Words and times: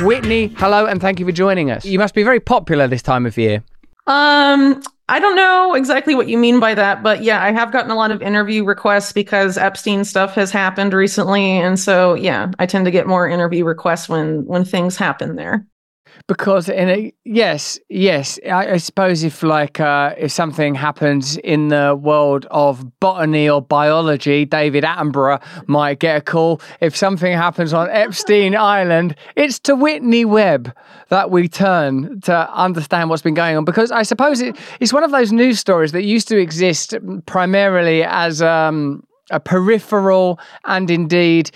Whitney, 0.00 0.48
hello 0.58 0.84
and 0.84 1.00
thank 1.00 1.18
you 1.18 1.24
for 1.24 1.32
joining 1.32 1.70
us. 1.70 1.86
You 1.86 1.98
must 1.98 2.14
be 2.14 2.22
very 2.22 2.40
popular 2.40 2.86
this 2.86 3.00
time 3.00 3.24
of 3.24 3.38
year. 3.38 3.64
Um, 4.06 4.82
I 5.08 5.18
don't 5.18 5.34
know 5.34 5.72
exactly 5.72 6.14
what 6.14 6.28
you 6.28 6.36
mean 6.36 6.60
by 6.60 6.74
that, 6.74 7.02
but 7.02 7.22
yeah, 7.22 7.42
I 7.42 7.52
have 7.52 7.72
gotten 7.72 7.90
a 7.90 7.94
lot 7.94 8.10
of 8.10 8.20
interview 8.20 8.64
requests 8.64 9.12
because 9.12 9.56
Epstein 9.56 10.04
stuff 10.04 10.34
has 10.34 10.50
happened 10.50 10.92
recently, 10.92 11.58
and 11.58 11.78
so 11.78 12.12
yeah, 12.12 12.50
I 12.58 12.66
tend 12.66 12.84
to 12.84 12.90
get 12.90 13.06
more 13.06 13.26
interview 13.26 13.64
requests 13.64 14.10
when 14.10 14.44
when 14.44 14.66
things 14.66 14.98
happen 14.98 15.36
there 15.36 15.66
because 16.26 16.68
in 16.68 16.88
a, 16.88 17.12
yes 17.24 17.78
yes 17.88 18.38
I, 18.44 18.72
I, 18.72 18.76
suppose 18.78 19.22
if 19.24 19.42
like 19.42 19.80
uh, 19.80 20.14
if 20.16 20.32
something 20.32 20.74
happens 20.74 21.36
in 21.38 21.68
the 21.68 21.98
world 22.00 22.46
of 22.50 22.98
botany 23.00 23.48
or 23.48 23.62
biology 23.62 24.44
david 24.44 24.84
attenborough 24.84 25.42
might 25.66 25.98
get 25.98 26.16
a 26.16 26.20
call 26.20 26.60
if 26.80 26.96
something 26.96 27.32
happens 27.32 27.72
on 27.72 27.88
epstein 27.90 28.56
island 28.56 29.14
it's 29.36 29.58
to 29.60 29.74
whitney 29.74 30.24
webb 30.24 30.74
that 31.08 31.30
we 31.30 31.48
turn 31.48 32.20
to 32.22 32.52
understand 32.52 33.10
what's 33.10 33.22
been 33.22 33.34
going 33.34 33.56
on 33.56 33.64
because 33.64 33.90
i 33.90 34.02
suppose 34.02 34.40
it, 34.40 34.56
it's 34.80 34.92
one 34.92 35.04
of 35.04 35.10
those 35.10 35.32
news 35.32 35.58
stories 35.58 35.92
that 35.92 36.02
used 36.02 36.28
to 36.28 36.38
exist 36.38 36.94
primarily 37.26 38.02
as 38.04 38.42
um, 38.42 39.02
a 39.30 39.40
peripheral 39.40 40.38
and 40.64 40.90
indeed 40.90 41.50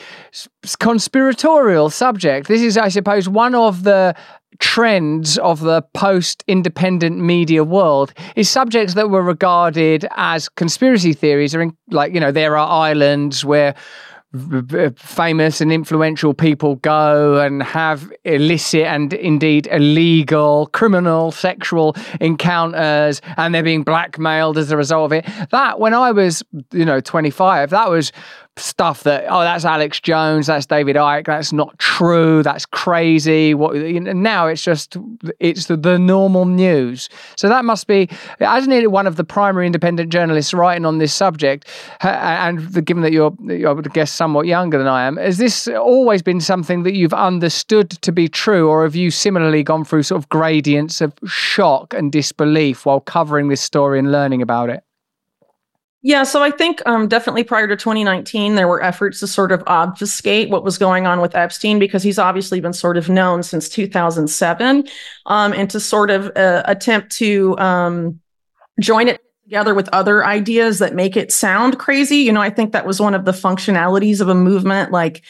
conspiratorial 0.79 1.91
subject. 1.91 2.49
This 2.49 2.63
is, 2.63 2.77
I 2.77 2.89
suppose, 2.89 3.29
one 3.29 3.55
of 3.55 3.85
the 3.85 4.15
trends 4.59 5.39
of 5.39 5.61
the 5.61 5.83
post 5.95 6.45
independent 6.47 7.19
media 7.19 7.65
world 7.65 8.13
is 8.37 8.49
subjects 8.49 8.95
that 8.95 9.11
were 9.11 9.23
regarded 9.23 10.07
as 10.17 10.49
conspiracy 10.49 11.13
theories. 11.13 11.55
Are 11.55 11.63
in, 11.63 11.77
like 11.91 12.13
you 12.13 12.21
know 12.21 12.33
there 12.33 12.57
are 12.57 12.69
islands 12.69 13.45
where 13.45 13.75
famous 14.95 15.61
and 15.61 15.73
influential 15.73 16.33
people 16.33 16.77
go 16.77 17.41
and 17.41 17.65
have 17.65 18.13
illicit 18.25 18.83
and 18.83 19.13
indeed 19.13 19.67
illegal 19.73 20.69
criminal 20.73 21.33
sexual 21.33 21.97
encounters 22.21 23.21
and 23.37 23.53
they're 23.53 23.65
being 23.65 23.83
blackmailed 23.83 24.57
as 24.57 24.71
a 24.71 24.77
result 24.77 25.07
of 25.07 25.13
it. 25.13 25.27
That 25.51 25.81
when 25.81 25.95
i 25.95 26.13
was 26.13 26.45
you 26.73 26.85
know 26.85 27.01
25 27.01 27.71
that 27.71 27.91
was 27.91 28.13
stuff 28.57 29.05
that 29.05 29.25
oh 29.29 29.41
that's 29.41 29.65
Alex 29.65 30.01
Jones, 30.01 30.47
that's 30.47 30.67
David 30.67 30.97
Icke, 30.97 31.27
that's 31.27 31.53
not 31.53 31.79
true, 31.79 32.43
that's 32.43 32.67
crazy. 32.67 33.55
What 33.55 33.75
now 33.75 34.47
it's 34.47 34.63
just 34.63 34.97
it's 35.39 35.67
the, 35.67 35.77
the, 35.77 35.99
normal 35.99 36.45
news. 36.45 37.09
So 37.37 37.49
that 37.49 37.65
must 37.65 37.87
be 37.87 38.09
isn't 38.41 38.73
it 38.73 38.91
one 38.91 39.07
of 39.07 39.17
the 39.17 39.25
primary 39.25 39.67
independent 39.67 40.11
journalists 40.11 40.53
writing 40.53 40.85
on 40.85 40.99
this 40.99 41.13
subject? 41.13 41.69
And 42.01 42.85
given 42.85 43.03
that 43.03 43.13
you're, 43.13 43.33
I 43.67 43.73
would 43.73 43.93
guess, 43.93 44.11
somewhat 44.11 44.47
younger 44.47 44.79
than 44.79 44.87
I 44.87 45.07
am, 45.07 45.17
has 45.17 45.39
this 45.39 45.69
always 45.69 46.23
been 46.23 46.41
something 46.41 46.83
that 46.83 46.95
you've 46.95 47.15
understood 47.15 47.91
to 47.91 48.13
be 48.13 48.29
true, 48.29 48.69
or 48.69 48.85
have 48.85 48.97
you 48.97 49.11
similarly 49.11 49.63
gone 49.63 49.85
through 49.85 50.03
sort 50.05 50.23
of 50.23 50.29
gradients 50.29 51.01
of 51.01 51.13
shock 51.27 51.95
and 51.95 52.13
disbelief 52.13 52.87
while 52.87 53.01
covering 53.01 53.49
this 53.49 53.61
story 53.61 53.99
and 53.99 54.13
learning 54.13 54.43
about 54.43 54.71
it? 54.71 54.83
Yeah, 56.03 56.23
so 56.23 56.43
I 56.43 56.51
think 56.51 56.81
um, 56.87 57.09
definitely 57.09 57.45
prior 57.45 57.69
to 57.69 57.77
2019, 57.77 58.55
there 58.55 58.67
were 58.67 58.83
efforts 58.83 59.21
to 59.21 59.27
sort 59.27 59.53
of 59.53 59.63
obfuscate 59.67 60.49
what 60.49 60.65
was 60.65 60.79
going 60.79 61.07
on 61.07 61.21
with 61.21 61.35
Epstein 61.35 61.79
because 61.79 62.03
he's 62.03 62.19
obviously 62.19 62.59
been 62.61 62.73
sort 62.73 62.97
of 62.97 63.11
known 63.11 63.43
since 63.43 63.69
2007, 63.69 64.89
um, 65.27 65.53
and 65.53 65.69
to 65.69 65.79
sort 65.79 66.11
of 66.11 66.35
uh, 66.37 66.63
attempt 66.65 67.13
to 67.19 67.59
um, 67.59 68.19
join 68.81 69.09
it 69.09 69.21
together 69.45 69.75
with 69.75 69.91
other 69.93 70.25
ideas 70.25 70.79
that 70.79 70.95
make 70.95 71.19
it 71.19 71.31
sound 71.31 71.79
crazy. 71.79 72.17
You 72.19 72.33
know, 72.33 72.41
I 72.41 72.49
think 72.49 72.73
that 72.73 72.87
was 72.87 72.99
one 72.99 73.15
of 73.15 73.27
the 73.27 73.33
functionalities 73.33 74.23
of 74.23 74.29
a 74.29 74.35
movement 74.35 74.93
like 74.93 75.23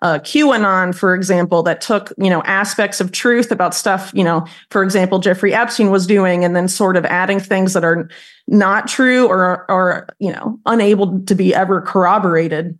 uh, 0.00 0.18
QAnon, 0.20 0.94
for 0.94 1.14
example, 1.14 1.62
that 1.64 1.80
took 1.80 2.12
you 2.18 2.30
know 2.30 2.42
aspects 2.42 3.00
of 3.00 3.12
truth 3.12 3.50
about 3.50 3.74
stuff 3.74 4.10
you 4.14 4.24
know, 4.24 4.46
for 4.70 4.82
example, 4.82 5.18
Jeffrey 5.18 5.52
Epstein 5.54 5.90
was 5.90 6.06
doing, 6.06 6.44
and 6.44 6.54
then 6.54 6.68
sort 6.68 6.96
of 6.96 7.04
adding 7.04 7.40
things 7.40 7.72
that 7.72 7.84
are 7.84 8.08
not 8.46 8.86
true 8.86 9.26
or 9.26 9.70
or 9.70 10.08
you 10.18 10.32
know 10.32 10.58
unable 10.66 11.20
to 11.22 11.34
be 11.34 11.54
ever 11.54 11.80
corroborated 11.80 12.78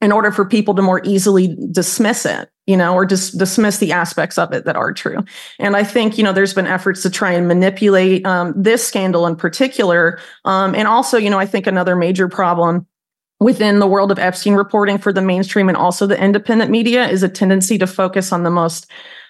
in 0.00 0.12
order 0.12 0.30
for 0.30 0.44
people 0.44 0.74
to 0.74 0.82
more 0.82 1.00
easily 1.04 1.56
dismiss 1.70 2.26
it 2.26 2.50
you 2.66 2.76
know 2.76 2.94
or 2.94 3.06
just 3.06 3.38
dismiss 3.38 3.78
the 3.78 3.92
aspects 3.92 4.36
of 4.36 4.52
it 4.52 4.64
that 4.64 4.76
are 4.76 4.92
true. 4.92 5.24
And 5.58 5.76
i 5.76 5.84
think 5.84 6.18
you 6.18 6.24
know 6.24 6.32
there's 6.32 6.54
been 6.54 6.66
efforts 6.66 7.02
to 7.02 7.10
try 7.10 7.32
and 7.32 7.48
manipulate 7.48 8.26
um, 8.26 8.52
this 8.56 8.86
scandal 8.86 9.26
in 9.26 9.36
particular 9.36 10.18
um, 10.44 10.74
and 10.74 10.88
also 10.88 11.16
you 11.16 11.30
know 11.30 11.38
i 11.38 11.46
think 11.46 11.66
another 11.66 11.96
major 11.96 12.28
problem 12.28 12.86
within 13.40 13.78
the 13.78 13.86
world 13.86 14.10
of 14.10 14.18
Epstein 14.18 14.54
reporting 14.54 14.98
for 14.98 15.12
the 15.12 15.22
mainstream 15.22 15.68
and 15.68 15.76
also 15.76 16.06
the 16.06 16.22
independent 16.22 16.70
media 16.70 17.08
is 17.08 17.22
a 17.22 17.28
tendency 17.28 17.78
to 17.78 17.86
focus 17.86 18.32
on 18.32 18.42
the 18.42 18.50
most 18.50 18.86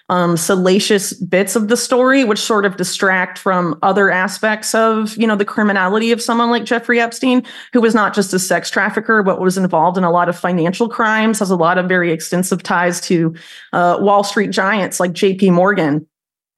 um, 0.09 0.37
salacious 0.37 1.13
bits 1.13 1.57
of 1.57 1.67
the 1.67 1.75
story, 1.75 2.23
which 2.23 2.39
sort 2.39 2.65
of 2.65 2.77
distract 2.77 3.37
from 3.37 3.77
other 3.83 4.09
aspects 4.09 4.73
of, 4.73 5.17
you 5.17 5.27
know, 5.27 5.35
the 5.35 5.43
criminality 5.43 6.11
of 6.11 6.21
someone 6.21 6.49
like 6.49 6.63
Jeffrey 6.63 7.01
Epstein, 7.01 7.43
who 7.73 7.81
was 7.81 7.93
not 7.93 8.13
just 8.13 8.33
a 8.33 8.39
sex 8.39 8.69
trafficker, 8.69 9.21
but 9.21 9.41
was 9.41 9.57
involved 9.57 9.97
in 9.97 10.05
a 10.05 10.11
lot 10.11 10.29
of 10.29 10.39
financial 10.39 10.87
crimes, 10.87 11.39
has 11.39 11.51
a 11.51 11.57
lot 11.57 11.77
of 11.77 11.89
very 11.89 12.11
extensive 12.11 12.63
ties 12.63 13.01
to 13.01 13.35
uh, 13.73 13.97
Wall 13.99 14.23
Street 14.23 14.51
giants 14.51 14.99
like 14.99 15.11
J.P. 15.11 15.51
Morgan 15.51 16.07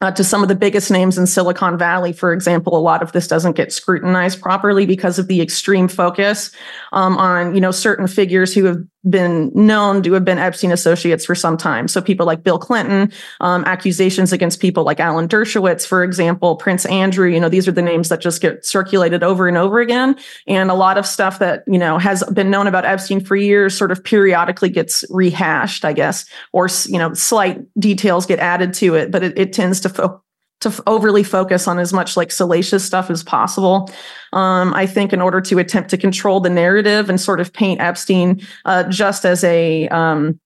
uh, 0.01 0.11
to 0.11 0.23
some 0.23 0.41
of 0.41 0.47
the 0.47 0.55
biggest 0.55 0.89
names 0.89 1.17
in 1.17 1.27
Silicon 1.27 1.77
Valley, 1.77 2.13
for 2.13 2.31
example, 2.31 2.77
a 2.77 2.79
lot 2.79 3.01
of 3.01 3.11
this 3.11 3.27
doesn't 3.27 3.55
get 3.55 3.73
scrutinized 3.73 4.41
properly 4.41 4.85
because 4.85 5.19
of 5.19 5.27
the 5.27 5.41
extreme 5.41 5.87
focus 5.87 6.51
um, 6.93 7.17
on 7.17 7.53
you 7.53 7.61
know 7.61 7.71
certain 7.71 8.07
figures 8.07 8.53
who 8.53 8.65
have 8.65 8.77
been 9.07 9.51
known 9.53 10.03
to 10.03 10.13
have 10.13 10.25
been 10.25 10.37
Epstein 10.37 10.71
associates 10.71 11.25
for 11.25 11.35
some 11.35 11.55
time. 11.55 11.87
So 11.87 12.01
people 12.01 12.25
like 12.25 12.43
Bill 12.43 12.59
Clinton, 12.59 13.11
um, 13.39 13.63
accusations 13.65 14.33
against 14.33 14.59
people 14.59 14.83
like 14.83 14.99
Alan 14.99 15.27
Dershowitz, 15.27 15.85
for 15.85 16.03
example, 16.03 16.55
Prince 16.55 16.85
Andrew. 16.85 17.29
You 17.29 17.39
know, 17.39 17.49
these 17.49 17.67
are 17.67 17.71
the 17.71 17.81
names 17.81 18.09
that 18.09 18.19
just 18.19 18.41
get 18.41 18.65
circulated 18.65 19.23
over 19.23 19.47
and 19.47 19.57
over 19.57 19.79
again, 19.79 20.17
and 20.47 20.69
a 20.69 20.73
lot 20.73 20.97
of 20.97 21.05
stuff 21.05 21.39
that 21.39 21.63
you 21.67 21.77
know 21.77 21.97
has 21.97 22.23
been 22.33 22.49
known 22.49 22.67
about 22.67 22.85
Epstein 22.85 23.19
for 23.19 23.35
years 23.35 23.77
sort 23.77 23.91
of 23.91 24.03
periodically 24.03 24.69
gets 24.69 25.05
rehashed, 25.09 25.85
I 25.85 25.93
guess, 25.93 26.25
or 26.51 26.67
you 26.87 26.97
know, 26.97 27.13
slight 27.13 27.59
details 27.79 28.25
get 28.25 28.39
added 28.39 28.73
to 28.75 28.95
it, 28.95 29.11
but 29.11 29.23
it, 29.23 29.37
it 29.37 29.53
tends 29.53 29.79
to 29.81 29.89
fo- 29.89 30.21
to 30.61 30.69
f- 30.69 30.81
overly 30.87 31.23
focus 31.23 31.67
on 31.67 31.79
as 31.79 31.93
much 31.93 32.17
like 32.17 32.31
salacious 32.31 32.83
stuff 32.83 33.09
as 33.09 33.23
possible. 33.23 33.89
Um, 34.33 34.73
I 34.73 34.85
think 34.85 35.13
in 35.13 35.21
order 35.21 35.41
to 35.41 35.59
attempt 35.59 35.89
to 35.91 35.97
control 35.97 36.39
the 36.39 36.49
narrative 36.49 37.09
and 37.09 37.19
sort 37.19 37.39
of 37.39 37.53
paint 37.53 37.79
Epstein 37.81 38.41
uh, 38.65 38.83
just 38.83 39.25
as 39.25 39.43
a 39.43 39.87
um, 39.89 40.39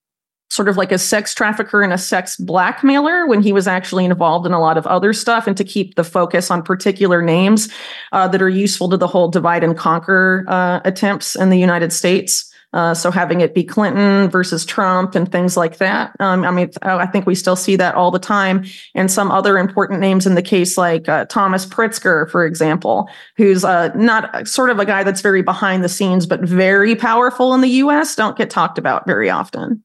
sort 0.50 0.68
of 0.68 0.76
like 0.76 0.92
a 0.92 0.98
sex 0.98 1.34
trafficker 1.34 1.82
and 1.82 1.92
a 1.92 1.98
sex 1.98 2.36
blackmailer 2.36 3.26
when 3.26 3.42
he 3.42 3.52
was 3.52 3.66
actually 3.66 4.04
involved 4.04 4.46
in 4.46 4.52
a 4.52 4.60
lot 4.60 4.78
of 4.78 4.86
other 4.86 5.12
stuff 5.12 5.46
and 5.46 5.56
to 5.56 5.64
keep 5.64 5.96
the 5.96 6.04
focus 6.04 6.50
on 6.50 6.62
particular 6.62 7.20
names 7.20 7.68
uh, 8.12 8.28
that 8.28 8.40
are 8.40 8.48
useful 8.48 8.88
to 8.88 8.96
the 8.96 9.08
whole 9.08 9.28
divide 9.28 9.64
and 9.64 9.76
conquer 9.76 10.44
uh, 10.48 10.80
attempts 10.84 11.34
in 11.34 11.50
the 11.50 11.58
United 11.58 11.92
States. 11.92 12.53
Uh, 12.74 12.92
so 12.92 13.10
having 13.10 13.40
it 13.40 13.54
be 13.54 13.62
Clinton 13.62 14.28
versus 14.28 14.66
Trump 14.66 15.14
and 15.14 15.30
things 15.30 15.56
like 15.56 15.78
that. 15.78 16.12
Um, 16.18 16.44
I 16.44 16.50
mean, 16.50 16.70
I 16.82 17.06
think 17.06 17.24
we 17.24 17.36
still 17.36 17.54
see 17.54 17.76
that 17.76 17.94
all 17.94 18.10
the 18.10 18.18
time. 18.18 18.64
And 18.96 19.10
some 19.10 19.30
other 19.30 19.56
important 19.58 20.00
names 20.00 20.26
in 20.26 20.34
the 20.34 20.42
case, 20.42 20.76
like 20.76 21.08
uh, 21.08 21.24
Thomas 21.26 21.64
Pritzker, 21.64 22.28
for 22.28 22.44
example, 22.44 23.08
who's 23.36 23.64
uh, 23.64 23.94
not 23.94 24.48
sort 24.48 24.70
of 24.70 24.80
a 24.80 24.84
guy 24.84 25.04
that's 25.04 25.20
very 25.20 25.42
behind 25.42 25.84
the 25.84 25.88
scenes, 25.88 26.26
but 26.26 26.40
very 26.40 26.96
powerful 26.96 27.54
in 27.54 27.60
the 27.60 27.68
U.S. 27.68 28.16
Don't 28.16 28.36
get 28.36 28.50
talked 28.50 28.76
about 28.76 29.06
very 29.06 29.30
often. 29.30 29.84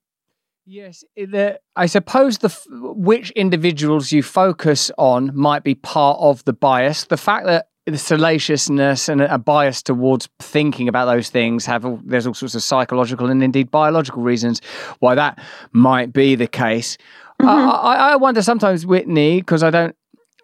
Yes, 0.72 1.04
the, 1.16 1.60
I 1.76 1.88
suppose 1.88 2.38
the 2.38 2.50
which 2.70 3.32
individuals 3.32 4.12
you 4.12 4.22
focus 4.22 4.92
on 5.00 5.36
might 5.36 5.64
be 5.64 5.74
part 5.74 6.20
of 6.20 6.44
the 6.46 6.54
bias. 6.54 7.06
The 7.06 7.18
fact 7.18 7.48
that 7.48 7.69
the 7.90 7.98
salaciousness 7.98 9.10
and 9.10 9.22
a 9.22 9.38
bias 9.38 9.82
towards 9.82 10.30
thinking 10.40 10.88
about 10.88 11.06
those 11.06 11.30
things 11.30 11.66
have 11.66 11.86
all, 11.86 12.00
there's 12.04 12.28
all 12.28 12.34
sorts 12.34 12.56
of 12.56 12.64
psychological 12.64 13.30
and 13.30 13.44
indeed 13.44 13.72
biological 13.72 14.22
reasons 14.22 14.62
why 15.00 15.16
that 15.16 15.40
might 15.72 16.14
be 16.14 16.36
the 16.36 16.48
case. 16.48 16.98
Mm-hmm. 17.42 17.48
I, 17.48 17.96
I 17.96 18.16
wonder 18.16 18.42
sometimes, 18.42 18.86
Whitney, 18.86 19.42
because 19.42 19.64
I 19.64 19.70
don't 19.70 19.96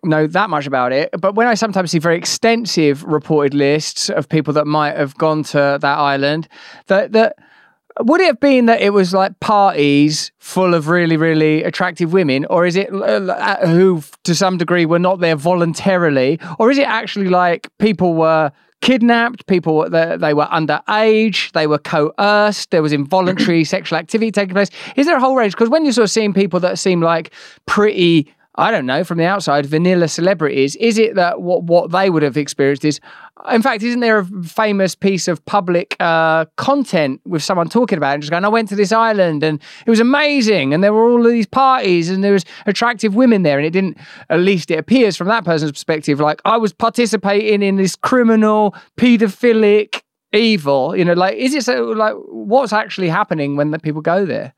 know 0.04 0.28
that 0.28 0.50
much 0.50 0.68
about 0.68 0.92
it, 0.92 1.10
but 1.20 1.36
when 1.36 1.48
I 1.48 1.56
sometimes 1.56 1.92
see 1.92 2.00
very 2.00 2.18
extensive 2.18 3.04
reported 3.04 3.54
lists 3.54 4.10
of 4.10 4.30
people 4.30 4.54
that 4.54 4.66
might 4.66 4.96
have 4.96 5.16
gone 5.16 5.44
to 5.44 5.78
that 5.82 5.86
island, 5.98 6.48
that 6.88 7.12
that 7.14 7.38
would 8.02 8.22
it 8.22 8.28
have 8.28 8.40
been 8.40 8.66
that 8.66 8.82
it 8.82 8.92
was 8.92 9.14
like 9.14 9.40
parties 9.40 10.32
full 10.40 10.74
of 10.74 10.88
really 10.88 11.18
really 11.18 11.64
attractive 11.64 12.12
women 12.14 12.46
or 12.50 12.66
is 12.66 12.76
it 12.76 12.92
uh, 12.94 12.98
uh, 12.98 13.68
who 13.68 14.04
to 14.24 14.36
some 14.36 14.58
degree 14.58 14.86
were 14.86 15.00
not 15.00 15.20
there 15.20 15.36
voluntarily? 15.36 16.40
Or 16.60 16.72
is 16.72 16.78
it 16.78 16.88
actually 16.88 17.30
like 17.30 17.70
people 17.80 18.14
were 18.14 18.52
kidnapped 18.82 19.48
people 19.48 19.90
they, 19.90 20.18
they 20.18 20.34
were 20.34 20.46
underage 20.46 21.52
they 21.54 21.66
were 21.66 21.80
coerced 21.80 22.70
there 22.70 22.84
was 22.84 22.94
involuntary 22.94 23.64
sexual 23.76 23.98
activity 23.98 24.32
taking 24.32 24.54
place? 24.54 24.70
Is 24.96 25.06
there 25.06 25.18
a 25.18 25.20
whole 25.20 25.36
range? 25.36 25.54
Because 25.54 25.70
when 25.70 25.86
you're 25.86 25.94
sort 25.94 26.06
of 26.06 26.12
seeing 26.12 26.34
people 26.34 26.60
that 26.62 26.78
seem 26.78 27.02
like 27.02 27.34
pretty 27.66 28.34
I 28.58 28.72
don't 28.72 28.86
know, 28.86 29.04
from 29.04 29.18
the 29.18 29.26
outside, 29.26 29.66
vanilla 29.66 30.08
celebrities, 30.08 30.78
is 30.78 30.98
it 30.98 31.16
that 31.16 31.42
what, 31.42 31.64
what 31.64 31.92
they 31.92 32.10
would 32.10 32.24
have 32.24 32.38
experienced 32.38 32.86
is, 32.86 33.02
in 33.52 33.62
fact, 33.62 33.84
isn't 33.84 34.00
there 34.00 34.20
a 34.20 34.26
famous 34.44 34.96
piece 34.96 35.28
of 35.28 35.44
public 35.46 35.98
uh, 36.00 36.46
content 36.56 37.20
with 37.26 37.44
someone 37.44 37.68
talking 37.68 37.98
about 37.98 38.12
it 38.12 38.14
and 38.14 38.24
just 38.24 38.32
going, 38.32 38.46
I 38.46 38.50
went 38.50 38.70
to 38.70 38.76
this 38.76 38.94
island 38.94 39.44
and 39.44 39.62
it 39.86 39.90
was 39.90 40.00
amazing 40.00 40.74
and 40.74 40.82
there 40.82 40.94
were 40.94 41.10
all 41.10 41.26
of 41.26 41.32
these 41.32 41.48
parties 41.48 42.10
and 42.10 42.24
there 42.24 42.32
was 42.32 42.46
attractive 42.66 43.14
women 43.14 43.44
there 43.44 43.58
and 43.58 43.66
it 43.68 43.72
didn't, 43.72 43.98
at 44.30 44.40
least 44.40 44.72
it 44.72 44.80
appears 44.80 45.18
from 45.18 45.28
that 45.28 45.44
person's 45.44 45.74
perspective, 45.74 46.22
like 46.22 46.42
I 46.46 46.56
was 46.56 46.72
participating 46.72 47.62
in 47.62 47.76
this 47.76 47.98
criminal, 47.98 48.74
paedophilic 48.96 50.02
evil, 50.32 50.96
you 50.96 51.04
know, 51.04 51.14
like, 51.14 51.36
is 51.36 51.54
it 51.54 51.64
so, 51.64 51.84
like, 51.88 52.16
what's 52.28 52.72
actually 52.72 53.10
happening 53.10 53.58
when 53.58 53.72
the 53.72 53.80
people 53.80 54.02
go 54.02 54.26
there? 54.26 54.54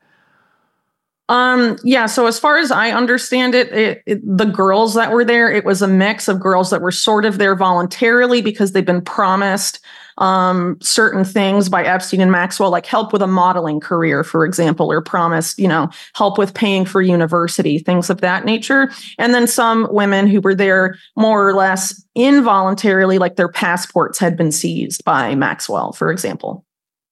Um, 1.28 1.76
yeah. 1.84 2.06
So 2.06 2.26
as 2.26 2.38
far 2.38 2.56
as 2.56 2.70
I 2.70 2.90
understand 2.90 3.54
it, 3.54 3.70
it, 3.72 4.02
it, 4.06 4.20
the 4.24 4.46
girls 4.46 4.94
that 4.94 5.12
were 5.12 5.24
there, 5.24 5.50
it 5.50 5.64
was 5.64 5.82
a 5.82 5.88
mix 5.88 6.26
of 6.26 6.40
girls 6.40 6.70
that 6.70 6.80
were 6.80 6.92
sort 6.92 7.24
of 7.26 7.38
there 7.38 7.54
voluntarily 7.54 8.40
because 8.40 8.72
they've 8.72 8.84
been 8.84 9.02
promised 9.02 9.80
um, 10.18 10.78
certain 10.80 11.24
things 11.24 11.68
by 11.68 11.84
Epstein 11.84 12.20
and 12.20 12.32
Maxwell, 12.32 12.70
like 12.70 12.86
help 12.86 13.12
with 13.12 13.22
a 13.22 13.26
modeling 13.26 13.78
career, 13.78 14.24
for 14.24 14.44
example, 14.44 14.90
or 14.90 15.00
promised, 15.00 15.58
you 15.58 15.68
know, 15.68 15.88
help 16.14 16.38
with 16.38 16.54
paying 16.54 16.84
for 16.84 17.00
university, 17.00 17.78
things 17.78 18.10
of 18.10 18.20
that 18.20 18.44
nature. 18.44 18.90
And 19.18 19.32
then 19.32 19.46
some 19.46 19.86
women 19.90 20.26
who 20.26 20.40
were 20.40 20.54
there 20.54 20.96
more 21.16 21.48
or 21.48 21.54
less 21.54 22.04
involuntarily, 22.16 23.18
like 23.18 23.36
their 23.36 23.48
passports 23.48 24.18
had 24.18 24.36
been 24.36 24.50
seized 24.50 25.04
by 25.04 25.34
Maxwell, 25.34 25.92
for 25.92 26.10
example 26.10 26.64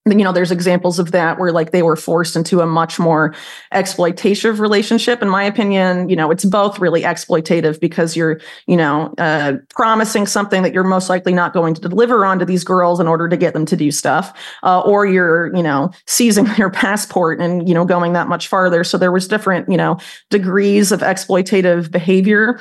you 0.06 0.24
know 0.24 0.32
there's 0.32 0.50
examples 0.50 0.98
of 0.98 1.12
that 1.12 1.38
where 1.38 1.52
like 1.52 1.72
they 1.72 1.82
were 1.82 1.96
forced 1.96 2.36
into 2.36 2.60
a 2.60 2.66
much 2.66 2.98
more 2.98 3.34
exploitative 3.74 4.60
relationship 4.60 5.20
in 5.20 5.28
my 5.28 5.42
opinion. 5.42 6.08
You 6.08 6.16
know 6.16 6.30
it's 6.30 6.44
both 6.44 6.78
really 6.78 7.02
exploitative 7.02 7.80
because 7.80 8.16
you're 8.16 8.40
you 8.66 8.76
know 8.76 9.12
uh, 9.18 9.54
promising 9.70 10.26
something 10.26 10.62
that 10.62 10.72
you're 10.72 10.84
most 10.84 11.08
likely 11.08 11.34
not 11.34 11.52
going 11.52 11.74
to 11.74 11.80
deliver 11.80 12.24
on 12.24 12.38
to 12.38 12.44
these 12.44 12.64
girls 12.64 13.00
in 13.00 13.08
order 13.08 13.28
to 13.28 13.36
get 13.36 13.52
them 13.52 13.66
to 13.66 13.76
do 13.76 13.90
stuff 13.90 14.32
uh, 14.62 14.80
or 14.80 15.06
you're 15.06 15.54
you 15.56 15.62
know 15.62 15.90
seizing 16.06 16.44
their 16.56 16.70
passport 16.70 17.40
and 17.40 17.68
you 17.68 17.74
know 17.74 17.84
going 17.84 18.12
that 18.12 18.28
much 18.28 18.48
farther. 18.48 18.84
So 18.84 18.98
there 18.98 19.12
was 19.12 19.26
different 19.26 19.68
you 19.68 19.76
know 19.76 19.98
degrees 20.30 20.92
of 20.92 21.00
exploitative 21.00 21.90
behavior 21.90 22.60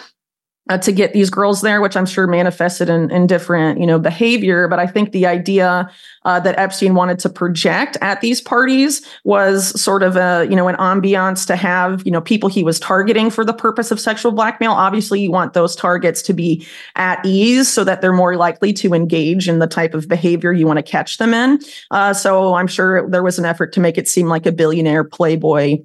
uh, 0.69 0.77
to 0.79 0.91
get 0.91 1.13
these 1.13 1.29
girls 1.29 1.61
there, 1.61 1.79
which 1.79 1.95
I'm 1.95 2.05
sure 2.05 2.25
manifested 2.25 2.89
in, 2.89 3.11
in 3.11 3.27
different, 3.27 3.79
you 3.79 3.85
know, 3.85 3.99
behavior. 3.99 4.67
But 4.67 4.79
I 4.79 4.87
think 4.87 5.11
the 5.11 5.27
idea 5.27 5.89
uh, 6.23 6.39
that 6.39 6.57
Epstein 6.57 6.95
wanted 6.95 7.19
to 7.19 7.29
project 7.29 7.97
at 8.01 8.21
these 8.21 8.41
parties 8.41 9.05
was 9.23 9.79
sort 9.79 10.01
of 10.01 10.15
a, 10.15 10.47
you 10.49 10.55
know, 10.55 10.67
an 10.67 10.75
ambiance 10.77 11.45
to 11.47 11.55
have, 11.55 12.03
you 12.03 12.11
know, 12.11 12.21
people 12.21 12.49
he 12.49 12.63
was 12.63 12.79
targeting 12.79 13.29
for 13.29 13.45
the 13.45 13.53
purpose 13.53 13.91
of 13.91 13.99
sexual 13.99 14.31
blackmail. 14.31 14.71
Obviously, 14.71 15.21
you 15.21 15.29
want 15.29 15.53
those 15.53 15.75
targets 15.75 16.23
to 16.23 16.33
be 16.33 16.65
at 16.95 17.23
ease 17.23 17.71
so 17.71 17.83
that 17.83 18.01
they're 18.01 18.11
more 18.11 18.35
likely 18.35 18.73
to 18.73 18.93
engage 18.95 19.47
in 19.47 19.59
the 19.59 19.67
type 19.67 19.93
of 19.93 20.07
behavior 20.07 20.51
you 20.51 20.65
want 20.65 20.77
to 20.77 20.83
catch 20.83 21.19
them 21.19 21.33
in. 21.33 21.59
Uh, 21.91 22.13
so 22.13 22.55
I'm 22.55 22.67
sure 22.67 23.07
there 23.07 23.23
was 23.23 23.37
an 23.37 23.45
effort 23.45 23.71
to 23.73 23.79
make 23.79 23.99
it 23.99 24.07
seem 24.07 24.29
like 24.29 24.47
a 24.47 24.51
billionaire 24.51 25.03
playboy, 25.03 25.77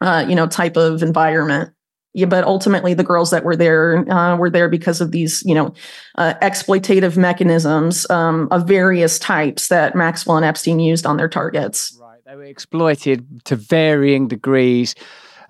uh, 0.00 0.24
you 0.28 0.34
know, 0.34 0.48
type 0.48 0.76
of 0.76 1.04
environment 1.04 1.70
yeah, 2.14 2.26
but 2.26 2.44
ultimately 2.44 2.94
the 2.94 3.02
girls 3.02 3.30
that 3.30 3.44
were 3.44 3.56
there 3.56 4.08
uh, 4.10 4.36
were 4.36 4.48
there 4.48 4.68
because 4.68 5.00
of 5.00 5.10
these, 5.10 5.42
you 5.44 5.54
know, 5.54 5.74
uh, 6.14 6.34
exploitative 6.40 7.16
mechanisms 7.16 8.08
um, 8.08 8.46
of 8.52 8.68
various 8.68 9.18
types 9.18 9.66
that 9.66 9.96
Maxwell 9.96 10.36
and 10.36 10.46
Epstein 10.46 10.78
used 10.78 11.06
on 11.06 11.16
their 11.16 11.28
targets. 11.28 11.98
Right, 12.00 12.20
they 12.24 12.36
were 12.36 12.44
exploited 12.44 13.44
to 13.46 13.56
varying 13.56 14.28
degrees. 14.28 14.94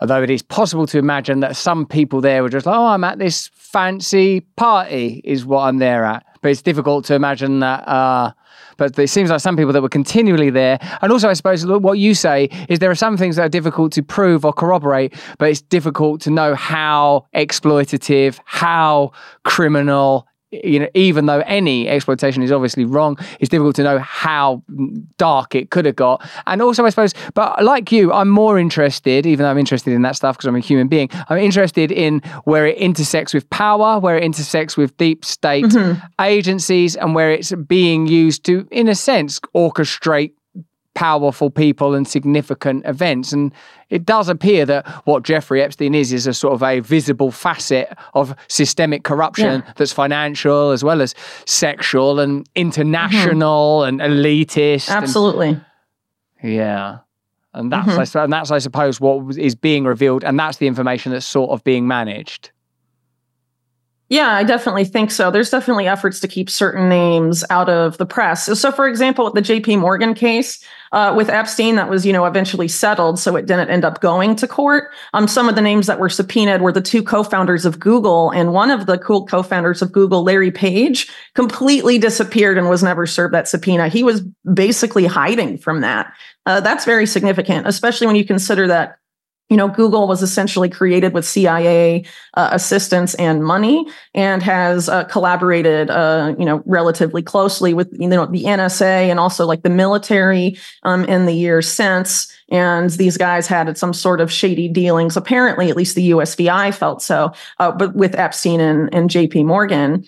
Although 0.01 0.23
it 0.23 0.31
is 0.31 0.43
possible 0.43 0.87
to 0.89 0.99
imagine 0.99 1.41
that 1.41 1.55
some 1.55 1.87
people 1.87 2.23
there 2.23 2.43
were 2.43 2.49
just 2.49 2.65
like, 2.65 2.75
"Oh, 2.75 2.87
I'm 2.87 3.05
at 3.05 3.19
this 3.19 3.51
fancy 3.55 4.41
party," 4.57 5.21
is 5.23 5.45
what 5.45 5.61
I'm 5.61 5.79
there 5.79 6.05
at. 6.05 6.25
But 6.41 6.51
it's 6.51 6.63
difficult 6.63 7.05
to 7.07 7.15
imagine 7.15 7.61
that. 7.61 7.87
Uh, 7.87 8.33
but 8.77 8.99
it 8.99 9.09
seems 9.09 9.31
like 9.31 9.41
some 9.41 9.57
people 9.57 9.73
that 9.73 9.83
were 9.83 9.89
continually 9.89 10.51
there. 10.51 10.79
And 11.03 11.13
also, 11.13 11.29
I 11.29 11.35
suppose 11.35 11.67
what 11.67 11.99
you 11.99 12.15
say 12.15 12.49
is 12.69 12.79
there 12.79 12.91
are 12.91 12.95
some 12.95 13.17
things 13.17 13.37
that 13.37 13.43
are 13.43 13.49
difficult 13.49 13.93
to 13.93 14.03
prove 14.03 14.45
or 14.45 14.53
corroborate, 14.53 15.15
but 15.39 15.49
it's 15.49 15.63
difficult 15.63 16.21
to 16.23 16.31
know 16.31 16.55
how 16.55 17.27
exploitative, 17.35 18.39
how 18.45 19.13
criminal, 19.45 20.27
you 20.63 20.79
know, 20.79 20.89
even 20.95 21.27
though 21.27 21.41
any 21.41 21.89
exploitation 21.89 22.43
is 22.43 22.53
obviously 22.53 22.85
wrong, 22.85 23.19
it's 23.41 23.49
difficult 23.49 23.77
to 23.77 23.83
know 23.83 23.99
how 23.99 24.63
dark 25.17 25.55
it 25.55 25.71
could 25.71 25.85
have 25.85 25.97
got. 25.97 26.27
And 26.47 26.63
also, 26.63 26.85
I 26.85 26.91
suppose, 26.91 27.15
but 27.35 27.65
like 27.65 27.91
you, 27.91 28.13
I'm 28.13 28.29
more 28.29 28.59
interested, 28.59 29.27
even 29.27 29.45
though 29.45 29.51
I'm 29.51 29.59
interested 29.59 29.93
in 29.93 30.03
that 30.03 30.17
stuff 30.17 30.37
because 30.37 30.47
I'm 30.47 30.57
a 30.57 30.61
human 30.61 30.89
being, 30.89 31.09
I'm 31.29 31.39
interested 31.39 31.91
in 31.91 32.21
where 32.45 32.67
it 32.67 32.77
intersects 32.79 33.35
with 33.35 33.49
power, 33.51 33.99
where 33.99 34.17
it 34.17 34.25
intersects 34.25 34.77
with 34.77 34.97
deep 34.97 35.25
state 35.25 35.65
mm-hmm. 35.65 36.01
agencies, 36.21 36.97
and 36.97 37.15
where 37.15 37.31
it's 37.31 37.53
being 37.53 38.07
used 38.07 38.45
to, 38.45 38.67
in 38.71 38.89
a 38.89 38.95
sense, 38.95 39.41
orchestrate 39.55 40.33
powerful 40.95 41.51
people 41.51 41.95
and 41.95 42.07
significant 42.07 42.85
events. 42.87 43.33
And 43.33 43.53
it 43.91 44.05
does 44.05 44.29
appear 44.29 44.65
that 44.67 44.87
what 45.07 45.25
Jeffrey 45.25 45.61
Epstein 45.63 45.95
is 45.95 46.13
is 46.13 46.27
a 46.27 46.35
sort 46.35 46.55
of 46.55 46.63
a 46.63 46.81
visible 46.81 47.31
facet 47.31 47.93
of 48.15 48.35
systemic 48.49 49.05
corruption 49.05 49.63
yeah. 49.65 49.73
that's 49.77 49.93
financial 49.93 50.71
as 50.71 50.83
well 50.83 51.03
as 51.03 51.15
sexual 51.45 52.21
and 52.21 52.49
international 52.55 53.81
mm-hmm. 53.81 54.01
and 54.01 54.13
elitist. 54.13 54.89
Absolutely. 54.89 55.61
And, 56.41 56.53
yeah. 56.53 56.99
And 57.53 57.71
that's, 57.71 57.89
mm-hmm. 57.89 58.19
I, 58.19 58.25
and 58.25 58.33
that's, 58.33 58.51
I 58.51 58.59
suppose, 58.59 59.01
what 59.01 59.37
is 59.39 59.55
being 59.55 59.85
revealed, 59.85 60.25
and 60.25 60.39
that's 60.39 60.59
the 60.59 60.67
information 60.67 61.13
that's 61.13 61.27
sort 61.27 61.51
of 61.51 61.63
being 61.63 61.87
managed. 61.87 62.51
Yeah, 64.15 64.33
I 64.33 64.45
definitely 64.45 64.85
think 64.85 65.11
so. 65.11 65.33
There's 65.33 65.51
definitely 65.51 65.89
efforts 65.89 66.21
to 66.21 66.29
keep 66.29 66.49
certain 66.49 66.89
names 66.89 67.43
out 67.51 67.69
of 67.69 67.99
the 67.99 68.07
press. 68.07 68.45
So, 68.61 68.71
for 68.71 68.87
example, 68.87 69.29
the 69.33 69.41
J.P. 69.41 69.79
Morgan 69.79 70.15
case 70.15 70.65
uh, 70.93 71.13
with 71.17 71.29
Epstein, 71.29 71.75
that 71.75 71.91
was 71.91 72.07
you 72.07 72.13
know 72.13 72.25
eventually 72.25 72.69
settled, 72.69 73.19
so 73.19 73.35
it 73.35 73.47
didn't 73.47 73.71
end 73.71 73.85
up 73.85 74.01
going 74.01 74.37
to 74.37 74.47
court. 74.47 74.93
Um, 75.15 75.27
some 75.27 75.49
of 75.49 75.57
the 75.57 75.61
names 75.61 75.89
that 75.89 75.99
were 75.99 76.09
subpoenaed 76.09 76.63
were 76.63 76.71
the 76.71 76.81
two 76.81 77.03
co-founders 77.03 77.67
of 77.67 77.81
Google, 77.81 78.31
and 78.31 78.53
one 78.53 78.71
of 78.71 78.87
the 78.87 78.99
cool 78.99 79.27
co-founders 79.27 79.83
of 79.83 79.91
Google, 79.91 80.23
Larry 80.23 80.53
Page, 80.53 81.11
completely 81.35 81.99
disappeared 81.99 82.57
and 82.57 82.69
was 82.69 82.85
never 82.85 83.09
served 83.09 83.35
that 83.35 83.49
subpoena. 83.49 83.89
He 83.89 84.05
was 84.05 84.21
basically 84.55 85.07
hiding 85.07 85.59
from 85.59 85.81
that. 85.81 86.15
Uh, 86.47 86.61
that's 86.61 86.85
very 86.85 87.07
significant, 87.07 87.67
especially 87.67 88.07
when 88.07 88.15
you 88.15 88.25
consider 88.25 88.69
that 88.69 88.99
you 89.51 89.57
know, 89.57 89.69
Google 89.69 90.09
was 90.09 90.23
essentially 90.23 90.71
created 90.71 91.13
with 91.13 91.27
CIA 91.27 92.05
uh, 92.35 92.49
assistance 92.53 93.15
and 93.17 93.45
money, 93.45 93.87
and 94.15 94.43
has 94.43 94.89
uh, 94.89 95.05
collaborated, 95.05 95.91
uh, 95.91 96.35
you 96.39 96.47
know, 96.47 96.63
relatively 96.65 97.23
closely 97.23 97.75
with 97.75 97.89
you 97.93 98.09
know 98.09 98.27
the 98.27 98.45
NSA 98.45 99.11
and 99.11 99.21
also 99.21 99.47
like 99.47 99.63
the 99.63 99.71
military 99.71 100.57
um, 100.85 101.05
in 101.05 101.27
the 101.27 101.35
years 101.35 101.71
since. 101.71 102.33
And 102.51 102.91
these 102.91 103.17
guys 103.17 103.47
had 103.47 103.77
some 103.77 103.93
sort 103.93 104.21
of 104.21 104.33
shady 104.33 104.69
dealings. 104.69 105.17
Apparently, 105.17 105.71
at 105.71 105.77
least 105.77 105.95
the 105.95 106.11
USVI 106.11 106.75
felt 106.75 107.03
so, 107.03 107.33
uh, 107.59 107.73
but 107.73 107.95
with 107.95 108.15
Epstein 108.15 108.61
and, 108.61 108.93
and 108.95 109.11
J.P. 109.11 109.45
Morgan 109.45 110.05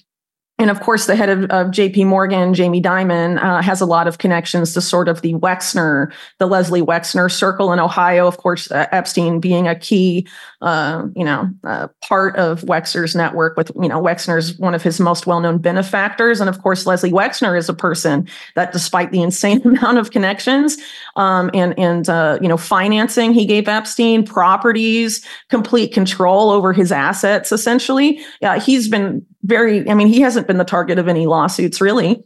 and 0.59 0.71
of 0.71 0.81
course, 0.81 1.05
the 1.05 1.17
head 1.17 1.29
of, 1.29 1.45
of 1.51 1.67
JP 1.67 2.07
Morgan, 2.07 2.55
Jamie 2.55 2.81
Dimon, 2.81 3.43
uh, 3.43 3.61
has 3.61 3.83
a 3.83 3.87
lot 3.87 4.09
of 4.09 4.17
connections 4.17 4.73
to 4.73 4.81
sort 4.81 5.07
of 5.07 5.21
the 5.21 5.35
Wexner, 5.35 6.11
the 6.39 6.47
Leslie 6.47 6.81
Wexner 6.81 7.31
circle 7.31 7.75
in 7.75 7.79
Ohio. 7.79 8.27
Of 8.27 8.39
course, 8.39 8.71
uh, 8.71 8.87
Epstein 8.91 9.39
being 9.39 9.69
a 9.69 9.75
key, 9.75 10.27
uh, 10.63 11.05
you 11.15 11.25
know, 11.25 11.51
uh, 11.65 11.89
part 12.01 12.37
of 12.37 12.63
Wexner's 12.63 13.15
network 13.15 13.59
with, 13.59 13.71
you 13.77 13.89
know, 13.89 14.01
Wexner's 14.01 14.59
one 14.59 14.75
of 14.75 14.83
his 14.83 14.99
most 14.99 15.27
well-known 15.27 15.59
benefactors. 15.59 16.41
And 16.41 16.49
of 16.49 16.63
course, 16.63 16.87
Leslie 16.87 17.13
Wexner 17.13 17.57
is 17.59 17.69
a 17.69 17.75
person 17.75 18.27
that 18.55 18.73
despite 18.73 19.11
the 19.11 19.21
insane 19.27 19.61
amount 19.63 19.99
of 19.99 20.11
connections 20.11 20.79
um, 21.17 21.51
and, 21.53 21.79
and 21.79 22.09
uh, 22.09 22.39
you 22.41 22.49
know, 22.49 22.57
financing 22.57 23.35
he 23.35 23.45
gave 23.45 23.69
Epstein, 23.69 24.25
properties, 24.25 25.23
complete 25.51 25.93
control 25.93 26.49
over 26.49 26.73
his 26.73 26.91
assets, 26.91 27.53
essentially, 27.53 28.21
he's 28.63 28.89
been 28.89 29.25
very, 29.47 29.89
I 29.89 29.95
mean, 29.95 30.09
he 30.09 30.21
hasn't 30.21 30.47
been 30.47 30.59
the 30.59 30.65
target 30.65 30.99
of 30.99 31.09
any 31.09 31.27
lawsuits 31.27 31.81
really 31.81 32.23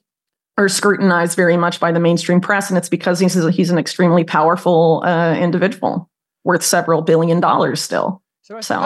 or 0.57 0.69
scrutinized 0.69 1.37
very 1.37 1.57
much 1.57 1.81
by 1.81 1.93
the 1.93 2.01
mainstream 2.01 2.41
press. 2.41 2.71
And 2.71 2.79
it's 2.79 2.89
because 2.89 3.21
he's, 3.21 3.35
he's 3.55 3.71
an 3.71 3.79
extremely 3.79 4.25
powerful 4.25 5.03
uh, 5.05 5.35
individual 5.35 6.11
worth 6.45 6.65
several 6.65 7.03
billion 7.03 7.41
dollars 7.41 7.81
still. 7.81 8.23
So, 8.43 8.61
so. 8.61 8.81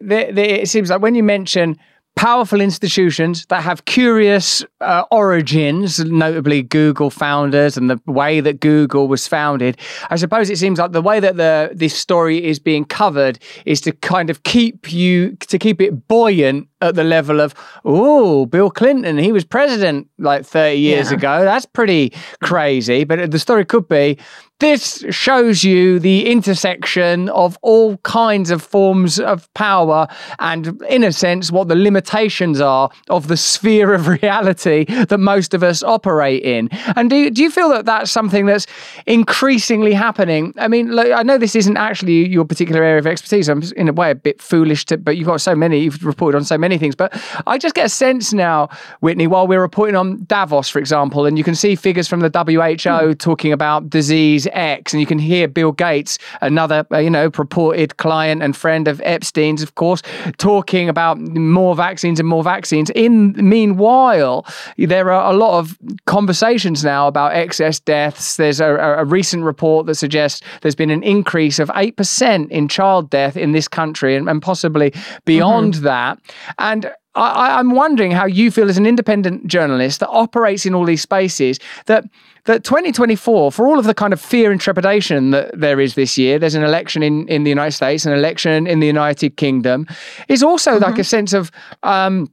The, 0.00 0.30
the, 0.32 0.62
it 0.62 0.68
seems 0.68 0.90
like 0.90 1.02
when 1.02 1.14
you 1.14 1.22
mention 1.22 1.76
powerful 2.16 2.62
institutions 2.62 3.44
that 3.46 3.62
have 3.62 3.84
curious 3.84 4.64
uh, 4.80 5.04
origins, 5.10 6.00
notably 6.00 6.62
Google 6.62 7.10
founders 7.10 7.76
and 7.76 7.90
the 7.90 8.00
way 8.06 8.40
that 8.40 8.60
Google 8.60 9.06
was 9.06 9.28
founded. 9.28 9.78
I 10.08 10.16
suppose 10.16 10.48
it 10.48 10.56
seems 10.56 10.78
like 10.78 10.92
the 10.92 11.02
way 11.02 11.20
that 11.20 11.36
the 11.36 11.70
this 11.74 11.94
story 11.94 12.42
is 12.42 12.58
being 12.58 12.86
covered 12.86 13.38
is 13.66 13.80
to 13.82 13.92
kind 13.92 14.30
of 14.30 14.42
keep 14.42 14.92
you 14.92 15.36
to 15.36 15.58
keep 15.58 15.80
it 15.80 16.08
buoyant 16.08 16.68
at 16.80 16.94
the 16.94 17.04
level 17.04 17.40
of 17.40 17.54
oh 17.84 18.46
Bill 18.46 18.70
Clinton 18.70 19.16
he 19.18 19.32
was 19.32 19.44
president 19.44 20.08
like 20.18 20.44
30 20.44 20.76
years 20.76 21.10
yeah. 21.10 21.16
ago 21.16 21.44
that's 21.44 21.64
pretty 21.64 22.12
crazy 22.42 23.04
but 23.04 23.30
the 23.30 23.38
story 23.38 23.64
could 23.64 23.88
be 23.88 24.18
this 24.58 25.04
shows 25.10 25.64
you 25.64 25.98
the 25.98 26.30
intersection 26.30 27.28
of 27.28 27.58
all 27.60 27.98
kinds 27.98 28.50
of 28.50 28.62
forms 28.62 29.20
of 29.20 29.52
power 29.52 30.08
and, 30.38 30.80
in 30.88 31.04
a 31.04 31.12
sense, 31.12 31.52
what 31.52 31.68
the 31.68 31.74
limitations 31.74 32.58
are 32.58 32.88
of 33.10 33.28
the 33.28 33.36
sphere 33.36 33.92
of 33.92 34.08
reality 34.22 34.84
that 34.86 35.18
most 35.18 35.52
of 35.52 35.62
us 35.62 35.82
operate 35.82 36.42
in. 36.42 36.70
And 36.96 37.10
do 37.10 37.16
you, 37.16 37.30
do 37.30 37.42
you 37.42 37.50
feel 37.50 37.68
that 37.68 37.84
that's 37.84 38.10
something 38.10 38.46
that's 38.46 38.66
increasingly 39.06 39.92
happening? 39.92 40.54
I 40.56 40.68
mean, 40.68 40.90
look, 40.90 41.12
I 41.12 41.22
know 41.22 41.36
this 41.36 41.54
isn't 41.54 41.76
actually 41.76 42.26
your 42.26 42.46
particular 42.46 42.82
area 42.82 42.98
of 42.98 43.06
expertise. 43.06 43.50
I'm 43.50 43.62
in 43.76 43.88
a 43.88 43.92
way 43.92 44.10
a 44.10 44.14
bit 44.14 44.40
foolish 44.40 44.86
to, 44.86 44.96
but 44.96 45.18
you've 45.18 45.26
got 45.26 45.42
so 45.42 45.54
many, 45.54 45.80
you've 45.80 46.02
reported 46.02 46.38
on 46.38 46.44
so 46.44 46.56
many 46.56 46.78
things. 46.78 46.94
But 46.96 47.12
I 47.46 47.58
just 47.58 47.74
get 47.74 47.86
a 47.86 47.90
sense 47.90 48.32
now, 48.32 48.70
Whitney, 49.00 49.26
while 49.26 49.46
we're 49.46 49.60
reporting 49.60 49.96
on 49.96 50.24
Davos, 50.24 50.70
for 50.70 50.78
example, 50.78 51.26
and 51.26 51.36
you 51.36 51.44
can 51.44 51.54
see 51.54 51.74
figures 51.74 52.08
from 52.08 52.20
the 52.20 52.30
WHO 52.30 52.70
mm. 52.70 53.18
talking 53.18 53.52
about 53.52 53.90
disease 53.90 54.45
X, 54.52 54.92
and 54.92 55.00
you 55.00 55.06
can 55.06 55.18
hear 55.18 55.48
Bill 55.48 55.72
Gates, 55.72 56.18
another 56.40 56.86
uh, 56.92 56.98
you 56.98 57.10
know 57.10 57.30
purported 57.30 57.96
client 57.96 58.42
and 58.42 58.56
friend 58.56 58.88
of 58.88 59.00
Epstein's, 59.04 59.62
of 59.62 59.74
course, 59.74 60.02
talking 60.38 60.88
about 60.88 61.18
more 61.18 61.74
vaccines 61.74 62.20
and 62.20 62.28
more 62.28 62.42
vaccines. 62.42 62.90
In 62.90 63.34
meanwhile, 63.36 64.46
there 64.78 65.10
are 65.10 65.32
a 65.32 65.36
lot 65.36 65.58
of 65.58 65.78
conversations 66.06 66.84
now 66.84 67.06
about 67.06 67.32
excess 67.32 67.80
deaths. 67.80 68.36
There's 68.36 68.60
a, 68.60 68.74
a 68.74 69.04
recent 69.04 69.44
report 69.44 69.86
that 69.86 69.96
suggests 69.96 70.42
there's 70.62 70.74
been 70.74 70.90
an 70.90 71.02
increase 71.02 71.58
of 71.58 71.70
eight 71.74 71.96
percent 71.96 72.50
in 72.50 72.68
child 72.68 73.10
death 73.10 73.36
in 73.36 73.52
this 73.52 73.68
country, 73.68 74.16
and, 74.16 74.28
and 74.28 74.42
possibly 74.42 74.92
beyond 75.24 75.74
mm-hmm. 75.74 75.84
that. 75.84 76.18
And 76.58 76.92
I, 77.16 77.60
am 77.60 77.70
wondering 77.70 78.10
how 78.10 78.26
you 78.26 78.50
feel 78.50 78.68
as 78.68 78.76
an 78.76 78.86
independent 78.86 79.46
journalist 79.46 80.00
that 80.00 80.08
operates 80.08 80.66
in 80.66 80.74
all 80.74 80.84
these 80.84 81.02
spaces 81.02 81.58
that 81.86 82.04
that 82.44 82.62
2024, 82.62 83.50
for 83.50 83.66
all 83.66 83.78
of 83.78 83.86
the 83.86 83.94
kind 83.94 84.12
of 84.12 84.20
fear 84.20 84.52
and 84.52 84.60
trepidation 84.60 85.32
that 85.32 85.50
there 85.58 85.80
is 85.80 85.94
this 85.94 86.16
year, 86.16 86.38
there's 86.38 86.54
an 86.54 86.62
election 86.62 87.02
in, 87.02 87.26
in 87.28 87.42
the 87.42 87.50
United 87.50 87.72
States, 87.72 88.06
an 88.06 88.12
election 88.12 88.68
in 88.68 88.78
the 88.78 88.86
United 88.86 89.36
Kingdom, 89.36 89.86
is 90.28 90.44
also 90.44 90.72
mm-hmm. 90.72 90.84
like 90.84 90.98
a 90.98 91.04
sense 91.04 91.32
of 91.32 91.50
um, 91.82 92.30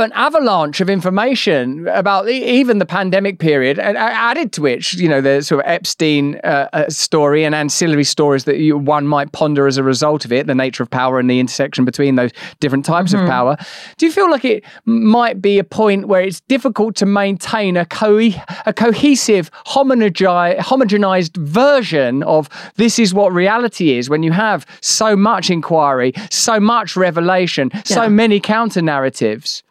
an 0.00 0.12
avalanche 0.12 0.80
of 0.80 0.88
information 0.88 1.86
about 1.88 2.28
even 2.28 2.78
the 2.78 2.86
pandemic 2.86 3.38
period, 3.38 3.78
and 3.78 3.96
added 3.98 4.52
to 4.52 4.62
which, 4.62 4.94
you 4.94 5.08
know, 5.08 5.20
the 5.20 5.42
sort 5.42 5.64
of 5.64 5.70
Epstein 5.70 6.36
uh, 6.44 6.68
uh, 6.72 6.88
story 6.88 7.44
and 7.44 7.54
ancillary 7.54 8.04
stories 8.04 8.44
that 8.44 8.56
you, 8.58 8.78
one 8.78 9.06
might 9.06 9.32
ponder 9.32 9.66
as 9.66 9.76
a 9.76 9.82
result 9.82 10.24
of 10.24 10.32
it, 10.32 10.46
the 10.46 10.54
nature 10.54 10.82
of 10.82 10.90
power 10.90 11.18
and 11.18 11.28
the 11.28 11.38
intersection 11.38 11.84
between 11.84 12.14
those 12.14 12.30
different 12.60 12.84
types 12.84 13.12
mm-hmm. 13.12 13.24
of 13.24 13.28
power. 13.28 13.56
Do 13.98 14.06
you 14.06 14.12
feel 14.12 14.30
like 14.30 14.44
it 14.44 14.64
might 14.84 15.42
be 15.42 15.58
a 15.58 15.64
point 15.64 16.08
where 16.08 16.22
it's 16.22 16.40
difficult 16.40 16.96
to 16.96 17.06
maintain 17.06 17.76
a, 17.76 17.84
co- 17.84 18.30
a 18.66 18.72
cohesive, 18.72 19.50
homogenized 19.66 21.36
version 21.36 22.22
of 22.22 22.48
this 22.76 22.98
is 22.98 23.12
what 23.12 23.32
reality 23.32 23.96
is 23.96 24.08
when 24.08 24.22
you 24.22 24.32
have 24.32 24.64
so 24.80 25.14
much 25.16 25.50
inquiry, 25.50 26.12
so 26.30 26.58
much 26.58 26.96
revelation, 26.96 27.70
yeah. 27.74 27.82
so 27.82 28.08
many 28.08 28.40
counter 28.40 28.80
narratives? 28.80 29.62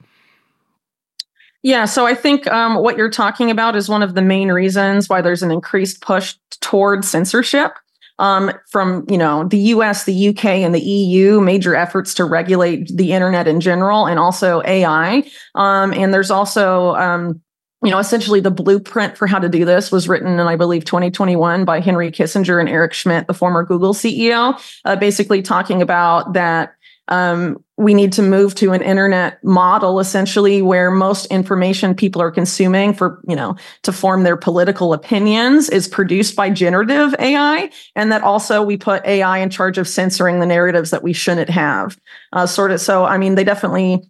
Yeah, 1.63 1.85
so 1.85 2.07
I 2.07 2.15
think 2.15 2.47
um, 2.47 2.75
what 2.75 2.97
you're 2.97 3.09
talking 3.09 3.51
about 3.51 3.75
is 3.75 3.87
one 3.87 4.01
of 4.01 4.15
the 4.15 4.21
main 4.21 4.51
reasons 4.51 5.07
why 5.07 5.21
there's 5.21 5.43
an 5.43 5.51
increased 5.51 6.01
push 6.01 6.35
toward 6.59 7.05
censorship. 7.05 7.73
Um, 8.19 8.51
from 8.69 9.05
you 9.09 9.17
know 9.17 9.47
the 9.47 9.57
U.S., 9.57 10.03
the 10.03 10.13
U.K., 10.13 10.63
and 10.63 10.75
the 10.75 10.81
EU, 10.81 11.41
major 11.41 11.75
efforts 11.75 12.13
to 12.15 12.25
regulate 12.25 12.95
the 12.95 13.13
internet 13.13 13.47
in 13.47 13.61
general, 13.61 14.05
and 14.05 14.19
also 14.19 14.61
AI. 14.63 15.23
Um, 15.55 15.91
and 15.93 16.13
there's 16.13 16.29
also 16.29 16.93
um, 16.95 17.41
you 17.83 17.89
know, 17.89 17.97
essentially 17.97 18.39
the 18.39 18.51
blueprint 18.51 19.17
for 19.17 19.25
how 19.25 19.39
to 19.39 19.49
do 19.49 19.65
this 19.65 19.91
was 19.91 20.07
written 20.07 20.39
in, 20.39 20.39
I 20.39 20.55
believe, 20.55 20.85
2021 20.85 21.65
by 21.65 21.79
Henry 21.79 22.11
Kissinger 22.11 22.59
and 22.59 22.69
Eric 22.69 22.93
Schmidt, 22.93 23.25
the 23.25 23.33
former 23.33 23.63
Google 23.63 23.93
CEO, 23.93 24.59
uh, 24.85 24.95
basically 24.95 25.41
talking 25.41 25.81
about 25.81 26.33
that 26.33 26.75
um, 27.07 27.63
we 27.81 27.93
need 27.95 28.13
to 28.13 28.21
move 28.21 28.53
to 28.55 28.73
an 28.73 28.81
internet 28.81 29.43
model 29.43 29.99
essentially 29.99 30.61
where 30.61 30.91
most 30.91 31.25
information 31.27 31.95
people 31.95 32.21
are 32.21 32.31
consuming 32.31 32.93
for 32.93 33.19
you 33.27 33.35
know 33.35 33.55
to 33.81 33.91
form 33.91 34.23
their 34.23 34.37
political 34.37 34.93
opinions 34.93 35.67
is 35.69 35.87
produced 35.87 36.35
by 36.35 36.49
generative 36.49 37.15
ai 37.19 37.69
and 37.95 38.11
that 38.11 38.21
also 38.21 38.61
we 38.61 38.77
put 38.77 39.05
ai 39.05 39.39
in 39.39 39.49
charge 39.49 39.77
of 39.77 39.87
censoring 39.87 40.39
the 40.39 40.45
narratives 40.45 40.91
that 40.91 41.03
we 41.03 41.13
shouldn't 41.13 41.49
have. 41.49 41.97
Uh, 42.33 42.45
sort 42.45 42.71
of 42.71 42.79
so 42.79 43.03
i 43.05 43.17
mean 43.17 43.35
they 43.35 43.43
definitely 43.43 44.01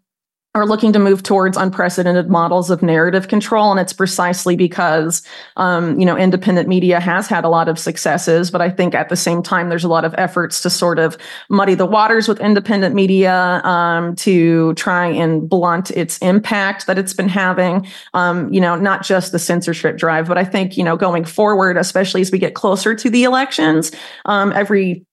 are 0.53 0.65
looking 0.65 0.91
to 0.91 0.99
move 0.99 1.23
towards 1.23 1.55
unprecedented 1.55 2.29
models 2.29 2.69
of 2.69 2.83
narrative 2.83 3.29
control 3.29 3.71
and 3.71 3.79
it's 3.79 3.93
precisely 3.93 4.57
because 4.57 5.21
um, 5.55 5.97
you 5.97 6.05
know 6.05 6.17
independent 6.17 6.67
media 6.67 6.99
has 6.99 7.27
had 7.27 7.45
a 7.45 7.49
lot 7.49 7.69
of 7.69 7.79
successes 7.79 8.51
but 8.51 8.61
i 8.61 8.69
think 8.69 8.93
at 8.93 9.07
the 9.07 9.15
same 9.15 9.41
time 9.41 9.69
there's 9.69 9.85
a 9.85 9.87
lot 9.87 10.03
of 10.03 10.13
efforts 10.17 10.61
to 10.61 10.69
sort 10.69 10.99
of 10.99 11.17
muddy 11.49 11.73
the 11.73 11.85
waters 11.85 12.27
with 12.27 12.39
independent 12.41 12.93
media 12.93 13.61
um, 13.63 14.13
to 14.15 14.73
try 14.73 15.07
and 15.07 15.47
blunt 15.49 15.89
its 15.91 16.17
impact 16.17 16.85
that 16.87 16.97
it's 16.97 17.13
been 17.13 17.29
having. 17.29 17.87
Um, 18.13 18.51
you 18.51 18.59
know 18.59 18.75
not 18.75 19.03
just 19.03 19.31
the 19.31 19.39
censorship 19.39 19.97
drive 19.97 20.27
but 20.27 20.37
i 20.37 20.43
think 20.43 20.75
you 20.75 20.83
know 20.83 20.97
going 20.97 21.23
forward 21.23 21.77
especially 21.77 22.21
as 22.21 22.31
we 22.31 22.39
get 22.39 22.55
closer 22.55 22.93
to 22.93 23.09
the 23.09 23.23
elections 23.23 23.91
um, 24.25 24.51
every 24.53 25.05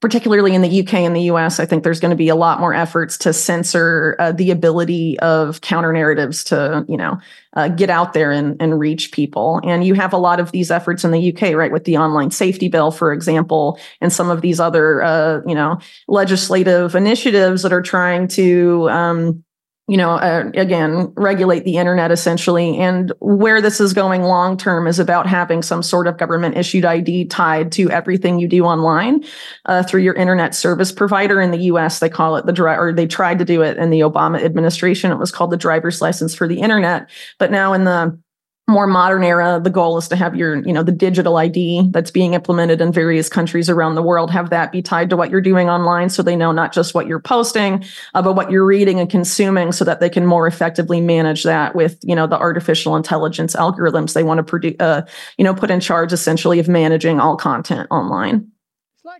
particularly 0.00 0.54
in 0.54 0.60
the 0.60 0.80
UK 0.80 0.94
and 0.94 1.16
the 1.16 1.22
US, 1.22 1.58
I 1.58 1.64
think 1.64 1.82
there's 1.82 2.00
going 2.00 2.10
to 2.10 2.16
be 2.16 2.28
a 2.28 2.34
lot 2.34 2.60
more 2.60 2.74
efforts 2.74 3.16
to 3.18 3.32
censor 3.32 4.14
uh, 4.18 4.32
the 4.32 4.50
ability 4.50 5.18
of 5.20 5.62
counter 5.62 5.92
narratives 5.92 6.44
to, 6.44 6.84
you 6.86 6.98
know, 6.98 7.18
uh, 7.54 7.68
get 7.68 7.88
out 7.88 8.12
there 8.12 8.30
and, 8.30 8.60
and 8.60 8.78
reach 8.78 9.10
people. 9.12 9.60
And 9.64 9.84
you 9.84 9.94
have 9.94 10.12
a 10.12 10.18
lot 10.18 10.38
of 10.38 10.52
these 10.52 10.70
efforts 10.70 11.02
in 11.02 11.12
the 11.12 11.32
UK, 11.34 11.54
right, 11.54 11.72
with 11.72 11.84
the 11.84 11.96
online 11.96 12.30
safety 12.30 12.68
bill, 12.68 12.90
for 12.90 13.12
example, 13.12 13.78
and 14.02 14.12
some 14.12 14.28
of 14.28 14.42
these 14.42 14.60
other, 14.60 15.02
uh, 15.02 15.40
you 15.46 15.54
know, 15.54 15.78
legislative 16.08 16.94
initiatives 16.94 17.62
that 17.62 17.72
are 17.72 17.82
trying 17.82 18.28
to, 18.28 18.90
um, 18.90 19.42
you 19.88 19.96
know, 19.96 20.12
uh, 20.12 20.50
again, 20.54 21.12
regulate 21.16 21.64
the 21.64 21.76
internet 21.76 22.10
essentially. 22.10 22.76
And 22.78 23.12
where 23.20 23.60
this 23.60 23.80
is 23.80 23.92
going 23.92 24.22
long 24.22 24.56
term 24.56 24.88
is 24.88 24.98
about 24.98 25.28
having 25.28 25.62
some 25.62 25.82
sort 25.82 26.08
of 26.08 26.18
government 26.18 26.56
issued 26.56 26.84
ID 26.84 27.26
tied 27.26 27.70
to 27.72 27.88
everything 27.90 28.40
you 28.40 28.48
do 28.48 28.64
online 28.64 29.22
uh, 29.66 29.84
through 29.84 30.02
your 30.02 30.14
internet 30.14 30.56
service 30.56 30.90
provider. 30.90 31.40
In 31.40 31.52
the 31.52 31.64
US, 31.72 32.00
they 32.00 32.08
call 32.08 32.36
it 32.36 32.46
the 32.46 32.52
driver, 32.52 32.88
or 32.88 32.92
they 32.92 33.06
tried 33.06 33.38
to 33.38 33.44
do 33.44 33.62
it 33.62 33.76
in 33.76 33.90
the 33.90 34.00
Obama 34.00 34.42
administration. 34.42 35.12
It 35.12 35.18
was 35.18 35.30
called 35.30 35.52
the 35.52 35.56
driver's 35.56 36.02
license 36.02 36.34
for 36.34 36.48
the 36.48 36.60
internet. 36.60 37.08
But 37.38 37.52
now 37.52 37.72
in 37.72 37.84
the 37.84 38.18
more 38.68 38.86
modern 38.86 39.22
era 39.22 39.60
the 39.62 39.70
goal 39.70 39.96
is 39.96 40.08
to 40.08 40.16
have 40.16 40.34
your 40.34 40.56
you 40.66 40.72
know 40.72 40.82
the 40.82 40.90
digital 40.90 41.36
id 41.36 41.88
that's 41.92 42.10
being 42.10 42.34
implemented 42.34 42.80
in 42.80 42.92
various 42.92 43.28
countries 43.28 43.70
around 43.70 43.94
the 43.94 44.02
world 44.02 44.28
have 44.28 44.50
that 44.50 44.72
be 44.72 44.82
tied 44.82 45.08
to 45.08 45.16
what 45.16 45.30
you're 45.30 45.40
doing 45.40 45.70
online 45.70 46.08
so 46.08 46.20
they 46.20 46.34
know 46.34 46.50
not 46.50 46.72
just 46.72 46.92
what 46.92 47.06
you're 47.06 47.20
posting 47.20 47.84
uh, 48.14 48.22
but 48.22 48.34
what 48.34 48.50
you're 48.50 48.66
reading 48.66 48.98
and 48.98 49.08
consuming 49.08 49.70
so 49.70 49.84
that 49.84 50.00
they 50.00 50.10
can 50.10 50.26
more 50.26 50.48
effectively 50.48 51.00
manage 51.00 51.44
that 51.44 51.76
with 51.76 51.96
you 52.02 52.14
know 52.14 52.26
the 52.26 52.38
artificial 52.38 52.96
intelligence 52.96 53.54
algorithms 53.54 54.14
they 54.14 54.24
want 54.24 54.38
to 54.38 54.44
produce 54.44 54.74
uh, 54.80 55.02
you 55.38 55.44
know 55.44 55.54
put 55.54 55.70
in 55.70 55.78
charge 55.78 56.12
essentially 56.12 56.58
of 56.58 56.68
managing 56.68 57.20
all 57.20 57.36
content 57.36 57.86
online 57.92 58.50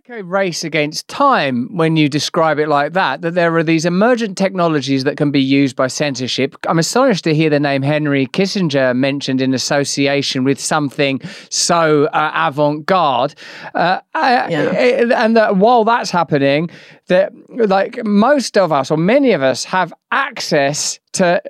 race 0.09 0.63
against 0.63 1.07
time 1.09 1.67
when 1.75 1.97
you 1.97 2.07
describe 2.07 2.59
it 2.59 2.69
like 2.69 2.93
that, 2.93 3.21
that 3.21 3.33
there 3.33 3.53
are 3.55 3.63
these 3.63 3.85
emergent 3.85 4.37
technologies 4.37 5.03
that 5.03 5.17
can 5.17 5.31
be 5.31 5.41
used 5.41 5.75
by 5.75 5.87
censorship. 5.87 6.55
I'm 6.67 6.79
astonished 6.79 7.25
to 7.25 7.35
hear 7.35 7.49
the 7.49 7.59
name 7.59 7.81
Henry 7.81 8.27
Kissinger 8.27 8.95
mentioned 8.95 9.41
in 9.41 9.53
association 9.53 10.43
with 10.43 10.59
something 10.59 11.19
so 11.49 12.05
uh, 12.05 12.31
avant 12.33 12.85
garde. 12.85 13.35
Uh, 13.75 13.99
uh 14.15 14.47
yeah. 14.49 15.13
and 15.15 15.35
that 15.35 15.57
while 15.57 15.83
that's 15.83 16.09
happening, 16.09 16.69
that 17.07 17.33
like 17.49 18.03
most 18.05 18.57
of 18.57 18.71
us 18.71 18.89
or 18.89 18.97
many 18.97 19.33
of 19.33 19.43
us 19.43 19.65
have 19.65 19.93
access 20.11 20.99
to 21.13 21.41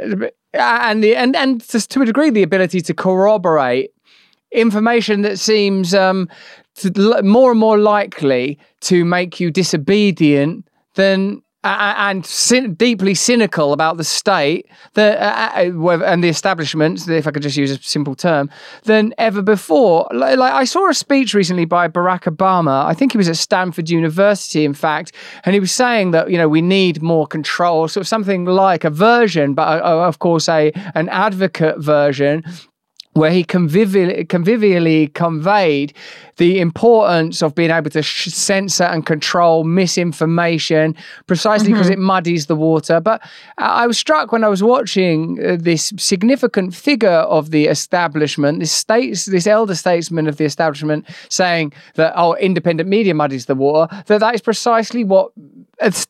and 0.53 1.03
the 1.03 1.15
and 1.15 1.35
and 1.35 1.61
to 1.61 2.01
a 2.01 2.05
degree 2.05 2.29
the 2.29 2.43
ability 2.43 2.81
to 2.81 2.93
corroborate 2.93 3.91
information 4.51 5.21
that 5.21 5.39
seems 5.39 5.93
um, 5.93 6.29
to, 6.75 7.21
more 7.23 7.51
and 7.51 7.59
more 7.59 7.77
likely 7.77 8.59
to 8.81 9.05
make 9.05 9.39
you 9.39 9.51
disobedient 9.51 10.67
than 10.95 11.41
and 11.63 12.23
cyn- 12.23 12.77
deeply 12.77 13.13
cynical 13.13 13.73
about 13.73 13.97
the 13.97 14.03
state 14.03 14.67
the, 14.93 15.21
uh, 15.21 15.51
uh 15.55 15.99
and 16.05 16.23
the 16.23 16.29
establishment, 16.29 17.07
if 17.07 17.27
I 17.27 17.31
could 17.31 17.41
just 17.41 17.57
use 17.57 17.71
a 17.71 17.81
simple 17.81 18.15
term, 18.15 18.49
than 18.83 19.13
ever 19.17 19.41
before. 19.41 20.07
Like, 20.13 20.39
I 20.39 20.63
saw 20.63 20.89
a 20.89 20.93
speech 20.93 21.33
recently 21.33 21.65
by 21.65 21.87
Barack 21.87 22.23
Obama. 22.23 22.85
I 22.85 22.93
think 22.93 23.11
he 23.11 23.17
was 23.17 23.27
at 23.27 23.37
Stanford 23.37 23.89
University, 23.89 24.65
in 24.65 24.73
fact, 24.73 25.11
and 25.43 25.53
he 25.53 25.59
was 25.59 25.71
saying 25.71 26.11
that 26.11 26.29
you 26.29 26.37
know 26.37 26.47
we 26.47 26.61
need 26.61 27.01
more 27.01 27.27
control, 27.27 27.87
sort 27.87 28.01
of 28.01 28.07
something 28.07 28.45
like 28.45 28.83
a 28.83 28.89
version, 28.89 29.53
but 29.53 29.81
uh, 29.83 30.07
of 30.07 30.19
course 30.19 30.47
a 30.47 30.71
an 30.95 31.09
advocate 31.09 31.79
version 31.79 32.43
where 33.17 33.31
he 33.31 33.43
convivially, 33.43 34.25
convivially 34.27 35.13
conveyed 35.13 35.93
the 36.38 36.59
importance 36.59 37.41
of 37.41 37.55
being 37.55 37.71
able 37.71 37.89
to 37.89 38.01
sh- 38.01 38.27
censor 38.27 38.83
and 38.83 39.05
control 39.05 39.63
misinformation 39.63 40.95
precisely 41.25 41.71
because 41.71 41.88
mm-hmm. 41.88 41.93
it 41.93 42.00
muddies 42.00 42.45
the 42.45 42.55
water. 42.55 43.00
But 43.00 43.21
I 43.57 43.88
was 43.88 43.97
struck 43.97 44.31
when 44.31 44.43
I 44.43 44.47
was 44.47 44.63
watching 44.63 45.43
uh, 45.43 45.57
this 45.59 45.93
significant 45.97 46.75
figure 46.75 47.09
of 47.09 47.51
the 47.51 47.65
establishment, 47.65 48.59
this 48.59 48.71
states, 48.71 49.25
this 49.25 49.47
elder 49.47 49.75
statesman 49.75 50.27
of 50.27 50.38
the 50.38 50.45
establishment, 50.45 51.05
saying 51.29 51.74
that 51.95 52.13
oh, 52.15 52.36
independent 52.36 52.88
media 52.88 53.13
muddies 53.13 53.47
the 53.47 53.55
water. 53.55 54.03
That 54.05 54.19
that 54.19 54.36
is 54.36 54.41
precisely 54.41 55.03
what 55.03 55.31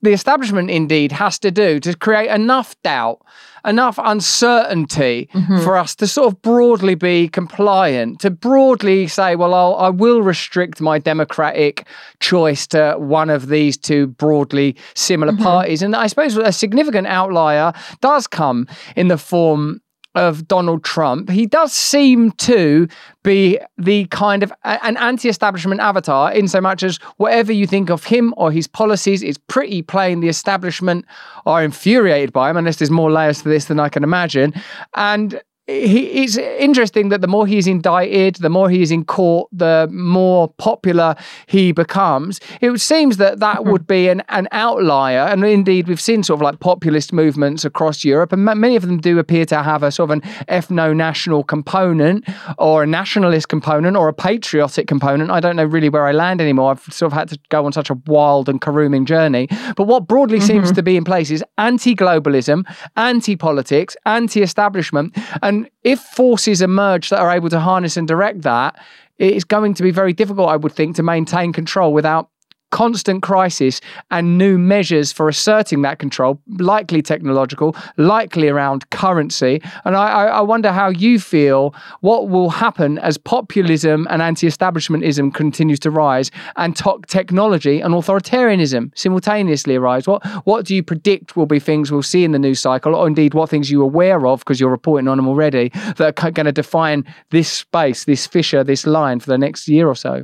the 0.02 0.12
establishment 0.12 0.70
indeed 0.70 1.12
has 1.12 1.40
to 1.40 1.52
do 1.52 1.80
to 1.80 1.96
create 1.96 2.30
enough 2.30 2.76
doubt 2.84 3.22
enough 3.68 4.00
uncertainty 4.02 5.30
mm-hmm. 5.34 5.62
for 5.64 5.78
us 5.78 5.96
to 5.96 6.08
sort 6.08 6.34
of 6.34 6.42
broadly 6.42 6.96
be 6.96 7.28
compliant, 7.28 8.20
to 8.22 8.32
broadly 8.32 9.08
say, 9.08 9.36
well, 9.36 9.54
I'll, 9.54 9.76
I 9.76 9.90
will 9.90 10.22
restrict 10.22 10.82
my 10.82 10.98
democratic 10.98 11.86
choice 12.20 12.66
to 12.68 12.96
one 12.98 13.30
of 13.30 13.50
these 13.50 13.78
two 13.78 14.08
broadly 14.08 14.76
similar 14.96 15.34
mm-hmm. 15.34 15.44
parties. 15.44 15.82
And 15.82 15.96
I 15.96 16.08
suppose 16.08 16.38
a 16.38 16.52
significant 16.52 17.08
outlier 17.08 17.74
does 18.02 18.28
come 18.28 18.68
in 18.96 19.10
the 19.10 19.18
form 19.18 19.82
of 20.18 20.48
Donald 20.48 20.84
Trump, 20.84 21.30
he 21.30 21.46
does 21.46 21.72
seem 21.72 22.32
to 22.32 22.88
be 23.24 23.60
the 23.78 24.06
kind 24.08 24.42
of 24.42 24.52
an 24.64 24.98
anti-establishment 24.98 25.80
avatar 25.80 26.34
in 26.34 26.48
so 26.48 26.60
much 26.60 26.82
as 26.82 26.98
whatever 27.18 27.54
you 27.54 27.68
think 27.68 27.92
of 27.92 28.04
him 28.04 28.34
or 28.36 28.52
his 28.52 28.68
policies 28.68 29.22
is 29.22 29.38
pretty 29.38 29.84
plain 29.84 30.20
the 30.20 30.28
establishment 30.28 31.06
are 31.46 31.64
infuriated 31.64 32.34
by 32.34 32.50
him 32.50 32.58
unless 32.58 32.78
there's 32.78 32.90
more 32.90 33.12
layers 33.12 33.44
to 33.44 33.50
this 33.50 33.66
than 33.66 33.80
I 33.80 33.90
can 33.90 34.04
imagine. 34.04 34.54
And 34.96 35.40
he, 35.68 36.24
it's 36.24 36.38
interesting 36.38 37.10
that 37.10 37.20
the 37.20 37.28
more 37.28 37.46
he's 37.46 37.68
indicted, 37.68 38.36
the 38.36 38.50
more 38.50 38.70
he 38.70 38.82
is 38.82 38.90
in 38.90 39.04
court, 39.04 39.50
the 39.52 39.90
more 39.92 40.48
popular 40.58 41.16
he 41.46 41.74
becomes. 41.74 42.40
It 42.62 42.80
seems 42.80 43.18
that 43.18 43.40
that 43.40 43.58
mm-hmm. 43.58 43.72
would 43.72 43.86
be 43.86 44.08
an, 44.08 44.24
an 44.30 44.48
outlier. 44.54 45.20
And 45.20 45.44
indeed, 45.44 45.90
we've 45.90 46.00
seen 46.00 46.24
sort 46.24 46.38
of 46.38 46.42
like 46.42 46.62
populist 46.62 47.12
movements 47.12 47.66
across 47.66 48.06
Europe, 48.06 48.32
and 48.32 48.46
many 48.46 48.78
of 48.78 48.84
them 48.84 49.00
do 49.00 49.20
appear 49.20 49.46
to 49.46 49.62
have 49.62 49.84
a 49.84 49.92
sort 49.92 50.10
of 50.10 50.18
an 50.18 50.22
ethno 50.48 50.96
national 50.96 51.44
component 51.44 52.26
or 52.58 52.84
a 52.84 52.88
nationalist 52.88 53.50
component 53.50 53.98
or 53.98 54.08
a 54.08 54.14
patriotic 54.14 54.88
component. 54.88 55.32
I 55.32 55.42
don't 55.42 55.58
know 55.58 55.66
really 55.66 55.90
where 55.90 56.06
I 56.06 56.14
land 56.14 56.40
anymore. 56.40 56.72
I've 56.72 56.94
sort 56.94 57.12
of 57.12 57.18
had 57.18 57.28
to 57.30 57.40
go 57.50 57.66
on 57.66 57.74
such 57.74 57.90
a 57.90 57.96
wild 58.06 58.48
and 58.48 58.62
caroming 58.62 59.06
journey. 59.06 59.48
But 59.76 59.84
what 59.84 60.08
broadly 60.08 60.38
mm-hmm. 60.38 60.48
seems 60.48 60.72
to 60.72 60.82
be 60.82 60.96
in 60.96 61.04
place 61.04 61.30
is 61.30 61.44
anti 61.58 61.94
globalism, 61.94 62.64
anti 62.96 63.36
politics, 63.36 63.98
anti 64.06 64.42
establishment. 64.42 65.18
And 65.42 65.57
and 65.58 65.70
if 65.84 66.00
forces 66.00 66.62
emerge 66.62 67.10
that 67.10 67.20
are 67.20 67.32
able 67.32 67.50
to 67.50 67.60
harness 67.60 67.98
and 67.98 68.08
direct 68.08 68.44
that, 68.44 68.80
it's 69.18 69.44
going 69.44 69.74
to 69.74 69.84
be 69.84 69.90
very 69.90 70.14
difficult, 70.14 70.50
I 70.50 70.56
would 70.56 70.72
think, 70.72 70.96
to 70.98 71.04
maintain 71.04 71.52
control 71.52 71.94
without 71.94 72.30
constant 72.72 73.24
crisis 73.24 73.82
and 74.12 74.38
new 74.38 74.58
measures 74.58 75.12
for 75.12 75.30
asserting 75.30 75.82
that 75.84 76.00
control, 76.00 76.42
likely 76.60 77.02
technological, 77.02 77.76
likely 77.98 78.50
around 78.50 78.90
currency. 78.90 79.62
And 79.86 79.96
I, 79.96 80.26
I 80.26 80.42
wonder 80.42 80.72
how 80.72 80.90
you 80.90 81.20
feel 81.20 81.74
what 82.02 82.30
will 82.30 82.50
happen 82.50 82.98
as 83.00 83.18
populism 83.18 84.08
and 84.10 84.22
anti 84.22 84.48
establishmentism 84.48 85.34
continues 85.34 85.80
to 85.80 85.92
rise 85.92 86.32
and 86.56 86.76
to- 86.78 87.00
technology 87.08 87.80
and 87.80 87.94
authoritarianism 87.94 88.92
simultaneously 88.98 89.76
arise. 89.76 90.08
What, 90.08 90.26
what 90.46 90.66
do 90.66 90.76
you 90.76 90.84
predict 90.84 91.36
will 91.36 91.46
be 91.46 91.60
things 91.60 91.92
we'll 91.92 92.04
see 92.04 92.24
in 92.24 92.32
the 92.32 92.40
news 92.40 92.60
cycle, 92.60 92.96
or 92.96 93.08
indeed 93.08 93.34
what 93.34 93.50
things 93.50 93.72
you're 93.72 93.84
aware 93.84 94.28
of, 94.28 94.40
because 94.40 94.60
you're 94.60 94.70
reporting 94.70 95.08
on 95.08 95.18
them 95.18 95.28
already, 95.28 95.70
that 95.98 96.24
are 96.24 96.32
going 96.32 96.46
to 96.46 96.52
define 96.52 97.06
this 97.30 97.52
space, 97.52 98.06
this 98.06 98.28
fissure, 98.28 98.64
this 98.64 98.86
line 98.86 99.20
for 99.20 99.30
the 99.30 99.38
next 99.38 99.68
year 99.68 99.88
or 99.88 99.96
so? 99.96 100.24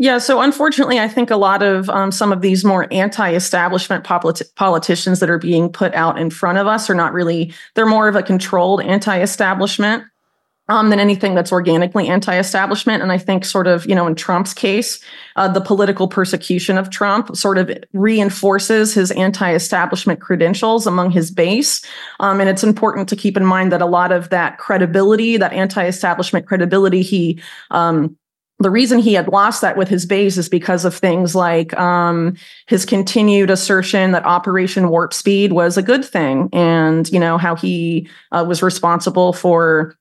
Yeah, 0.00 0.18
so 0.18 0.40
unfortunately, 0.40 1.00
I 1.00 1.08
think 1.08 1.28
a 1.28 1.36
lot 1.36 1.60
of 1.60 1.90
um, 1.90 2.12
some 2.12 2.32
of 2.32 2.40
these 2.40 2.64
more 2.64 2.86
anti-establishment 2.92 4.04
politi- 4.04 4.54
politicians 4.54 5.18
that 5.18 5.28
are 5.28 5.38
being 5.38 5.72
put 5.72 5.92
out 5.92 6.20
in 6.20 6.30
front 6.30 6.58
of 6.58 6.68
us 6.68 6.88
are 6.88 6.94
not 6.94 7.12
really. 7.12 7.52
They're 7.74 7.84
more 7.84 8.06
of 8.06 8.14
a 8.14 8.22
controlled 8.22 8.80
anti-establishment 8.80 10.04
um, 10.68 10.90
than 10.90 11.00
anything 11.00 11.34
that's 11.34 11.50
organically 11.50 12.06
anti-establishment. 12.06 13.02
And 13.02 13.10
I 13.10 13.18
think, 13.18 13.44
sort 13.44 13.66
of, 13.66 13.86
you 13.86 13.94
know, 13.96 14.06
in 14.06 14.14
Trump's 14.14 14.54
case, 14.54 15.02
uh, 15.34 15.48
the 15.48 15.60
political 15.60 16.06
persecution 16.06 16.78
of 16.78 16.90
Trump 16.90 17.34
sort 17.36 17.58
of 17.58 17.68
reinforces 17.92 18.94
his 18.94 19.10
anti-establishment 19.10 20.20
credentials 20.20 20.86
among 20.86 21.10
his 21.10 21.32
base. 21.32 21.84
Um, 22.20 22.38
and 22.38 22.48
it's 22.48 22.62
important 22.62 23.08
to 23.08 23.16
keep 23.16 23.36
in 23.36 23.44
mind 23.44 23.72
that 23.72 23.82
a 23.82 23.86
lot 23.86 24.12
of 24.12 24.28
that 24.30 24.58
credibility, 24.58 25.38
that 25.38 25.52
anti-establishment 25.52 26.46
credibility, 26.46 27.02
he 27.02 27.42
um, 27.72 28.16
the 28.60 28.70
reason 28.70 28.98
he 28.98 29.14
had 29.14 29.28
lost 29.28 29.60
that 29.60 29.76
with 29.76 29.88
his 29.88 30.04
base 30.04 30.36
is 30.36 30.48
because 30.48 30.84
of 30.84 30.94
things 30.94 31.34
like 31.34 31.78
um, 31.78 32.36
his 32.66 32.84
continued 32.84 33.50
assertion 33.50 34.10
that 34.12 34.26
Operation 34.26 34.88
Warp 34.88 35.14
Speed 35.14 35.52
was 35.52 35.76
a 35.76 35.82
good 35.82 36.04
thing, 36.04 36.48
and 36.52 37.08
you 37.10 37.20
know 37.20 37.38
how 37.38 37.54
he 37.54 38.08
uh, 38.32 38.44
was 38.46 38.62
responsible 38.62 39.32
for 39.32 39.96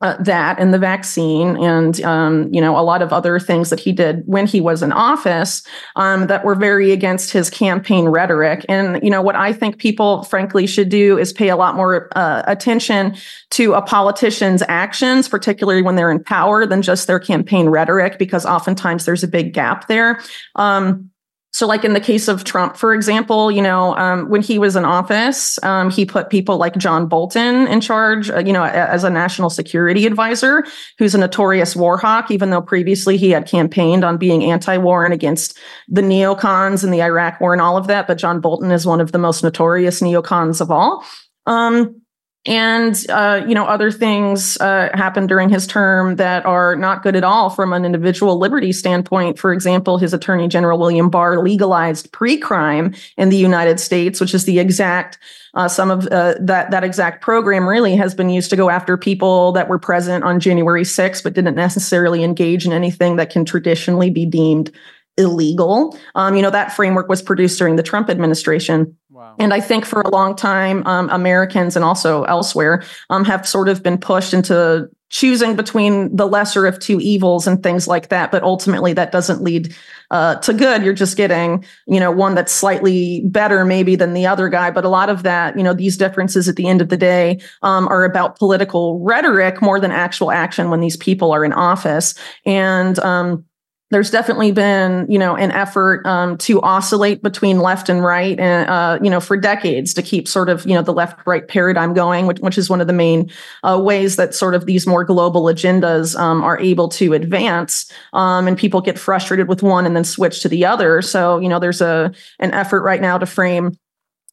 uh, 0.00 0.16
that 0.22 0.58
and 0.58 0.72
the 0.72 0.78
vaccine 0.78 1.56
and 1.58 2.00
um, 2.02 2.48
you 2.52 2.60
know 2.60 2.78
a 2.78 2.80
lot 2.80 3.02
of 3.02 3.12
other 3.12 3.38
things 3.38 3.70
that 3.70 3.78
he 3.80 3.92
did 3.92 4.22
when 4.26 4.46
he 4.46 4.60
was 4.60 4.82
in 4.82 4.92
office 4.92 5.62
um, 5.96 6.26
that 6.26 6.44
were 6.44 6.54
very 6.54 6.92
against 6.92 7.32
his 7.32 7.50
campaign 7.50 8.08
rhetoric. 8.08 8.64
And 8.68 9.02
you 9.02 9.10
know 9.10 9.22
what 9.22 9.36
i 9.36 9.52
think 9.52 9.78
people 9.78 10.24
frankly 10.24 10.66
should 10.66 10.88
do 10.88 11.18
is 11.18 11.32
pay 11.32 11.48
a 11.48 11.56
lot 11.56 11.76
more 11.76 12.08
uh, 12.16 12.42
attention 12.46 13.16
to 13.50 13.74
a 13.74 13.82
politician's 13.82 14.62
actions 14.68 15.28
particularly 15.28 15.82
when 15.82 15.96
they're 15.96 16.10
in 16.10 16.22
power 16.22 16.66
than 16.66 16.82
just 16.82 17.06
their 17.06 17.20
campaign 17.20 17.68
rhetoric 17.68 18.18
because 18.18 18.46
oftentimes 18.46 19.04
there's 19.04 19.22
a 19.22 19.28
big 19.28 19.52
gap 19.52 19.88
there. 19.88 20.20
Um, 20.56 21.10
so, 21.52 21.66
like 21.66 21.84
in 21.84 21.94
the 21.94 22.00
case 22.00 22.28
of 22.28 22.44
Trump, 22.44 22.76
for 22.76 22.94
example, 22.94 23.50
you 23.50 23.60
know, 23.60 23.96
um, 23.96 24.28
when 24.28 24.40
he 24.40 24.58
was 24.58 24.76
in 24.76 24.84
office, 24.84 25.62
um, 25.64 25.90
he 25.90 26.06
put 26.06 26.30
people 26.30 26.58
like 26.58 26.76
John 26.76 27.08
Bolton 27.08 27.66
in 27.66 27.80
charge, 27.80 28.30
uh, 28.30 28.38
you 28.38 28.52
know, 28.52 28.62
as 28.62 29.02
a 29.02 29.10
national 29.10 29.50
security 29.50 30.06
advisor, 30.06 30.64
who's 30.98 31.14
a 31.14 31.18
notorious 31.18 31.74
war 31.74 31.98
hawk, 31.98 32.30
even 32.30 32.50
though 32.50 32.62
previously 32.62 33.16
he 33.16 33.30
had 33.30 33.46
campaigned 33.46 34.04
on 34.04 34.16
being 34.16 34.44
anti 34.44 34.78
war 34.78 35.04
and 35.04 35.12
against 35.12 35.58
the 35.88 36.02
neocons 36.02 36.84
and 36.84 36.94
the 36.94 37.02
Iraq 37.02 37.40
war 37.40 37.52
and 37.52 37.60
all 37.60 37.76
of 37.76 37.88
that. 37.88 38.06
But 38.06 38.18
John 38.18 38.40
Bolton 38.40 38.70
is 38.70 38.86
one 38.86 39.00
of 39.00 39.10
the 39.10 39.18
most 39.18 39.42
notorious 39.42 40.00
neocons 40.00 40.60
of 40.60 40.70
all. 40.70 41.04
Um, 41.46 41.99
and 42.46 43.04
uh, 43.10 43.44
you 43.46 43.54
know 43.54 43.66
other 43.66 43.90
things 43.90 44.56
uh, 44.58 44.88
happened 44.94 45.28
during 45.28 45.50
his 45.50 45.66
term 45.66 46.16
that 46.16 46.46
are 46.46 46.74
not 46.74 47.02
good 47.02 47.14
at 47.14 47.22
all 47.22 47.50
from 47.50 47.72
an 47.74 47.84
individual 47.84 48.38
liberty 48.38 48.72
standpoint. 48.72 49.38
For 49.38 49.52
example 49.52 49.98
his 49.98 50.14
attorney 50.14 50.48
general 50.48 50.78
william 50.78 51.10
barr 51.10 51.42
legalized 51.42 52.10
pre-crime 52.12 52.94
in 53.16 53.28
the 53.28 53.36
united 53.36 53.78
states 53.78 54.20
which 54.20 54.34
is 54.34 54.44
the 54.44 54.58
exact 54.58 55.18
uh, 55.54 55.68
some 55.68 55.90
of 55.90 56.06
uh, 56.08 56.34
that 56.40 56.70
that 56.70 56.84
exact 56.84 57.22
program 57.22 57.68
really 57.68 57.96
has 57.96 58.14
been 58.14 58.30
used 58.30 58.50
to 58.50 58.56
go 58.56 58.70
after 58.70 58.96
people 58.96 59.52
that 59.52 59.68
were 59.68 59.78
present 59.78 60.24
on 60.24 60.40
january 60.40 60.84
6th 60.84 61.22
but 61.22 61.34
didn't 61.34 61.56
necessarily 61.56 62.24
engage 62.24 62.64
in 62.64 62.72
anything 62.72 63.16
that 63.16 63.30
can 63.30 63.44
traditionally 63.44 64.10
be 64.10 64.24
deemed 64.24 64.70
illegal. 65.18 65.98
Um, 66.14 66.36
you 66.36 66.42
know 66.42 66.50
that 66.50 66.72
framework 66.72 67.08
was 67.08 67.20
produced 67.20 67.58
during 67.58 67.76
the 67.76 67.82
trump 67.82 68.08
administration 68.08 68.96
And 69.38 69.54
I 69.54 69.60
think 69.60 69.84
for 69.84 70.00
a 70.00 70.10
long 70.10 70.36
time, 70.36 70.86
um, 70.86 71.08
Americans 71.10 71.76
and 71.76 71.84
also 71.84 72.24
elsewhere 72.24 72.82
um, 73.08 73.24
have 73.24 73.46
sort 73.46 73.68
of 73.68 73.82
been 73.82 73.98
pushed 73.98 74.34
into 74.34 74.88
choosing 75.10 75.56
between 75.56 76.14
the 76.14 76.26
lesser 76.26 76.66
of 76.66 76.78
two 76.78 77.00
evils 77.00 77.46
and 77.46 77.62
things 77.62 77.88
like 77.88 78.08
that. 78.08 78.30
But 78.30 78.44
ultimately, 78.44 78.92
that 78.92 79.10
doesn't 79.10 79.42
lead 79.42 79.74
uh, 80.10 80.36
to 80.36 80.52
good. 80.52 80.84
You're 80.84 80.94
just 80.94 81.16
getting, 81.16 81.64
you 81.86 81.98
know, 81.98 82.12
one 82.12 82.34
that's 82.34 82.52
slightly 82.52 83.22
better 83.26 83.64
maybe 83.64 83.96
than 83.96 84.14
the 84.14 84.26
other 84.26 84.48
guy. 84.48 84.70
But 84.70 84.84
a 84.84 84.88
lot 84.88 85.08
of 85.08 85.24
that, 85.24 85.56
you 85.56 85.64
know, 85.64 85.74
these 85.74 85.96
differences 85.96 86.48
at 86.48 86.56
the 86.56 86.68
end 86.68 86.80
of 86.80 86.88
the 86.88 86.96
day 86.96 87.40
um, 87.62 87.88
are 87.88 88.04
about 88.04 88.38
political 88.38 89.00
rhetoric 89.00 89.60
more 89.60 89.80
than 89.80 89.90
actual 89.90 90.30
action 90.30 90.70
when 90.70 90.80
these 90.80 90.96
people 90.96 91.32
are 91.32 91.44
in 91.44 91.52
office. 91.52 92.14
And 92.46 92.98
um, 93.00 93.44
there's 93.90 94.10
definitely 94.10 94.52
been, 94.52 95.06
you 95.08 95.18
know, 95.18 95.36
an 95.36 95.50
effort 95.50 96.06
um, 96.06 96.38
to 96.38 96.60
oscillate 96.62 97.22
between 97.22 97.58
left 97.58 97.88
and 97.88 98.04
right, 98.04 98.38
and 98.38 98.70
uh, 98.70 98.98
you 99.02 99.10
know, 99.10 99.20
for 99.20 99.36
decades 99.36 99.92
to 99.94 100.02
keep 100.02 100.28
sort 100.28 100.48
of, 100.48 100.64
you 100.64 100.74
know, 100.74 100.82
the 100.82 100.92
left-right 100.92 101.48
paradigm 101.48 101.92
going, 101.92 102.26
which, 102.26 102.38
which 102.38 102.56
is 102.56 102.70
one 102.70 102.80
of 102.80 102.86
the 102.86 102.92
main 102.92 103.30
uh, 103.64 103.80
ways 103.82 104.14
that 104.16 104.34
sort 104.34 104.54
of 104.54 104.66
these 104.66 104.86
more 104.86 105.04
global 105.04 105.42
agendas 105.44 106.18
um, 106.18 106.42
are 106.42 106.58
able 106.60 106.88
to 106.88 107.14
advance. 107.14 107.90
Um, 108.12 108.46
and 108.46 108.56
people 108.56 108.80
get 108.80 108.98
frustrated 108.98 109.48
with 109.48 109.62
one 109.62 109.86
and 109.86 109.96
then 109.96 110.04
switch 110.04 110.40
to 110.42 110.48
the 110.48 110.64
other. 110.64 111.02
So, 111.02 111.38
you 111.38 111.48
know, 111.48 111.58
there's 111.58 111.80
a 111.80 112.12
an 112.38 112.52
effort 112.52 112.82
right 112.82 113.00
now 113.00 113.18
to 113.18 113.26
frame 113.26 113.76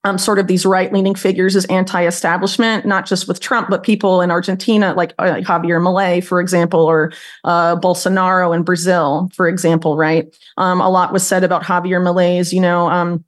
um, 0.04 0.18
sort 0.18 0.40
of 0.40 0.48
these 0.48 0.66
right 0.66 0.92
leaning 0.94 1.16
figures 1.16 1.56
as 1.56 1.66
anti 1.66 2.06
establishment, 2.06 2.86
not 2.86 3.06
just 3.06 3.28
with 3.28 3.40
Trump, 3.40 3.70
but 3.70 3.84
people 3.84 4.22
in 4.22 4.32
Argentina, 4.32 4.94
like, 4.94 5.14
uh, 5.20 5.36
Javier 5.36 5.82
Milei, 5.82 6.24
for 6.24 6.40
example, 6.40 6.82
or 6.82 7.12
uh, 7.44 7.76
Bolsonaro 7.76 8.56
in 8.56 8.64
Brazil, 8.64 9.30
for 9.34 9.48
example, 9.48 9.98
right? 9.98 10.34
Um, 10.58 10.82
a 10.82 10.90
lot 10.90 11.12
was 11.12 11.26
said 11.26 11.44
about 11.44 11.64
Javier 11.64 12.02
Milei's, 12.02 12.54
you 12.54 12.62
know, 12.62 12.90
um, 12.90 13.24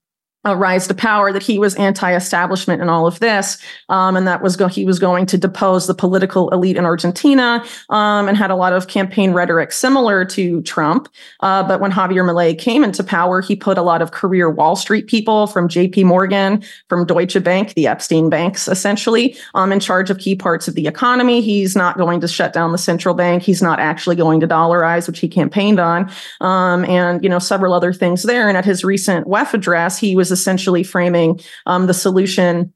uh, 0.45 0.55
rise 0.55 0.87
to 0.87 0.93
power 0.93 1.33
that 1.33 1.43
he 1.43 1.59
was 1.59 1.75
anti-establishment 1.75 2.81
and 2.81 2.89
all 2.89 3.05
of 3.05 3.19
this, 3.19 3.57
um, 3.89 4.15
and 4.15 4.25
that 4.25 4.41
was 4.41 4.55
go- 4.55 4.67
he 4.67 4.85
was 4.85 4.97
going 4.97 5.25
to 5.25 5.37
depose 5.37 5.85
the 5.85 5.93
political 5.93 6.49
elite 6.51 6.77
in 6.77 6.85
Argentina, 6.85 7.63
um, 7.89 8.27
and 8.27 8.37
had 8.37 8.49
a 8.49 8.55
lot 8.55 8.71
of 8.71 8.87
campaign 8.87 9.33
rhetoric 9.33 9.73
similar 9.73 10.23
to 10.23 10.61
Trump. 10.61 11.09
Uh, 11.41 11.61
but 11.63 11.81
when 11.81 11.91
Javier 11.91 12.23
Milei 12.23 12.57
came 12.57 12.85
into 12.85 13.03
power, 13.03 13.41
he 13.41 13.53
put 13.53 13.77
a 13.77 13.81
lot 13.81 14.01
of 14.01 14.11
career 14.11 14.49
Wall 14.49 14.77
Street 14.77 15.07
people 15.07 15.45
from 15.45 15.67
J.P. 15.67 16.05
Morgan, 16.05 16.63
from 16.87 17.05
Deutsche 17.05 17.43
Bank, 17.43 17.73
the 17.73 17.87
Epstein 17.87 18.29
banks, 18.29 18.69
essentially, 18.69 19.35
um, 19.55 19.73
in 19.73 19.81
charge 19.81 20.09
of 20.09 20.19
key 20.19 20.35
parts 20.35 20.69
of 20.69 20.75
the 20.75 20.87
economy. 20.87 21.41
He's 21.41 21.75
not 21.75 21.97
going 21.97 22.21
to 22.21 22.29
shut 22.29 22.53
down 22.53 22.71
the 22.71 22.77
central 22.77 23.13
bank. 23.13 23.43
He's 23.43 23.61
not 23.61 23.79
actually 23.79 24.15
going 24.15 24.39
to 24.39 24.47
dollarize, 24.47 25.05
which 25.05 25.19
he 25.19 25.27
campaigned 25.27 25.81
on, 25.81 26.09
um, 26.39 26.85
and 26.85 27.21
you 27.21 27.29
know 27.29 27.39
several 27.39 27.73
other 27.73 27.91
things 27.91 28.23
there. 28.23 28.47
And 28.47 28.57
at 28.57 28.63
his 28.63 28.85
recent 28.85 29.27
WEF 29.27 29.53
address, 29.53 29.97
he 29.97 30.15
was 30.15 30.28
essentially 30.31 30.83
framing 30.83 31.39
um, 31.65 31.87
the 31.87 31.93
solution 31.93 32.73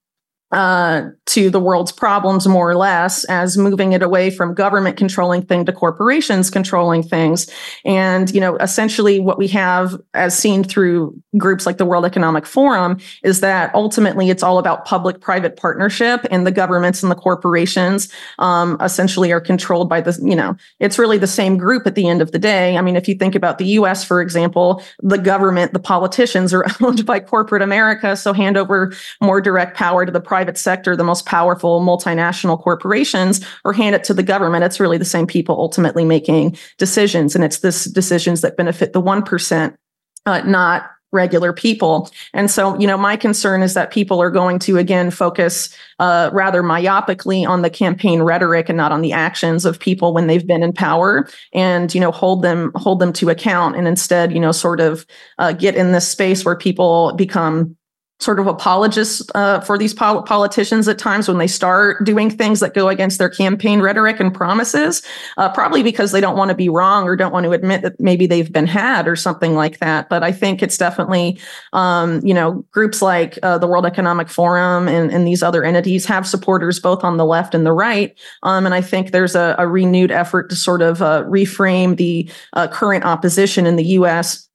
uh, 0.54 1.10
to 1.26 1.50
the 1.50 1.60
world's 1.60 1.92
problems 1.92 2.48
more 2.48 2.70
or 2.70 2.76
less 2.76 3.24
as 3.26 3.58
moving 3.58 3.94
it 3.94 4.04
away 4.04 4.30
from 4.30 4.54
government 4.54 4.98
controlling 4.98 5.42
thing 5.42 5.66
to 5.66 5.74
corporations 5.74 6.50
controlling 6.50 7.02
things. 7.02 7.50
And 7.86 8.34
you 8.34 8.40
know 8.40 8.56
essentially 8.58 9.20
what 9.20 9.38
we 9.38 9.48
have 9.48 10.00
as 10.14 10.38
seen 10.38 10.64
through 10.64 11.20
groups 11.38 11.66
like 11.66 11.78
the 11.78 11.86
world 11.86 12.06
economic 12.06 12.46
forum 12.46 13.00
is 13.24 13.40
that 13.40 13.74
ultimately 13.74 14.30
it's 14.30 14.44
all 14.44 14.60
about 14.60 14.86
public 14.86 15.22
private 15.22 15.58
partnership 15.58 16.26
and 16.30 16.46
the 16.46 16.52
governments 16.52 17.02
and 17.02 17.12
the 17.12 17.16
corporations 17.16 18.10
um, 18.38 18.78
essentially 18.80 19.32
are 19.32 19.42
controlled 19.42 19.90
by 19.90 20.02
the 20.02 20.18
you 20.22 20.36
know 20.36 20.56
it's 20.80 21.00
really 21.00 21.18
the 21.18 21.28
same 21.28 21.58
group 21.58 21.88
at 21.88 21.96
the 21.96 22.08
end 22.08 22.22
of 22.22 22.32
the 22.32 22.40
day. 22.40 22.78
I 22.78 22.82
mean 22.82 22.96
if 22.96 23.08
you 23.08 23.16
think 23.16 23.34
about 23.34 23.58
the 23.58 23.66
us 23.66 24.04
for 24.04 24.22
example 24.22 24.84
the 25.02 25.18
government 25.18 25.74
the 25.74 25.80
politicians 25.80 26.54
are 26.54 26.66
owned 26.82 27.06
by 27.06 27.20
corporate 27.20 27.62
america 27.62 28.16
so 28.16 28.34
hand 28.34 28.56
over 28.56 28.94
more 29.20 29.42
direct 29.42 29.76
power 29.76 30.06
to 30.06 30.12
the 30.12 30.22
private 30.22 30.43
private 30.44 30.58
sector, 30.58 30.94
the 30.98 31.06
most 31.06 31.26
powerful 31.26 31.80
multinational 31.80 32.62
corporations, 32.62 33.40
or 33.64 33.72
hand 33.72 33.96
it 33.96 34.04
to 34.04 34.14
the 34.14 34.24
government. 34.24 34.66
It's 34.66 34.78
really 34.78 34.98
the 34.98 35.06
same 35.06 35.26
people 35.26 35.56
ultimately 35.58 36.04
making 36.04 36.58
decisions. 36.78 37.34
And 37.34 37.46
it's 37.46 37.60
this 37.60 37.86
decisions 37.86 38.42
that 38.42 38.58
benefit 38.58 38.92
the 38.92 39.02
1%, 39.02 39.76
uh, 40.26 40.42
not 40.42 40.90
regular 41.14 41.54
people. 41.54 42.12
And 42.34 42.52
so, 42.52 42.78
you 42.78 42.88
know, 42.88 42.98
my 42.98 43.16
concern 43.16 43.62
is 43.62 43.74
that 43.76 43.92
people 43.92 44.22
are 44.22 44.32
going 44.32 44.60
to 44.60 44.78
again 44.78 45.12
focus 45.12 45.74
uh, 46.00 46.30
rather 46.34 46.62
myopically 46.62 47.48
on 47.48 47.62
the 47.62 47.70
campaign 47.70 48.22
rhetoric 48.22 48.68
and 48.68 48.76
not 48.76 48.92
on 48.92 49.02
the 49.02 49.14
actions 49.14 49.64
of 49.64 49.80
people 49.80 50.14
when 50.14 50.28
they've 50.28 50.46
been 50.46 50.64
in 50.64 50.74
power, 50.74 51.30
and 51.54 51.96
you 51.96 52.02
know, 52.02 52.12
hold 52.12 52.42
them 52.42 52.74
hold 52.76 53.00
them 53.00 53.14
to 53.14 53.30
account, 53.30 53.78
and 53.78 53.88
instead, 53.88 54.34
you 54.34 54.40
know, 54.42 54.52
sort 54.52 54.82
of 54.82 55.06
uh, 55.38 55.54
get 55.54 55.76
in 55.76 55.94
this 55.94 56.08
space 56.08 56.44
where 56.44 56.58
people 56.58 57.14
become 57.14 57.78
sort 58.24 58.40
of 58.40 58.48
apologists 58.48 59.22
uh, 59.36 59.60
for 59.60 59.78
these 59.78 59.94
pol- 59.94 60.24
politicians 60.24 60.88
at 60.88 60.98
times 60.98 61.28
when 61.28 61.38
they 61.38 61.48
start 61.48 62.04
doing 62.04 62.30
things 62.30 62.60
that 62.62 62.74
go 62.74 62.90
against 62.90 63.20
their 63.20 63.30
campaign 63.30 63.82
rhetoric 63.82 64.20
and 64.20 64.34
promises, 64.34 65.02
uh, 65.38 65.50
probably 65.50 65.84
because 65.84 66.12
they 66.12 66.22
don't 66.22 66.38
want 66.38 66.50
to 66.50 66.56
be 66.56 66.70
wrong 66.70 67.04
or 67.04 67.16
don't 67.16 67.34
want 67.34 67.44
to 67.44 67.52
admit 67.52 67.82
that 67.82 68.00
maybe 68.00 68.26
they've 68.26 68.52
been 68.52 68.68
had 68.68 69.08
or 69.08 69.16
something 69.16 69.54
like 69.54 69.80
that. 69.80 70.10
But 70.10 70.24
I 70.24 70.32
think 70.32 70.64
it's 70.64 70.78
definitely, 70.78 71.40
um, 71.74 72.22
you 72.24 72.34
know, 72.34 72.66
groups 72.72 73.02
like 73.02 73.38
uh, 73.44 73.58
the 73.58 73.68
World 73.68 73.86
Economic 73.86 74.30
Forum 74.30 74.88
and, 74.88 75.12
and, 75.12 75.24
these 75.24 75.42
other 75.42 75.64
entities 75.64 76.06
have 76.06 76.28
supporters 76.28 76.82
both 76.82 77.04
on 77.04 77.18
the 77.18 77.26
left 77.26 77.56
and 77.56 77.66
the 77.66 77.72
right. 77.72 78.14
Um, 78.44 78.66
and 78.66 78.76
I 78.76 78.82
think 78.82 79.12
there's 79.12 79.36
a, 79.36 79.56
a, 79.58 79.68
renewed 79.68 80.12
effort 80.12 80.50
to 80.50 80.56
sort 80.56 80.82
of 80.82 81.02
uh, 81.02 81.24
reframe 81.24 81.96
the 81.96 82.30
uh, 82.54 82.68
current 82.68 83.06
opposition 83.06 83.66
in 83.66 83.78
the 83.78 83.86
U.S 83.86 84.50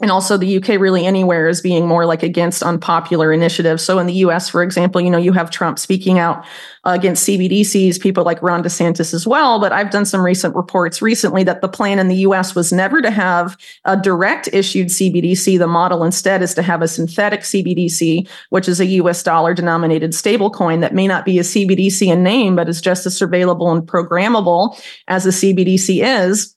and 0.00 0.10
also 0.10 0.36
the 0.36 0.58
UK 0.58 0.80
really 0.80 1.04
anywhere 1.04 1.48
is 1.48 1.60
being 1.60 1.86
more 1.86 2.06
like 2.06 2.22
against 2.22 2.62
unpopular 2.62 3.32
initiatives. 3.32 3.82
So 3.82 3.98
in 3.98 4.06
the 4.06 4.14
US, 4.14 4.48
for 4.48 4.62
example, 4.62 5.00
you 5.00 5.10
know, 5.10 5.18
you 5.18 5.32
have 5.32 5.50
Trump 5.50 5.78
speaking 5.78 6.18
out 6.18 6.44
against 6.84 7.28
CBDCs, 7.28 8.00
people 8.00 8.24
like 8.24 8.40
Ron 8.40 8.62
DeSantis 8.62 9.12
as 9.12 9.26
well. 9.26 9.60
But 9.60 9.72
I've 9.72 9.90
done 9.90 10.04
some 10.04 10.20
recent 10.20 10.54
reports 10.54 11.02
recently 11.02 11.42
that 11.44 11.60
the 11.60 11.68
plan 11.68 11.98
in 11.98 12.08
the 12.08 12.16
US 12.16 12.54
was 12.54 12.72
never 12.72 13.02
to 13.02 13.10
have 13.10 13.56
a 13.84 13.96
direct 13.96 14.48
issued 14.52 14.88
CBDC. 14.88 15.58
The 15.58 15.66
model 15.66 16.04
instead 16.04 16.42
is 16.42 16.54
to 16.54 16.62
have 16.62 16.80
a 16.80 16.88
synthetic 16.88 17.40
CBDC, 17.40 18.28
which 18.50 18.68
is 18.68 18.80
a 18.80 18.86
US 18.86 19.22
dollar 19.22 19.52
denominated 19.52 20.12
stablecoin 20.12 20.80
that 20.80 20.94
may 20.94 21.08
not 21.08 21.24
be 21.24 21.38
a 21.38 21.42
CBDC 21.42 22.06
in 22.06 22.22
name, 22.22 22.54
but 22.54 22.68
is 22.68 22.80
just 22.80 23.04
as 23.04 23.18
surveillable 23.18 23.76
and 23.76 23.86
programmable 23.86 24.80
as 25.08 25.26
a 25.26 25.30
CBDC 25.30 26.04
is 26.04 26.54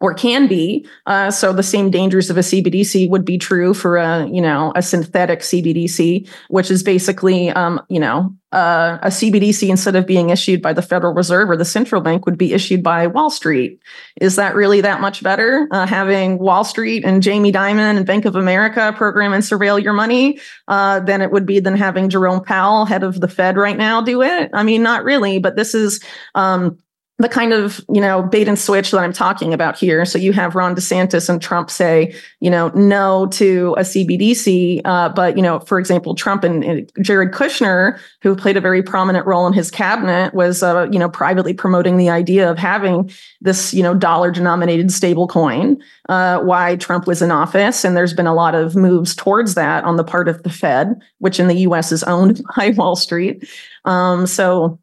or 0.00 0.12
can 0.12 0.46
be. 0.46 0.86
Uh, 1.06 1.30
so 1.30 1.52
the 1.52 1.62
same 1.62 1.90
dangers 1.90 2.28
of 2.28 2.36
a 2.36 2.40
CBDC 2.40 3.08
would 3.08 3.24
be 3.24 3.38
true 3.38 3.72
for 3.72 3.96
a 3.96 4.26
you 4.28 4.40
know 4.40 4.72
a 4.76 4.82
synthetic 4.82 5.40
CBDC, 5.40 6.28
which 6.48 6.70
is 6.70 6.82
basically 6.82 7.50
um, 7.50 7.80
you 7.88 8.00
know 8.00 8.34
uh, 8.52 8.98
a 9.02 9.08
CBDC 9.08 9.68
instead 9.68 9.96
of 9.96 10.06
being 10.06 10.30
issued 10.30 10.62
by 10.62 10.72
the 10.72 10.82
Federal 10.82 11.12
Reserve 11.12 11.50
or 11.50 11.56
the 11.56 11.64
central 11.64 12.00
bank 12.00 12.26
would 12.26 12.38
be 12.38 12.52
issued 12.52 12.82
by 12.82 13.06
Wall 13.06 13.30
Street. 13.30 13.80
Is 14.20 14.36
that 14.36 14.54
really 14.54 14.80
that 14.80 15.00
much 15.00 15.22
better? 15.22 15.66
Uh, 15.70 15.86
having 15.86 16.38
Wall 16.38 16.64
Street 16.64 17.04
and 17.04 17.22
Jamie 17.22 17.52
Dimon 17.52 17.96
and 17.96 18.06
Bank 18.06 18.24
of 18.26 18.36
America 18.36 18.92
program 18.96 19.32
and 19.32 19.42
surveil 19.42 19.82
your 19.82 19.92
money 19.92 20.38
uh, 20.68 21.00
than 21.00 21.20
it 21.20 21.32
would 21.32 21.46
be 21.46 21.60
than 21.60 21.76
having 21.76 22.08
Jerome 22.08 22.44
Powell, 22.44 22.84
head 22.84 23.02
of 23.02 23.20
the 23.20 23.28
Fed 23.28 23.56
right 23.56 23.76
now, 23.76 24.00
do 24.00 24.22
it? 24.22 24.50
I 24.52 24.62
mean, 24.62 24.82
not 24.82 25.02
really. 25.02 25.38
But 25.38 25.56
this 25.56 25.74
is 25.74 26.00
um, 26.34 26.78
the 27.18 27.28
kind 27.28 27.52
of 27.52 27.84
you 27.92 28.00
know 28.00 28.22
bait 28.22 28.48
and 28.48 28.58
switch 28.58 28.90
that 28.90 28.98
I'm 28.98 29.12
talking 29.12 29.54
about 29.54 29.78
here. 29.78 30.04
So 30.04 30.18
you 30.18 30.32
have 30.32 30.56
Ron 30.56 30.74
DeSantis 30.74 31.28
and 31.28 31.40
Trump 31.40 31.70
say 31.70 32.14
you 32.40 32.50
know 32.50 32.68
no 32.74 33.26
to 33.26 33.74
a 33.78 33.82
CBDC, 33.82 34.80
uh, 34.84 35.10
but 35.10 35.36
you 35.36 35.42
know 35.42 35.60
for 35.60 35.78
example 35.78 36.16
Trump 36.16 36.42
and, 36.42 36.64
and, 36.64 36.90
Jared 37.00 37.32
Kushner, 37.32 38.00
who 38.20 38.34
played 38.34 38.56
a 38.56 38.60
very 38.60 38.82
prominent 38.82 39.26
role 39.26 39.46
in 39.46 39.52
his 39.52 39.70
cabinet, 39.70 40.34
was 40.34 40.62
uh, 40.62 40.88
you 40.90 40.98
know 40.98 41.08
privately 41.08 41.54
promoting 41.54 41.98
the 41.98 42.10
idea 42.10 42.50
of 42.50 42.58
having 42.58 43.10
this 43.40 43.72
you 43.72 43.82
know 43.82 43.94
dollar 43.94 44.32
denominated 44.32 44.90
stable 44.90 45.28
coin. 45.28 45.80
Uh, 46.08 46.40
why 46.40 46.76
Trump 46.76 47.06
was 47.06 47.22
in 47.22 47.30
office, 47.30 47.84
and 47.84 47.96
there's 47.96 48.12
been 48.12 48.26
a 48.26 48.34
lot 48.34 48.56
of 48.56 48.74
moves 48.74 49.14
towards 49.14 49.54
that 49.54 49.84
on 49.84 49.96
the 49.96 50.04
part 50.04 50.28
of 50.28 50.42
the 50.42 50.50
Fed, 50.50 51.00
which 51.18 51.38
in 51.38 51.46
the 51.46 51.60
U.S. 51.60 51.92
is 51.92 52.02
owned 52.02 52.42
by 52.56 52.70
Wall 52.70 52.96
Street. 52.96 53.48
Um, 53.84 54.26
so 54.26 54.80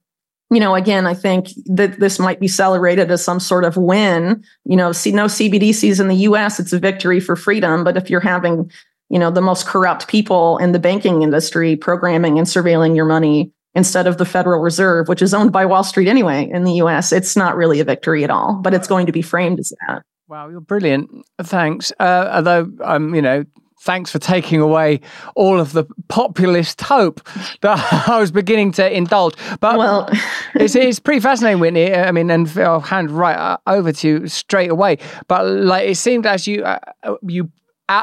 you 0.51 0.59
know, 0.59 0.75
again, 0.75 1.07
I 1.07 1.13
think 1.13 1.47
that 1.65 1.99
this 2.01 2.19
might 2.19 2.41
be 2.41 2.47
celebrated 2.49 3.09
as 3.09 3.23
some 3.23 3.39
sort 3.39 3.63
of 3.63 3.77
win. 3.77 4.43
You 4.65 4.75
know, 4.75 4.91
see 4.91 5.13
no 5.13 5.25
CBDCs 5.25 6.01
in 6.01 6.09
the 6.09 6.15
US, 6.27 6.59
it's 6.59 6.73
a 6.73 6.79
victory 6.79 7.21
for 7.21 7.37
freedom. 7.37 7.85
But 7.85 7.95
if 7.95 8.09
you're 8.09 8.19
having, 8.19 8.69
you 9.09 9.17
know, 9.17 9.31
the 9.31 9.41
most 9.41 9.65
corrupt 9.65 10.09
people 10.09 10.57
in 10.57 10.73
the 10.73 10.79
banking 10.79 11.21
industry 11.21 11.77
programming 11.77 12.37
and 12.37 12.45
surveilling 12.45 12.97
your 12.97 13.05
money 13.05 13.53
instead 13.75 14.07
of 14.07 14.17
the 14.17 14.25
Federal 14.25 14.61
Reserve, 14.61 15.07
which 15.07 15.21
is 15.21 15.33
owned 15.33 15.53
by 15.53 15.65
Wall 15.65 15.85
Street 15.85 16.09
anyway 16.09 16.49
in 16.51 16.65
the 16.65 16.73
US, 16.73 17.13
it's 17.13 17.37
not 17.37 17.55
really 17.55 17.79
a 17.79 17.85
victory 17.85 18.25
at 18.25 18.29
all, 18.29 18.59
but 18.61 18.73
it's 18.73 18.89
going 18.89 19.05
to 19.05 19.13
be 19.13 19.21
framed 19.21 19.57
as 19.57 19.71
that. 19.87 20.03
Wow, 20.27 20.49
you're 20.49 20.59
brilliant. 20.59 21.09
Thanks. 21.41 21.93
Uh, 21.97 22.29
although, 22.33 22.69
I'm, 22.83 23.07
um, 23.07 23.15
you 23.15 23.21
know, 23.21 23.45
thanks 23.81 24.11
for 24.11 24.19
taking 24.19 24.61
away 24.61 25.01
all 25.35 25.59
of 25.59 25.73
the 25.73 25.85
populist 26.07 26.81
hope 26.81 27.19
that 27.61 28.07
I 28.07 28.19
was 28.19 28.31
beginning 28.31 28.71
to 28.73 28.95
indulge. 28.95 29.35
But 29.59 29.77
well, 29.77 30.09
it's, 30.55 30.75
it's 30.75 30.99
pretty 30.99 31.19
fascinating, 31.19 31.59
Whitney. 31.59 31.93
I 31.93 32.11
mean, 32.11 32.29
and 32.29 32.47
I'll 32.57 32.79
hand 32.79 33.11
right 33.11 33.35
uh, 33.35 33.57
over 33.67 33.91
to 33.91 34.07
you 34.07 34.27
straight 34.27 34.69
away. 34.69 34.99
But 35.27 35.45
like, 35.47 35.89
it 35.89 35.95
seemed 35.95 36.25
as 36.25 36.47
you 36.47 36.63
uh, 36.63 36.79
you 37.27 37.51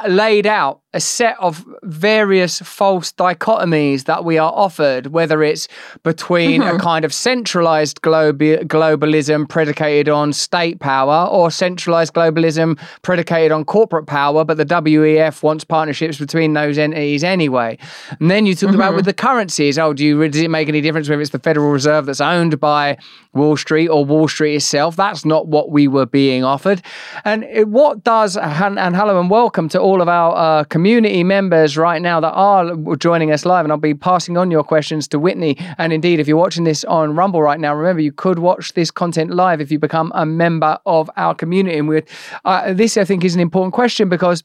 laid 0.09 0.47
out 0.47 0.81
a 0.95 1.01
set 1.01 1.37
of 1.39 1.67
various 1.83 2.61
false 2.61 3.13
dichotomies 3.13 4.05
that 4.05 4.25
we 4.25 4.39
are 4.39 4.51
offered, 4.55 5.09
whether 5.09 5.43
it's 5.43 5.69
between 6.03 6.63
mm-hmm. 6.63 6.77
a 6.77 6.79
kind 6.79 7.05
of 7.05 7.13
centralized 7.13 8.01
globi- 8.01 8.65
globalism 8.65 9.47
predicated 9.47 10.09
on 10.09 10.33
state 10.33 10.81
power 10.81 11.29
or 11.31 11.51
centralized 11.51 12.15
globalism 12.15 12.81
predicated 13.03 13.53
on 13.53 13.67
corporate 13.67 14.07
power, 14.07 14.47
but 14.47 14.57
the 14.57 14.65
WEF 14.65 15.43
wants 15.43 15.63
partnerships 15.63 16.19
between 16.19 16.55
those 16.55 16.79
entities 16.79 17.23
anyway. 17.23 17.77
And 18.19 18.31
then 18.31 18.47
you 18.47 18.55
talk 18.55 18.71
mm-hmm. 18.71 18.81
about 18.81 18.95
with 18.95 19.05
the 19.05 19.13
currencies. 19.13 19.79
Oh, 19.79 19.93
do 19.93 20.03
you 20.03 20.27
does 20.27 20.41
it 20.41 20.51
make 20.51 20.69
any 20.69 20.81
difference 20.81 21.11
whether 21.11 21.21
it's 21.21 21.33
the 21.33 21.39
Federal 21.39 21.71
Reserve 21.71 22.07
that's 22.07 22.23
owned 22.23 22.59
by 22.61 22.97
Wall 23.35 23.59
Street 23.59 23.89
or 23.89 24.07
Wall 24.07 24.27
Street 24.27 24.55
itself? 24.55 24.97
That's 24.97 25.27
not 25.27 25.49
what 25.49 25.71
we 25.71 25.87
were 25.87 26.07
being 26.07 26.45
offered. 26.45 26.81
And 27.27 27.45
it, 27.45 27.69
what 27.69 28.05
does 28.05 28.39
and, 28.39 28.79
and 28.79 28.97
hello 28.97 29.21
and 29.21 29.29
welcome 29.29 29.69
to 29.69 29.81
all 29.81 30.01
of 30.01 30.09
our 30.09 30.35
uh, 30.35 30.65
community 30.79 31.25
members 31.25 31.77
right 31.77 32.01
now 32.01 32.21
that 32.21 32.31
are 32.31 32.73
joining 32.99 33.33
us 33.33 33.45
live, 33.45 33.65
and 33.65 33.73
I'll 33.73 33.79
be 33.79 33.95
passing 33.95 34.37
on 34.37 34.49
your 34.49 34.63
questions 34.63 35.09
to 35.09 35.19
Whitney. 35.19 35.57
And 35.77 35.93
indeed, 35.93 36.21
if 36.21 36.29
you're 36.29 36.37
watching 36.37 36.63
this 36.63 36.85
on 36.85 37.17
Rumble 37.17 37.43
right 37.43 37.59
now, 37.59 37.75
remember 37.75 38.01
you 38.01 38.13
could 38.13 38.39
watch 38.39 38.75
this 38.75 38.89
content 38.93 39.33
live 39.35 39.61
if 39.61 39.73
you 39.73 39.81
become 39.81 40.13
a 40.15 40.25
member 40.25 40.79
of 40.87 41.11
our 41.17 41.35
community. 41.35 41.79
And 41.79 41.89
we 41.89 42.05
uh, 42.45 42.73
this, 42.73 42.97
I 42.97 43.05
think, 43.05 43.25
is 43.25 43.35
an 43.35 43.41
important 43.41 43.75
question 43.75 44.09
because 44.09 44.45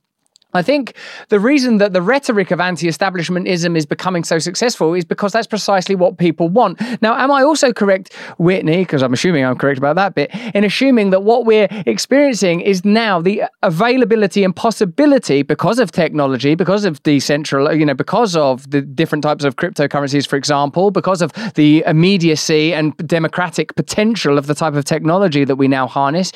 I 0.54 0.62
think 0.62 0.96
the 1.30 1.40
reason 1.40 1.78
that 1.78 1.94
the 1.94 2.02
rhetoric 2.02 2.52
of 2.52 2.60
anti 2.60 2.88
establishmentism 2.88 3.76
is 3.76 3.86
becoming 3.86 4.24
so 4.24 4.40
successful 4.40 4.94
is 4.94 5.06
because 5.06 5.32
that's 5.32 5.48
precisely 5.48 5.96
what 5.96 6.18
people 6.18 6.50
want. 6.50 6.80
Now, 7.02 7.18
am 7.18 7.32
I 7.32 7.42
also 7.42 7.74
correct, 7.74 8.14
Whitney, 8.38 8.78
because 8.78 9.02
I'm 9.02 9.14
assuming 9.14 9.46
I'm 9.46 9.58
correct 9.58 9.80
about 9.80 9.96
that 9.96 10.14
bit, 10.14 10.30
in 10.54 10.64
assuming 10.64 11.10
that 11.10 11.24
what 11.24 11.46
we're 11.46 11.68
experiencing 11.86 12.62
is 12.62 12.86
now 12.86 13.20
the 13.20 13.44
availability 13.64 14.44
and 14.44 14.56
possibility 14.56 15.42
because 15.42 15.80
of 15.80 15.92
technology, 15.92 16.54
because 16.54 16.86
of 16.86 17.02
decentral, 17.04 17.78
you 17.78 17.86
know, 17.86 17.96
because 17.96 18.36
of 18.36 18.70
the 18.70 18.82
different 18.82 19.24
types 19.24 19.44
of 19.44 19.56
cryptocurrencies, 19.56 20.28
for 20.28 20.36
example, 20.36 20.92
because 20.92 21.22
of 21.22 21.32
the 21.56 21.84
immediacy 21.88 22.74
and 22.74 22.96
democratic 22.98 23.76
potential 23.76 24.38
of 24.38 24.48
the 24.48 24.56
type 24.56 24.76
of 24.76 24.86
technology 24.86 25.44
that 25.46 25.56
we 25.56 25.68
now 25.68 25.88
harness, 25.88 26.32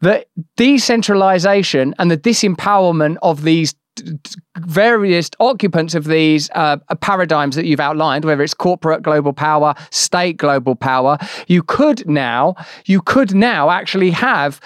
that 0.00 0.26
decentralization 0.56 1.94
and 1.98 2.10
the 2.10 2.18
disempowerment 2.18 3.16
of 3.22 3.42
the 3.42 3.53
these 3.54 3.74
various 4.58 5.30
occupants 5.38 5.94
of 5.94 6.04
these 6.04 6.50
uh, 6.54 6.76
paradigms 7.00 7.54
that 7.56 7.64
you've 7.64 7.80
outlined, 7.80 8.24
whether 8.24 8.42
it's 8.42 8.54
corporate 8.54 9.02
global 9.02 9.32
power, 9.32 9.74
state 9.90 10.36
global 10.36 10.74
power, 10.74 11.16
you 11.46 11.62
could 11.62 12.06
now 12.08 12.54
you 12.86 13.00
could 13.00 13.34
now 13.34 13.70
actually 13.70 14.10
have 14.10 14.60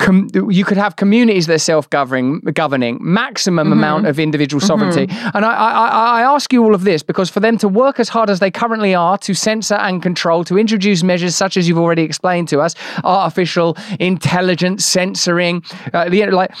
Com- 0.00 0.28
you 0.48 0.64
could 0.64 0.76
have 0.76 0.94
communities 0.94 1.48
that 1.48 1.54
are 1.54 1.58
self-governing, 1.58 2.38
governing, 2.54 2.98
maximum 3.00 3.64
mm-hmm. 3.64 3.72
amount 3.72 4.06
of 4.06 4.20
individual 4.20 4.60
sovereignty. 4.60 5.08
Mm-hmm. 5.08 5.36
And 5.36 5.44
I, 5.44 5.52
I, 5.52 5.88
I, 6.20 6.22
ask 6.22 6.52
you 6.52 6.62
all 6.62 6.72
of 6.72 6.84
this 6.84 7.02
because 7.02 7.28
for 7.28 7.40
them 7.40 7.58
to 7.58 7.66
work 7.66 7.98
as 7.98 8.08
hard 8.08 8.30
as 8.30 8.38
they 8.38 8.48
currently 8.48 8.94
are 8.94 9.18
to 9.18 9.34
censor 9.34 9.74
and 9.74 10.00
control, 10.00 10.44
to 10.44 10.56
introduce 10.56 11.02
measures 11.02 11.34
such 11.34 11.56
as 11.56 11.66
you've 11.66 11.80
already 11.80 12.02
explained 12.02 12.46
to 12.50 12.60
us, 12.60 12.76
artificial 13.02 13.76
intelligence 13.98 14.84
censoring, 14.84 15.64
uh, 15.92 16.08
like 16.30 16.52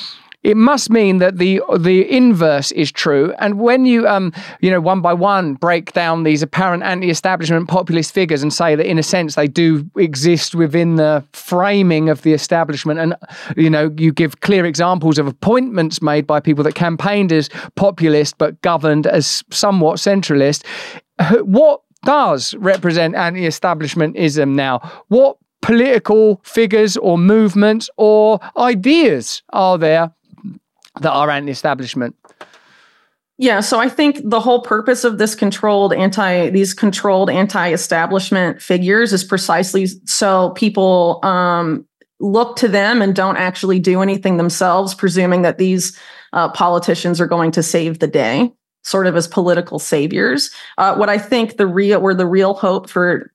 it 0.44 0.56
must 0.56 0.88
mean 0.88 1.18
that 1.18 1.38
the 1.38 1.60
the 1.78 2.10
inverse 2.10 2.70
is 2.72 2.92
true. 2.92 3.34
And 3.38 3.58
when 3.58 3.84
you 3.86 4.06
um 4.06 4.32
you 4.60 4.70
know 4.70 4.80
one 4.80 5.00
by 5.00 5.12
one 5.12 5.54
break 5.54 5.92
down 5.92 6.22
these 6.22 6.42
apparent 6.42 6.84
anti-establishment 6.84 7.68
populist 7.68 8.14
figures 8.14 8.42
and 8.42 8.52
say 8.52 8.76
that 8.76 8.86
in 8.86 8.98
a 8.98 9.02
sense 9.02 9.34
they 9.34 9.48
do 9.48 9.84
exist 9.96 10.54
within 10.54 10.94
the 10.94 11.24
framing 11.32 12.08
of 12.08 12.22
the 12.22 12.32
establishment, 12.32 13.00
and 13.00 13.16
you 13.56 13.68
know 13.68 13.92
you 13.96 14.12
give 14.12 14.40
clear 14.40 14.64
examples 14.64 15.18
of 15.18 15.26
appointments 15.26 16.00
made 16.00 16.26
by 16.26 16.38
people 16.38 16.62
that 16.64 16.74
campaigned 16.74 17.32
as 17.32 17.50
populist 17.74 18.38
but 18.38 18.60
governed 18.62 19.06
as 19.06 19.42
somewhat 19.50 19.96
centralist. 19.96 20.64
What 21.42 21.82
does 22.04 22.54
represent 22.54 23.16
anti-establishmentism 23.16 24.54
now? 24.54 24.78
What 25.08 25.36
political 25.62 26.40
figures 26.44 26.96
or 26.96 27.18
movements 27.18 27.90
or 27.96 28.38
ideas 28.56 29.42
are 29.50 29.76
there 29.76 30.14
that 31.00 31.12
are 31.12 31.30
anti-establishment? 31.30 32.16
Yeah, 33.40 33.60
so 33.60 33.78
I 33.78 33.88
think 33.88 34.20
the 34.24 34.40
whole 34.40 34.62
purpose 34.62 35.04
of 35.04 35.18
this 35.18 35.36
controlled 35.36 35.92
anti 35.92 36.50
these 36.50 36.74
controlled 36.74 37.30
anti-establishment 37.30 38.60
figures 38.60 39.12
is 39.12 39.22
precisely 39.22 39.86
so 40.06 40.50
people 40.50 41.20
um, 41.22 41.86
look 42.18 42.56
to 42.56 42.66
them 42.66 43.00
and 43.00 43.14
don't 43.14 43.36
actually 43.36 43.78
do 43.78 44.02
anything 44.02 44.38
themselves, 44.38 44.92
presuming 44.92 45.42
that 45.42 45.58
these 45.58 45.96
uh, 46.32 46.48
politicians 46.50 47.20
are 47.20 47.28
going 47.28 47.52
to 47.52 47.62
save 47.62 48.00
the 48.00 48.08
day, 48.08 48.52
sort 48.82 49.06
of 49.06 49.14
as 49.14 49.28
political 49.28 49.78
saviors. 49.78 50.50
Uh, 50.76 50.96
what 50.96 51.08
I 51.08 51.18
think 51.18 51.58
the 51.58 51.66
real, 51.68 52.00
where 52.00 52.14
the 52.14 52.26
real 52.26 52.54
hope 52.54 52.90
for 52.90 53.32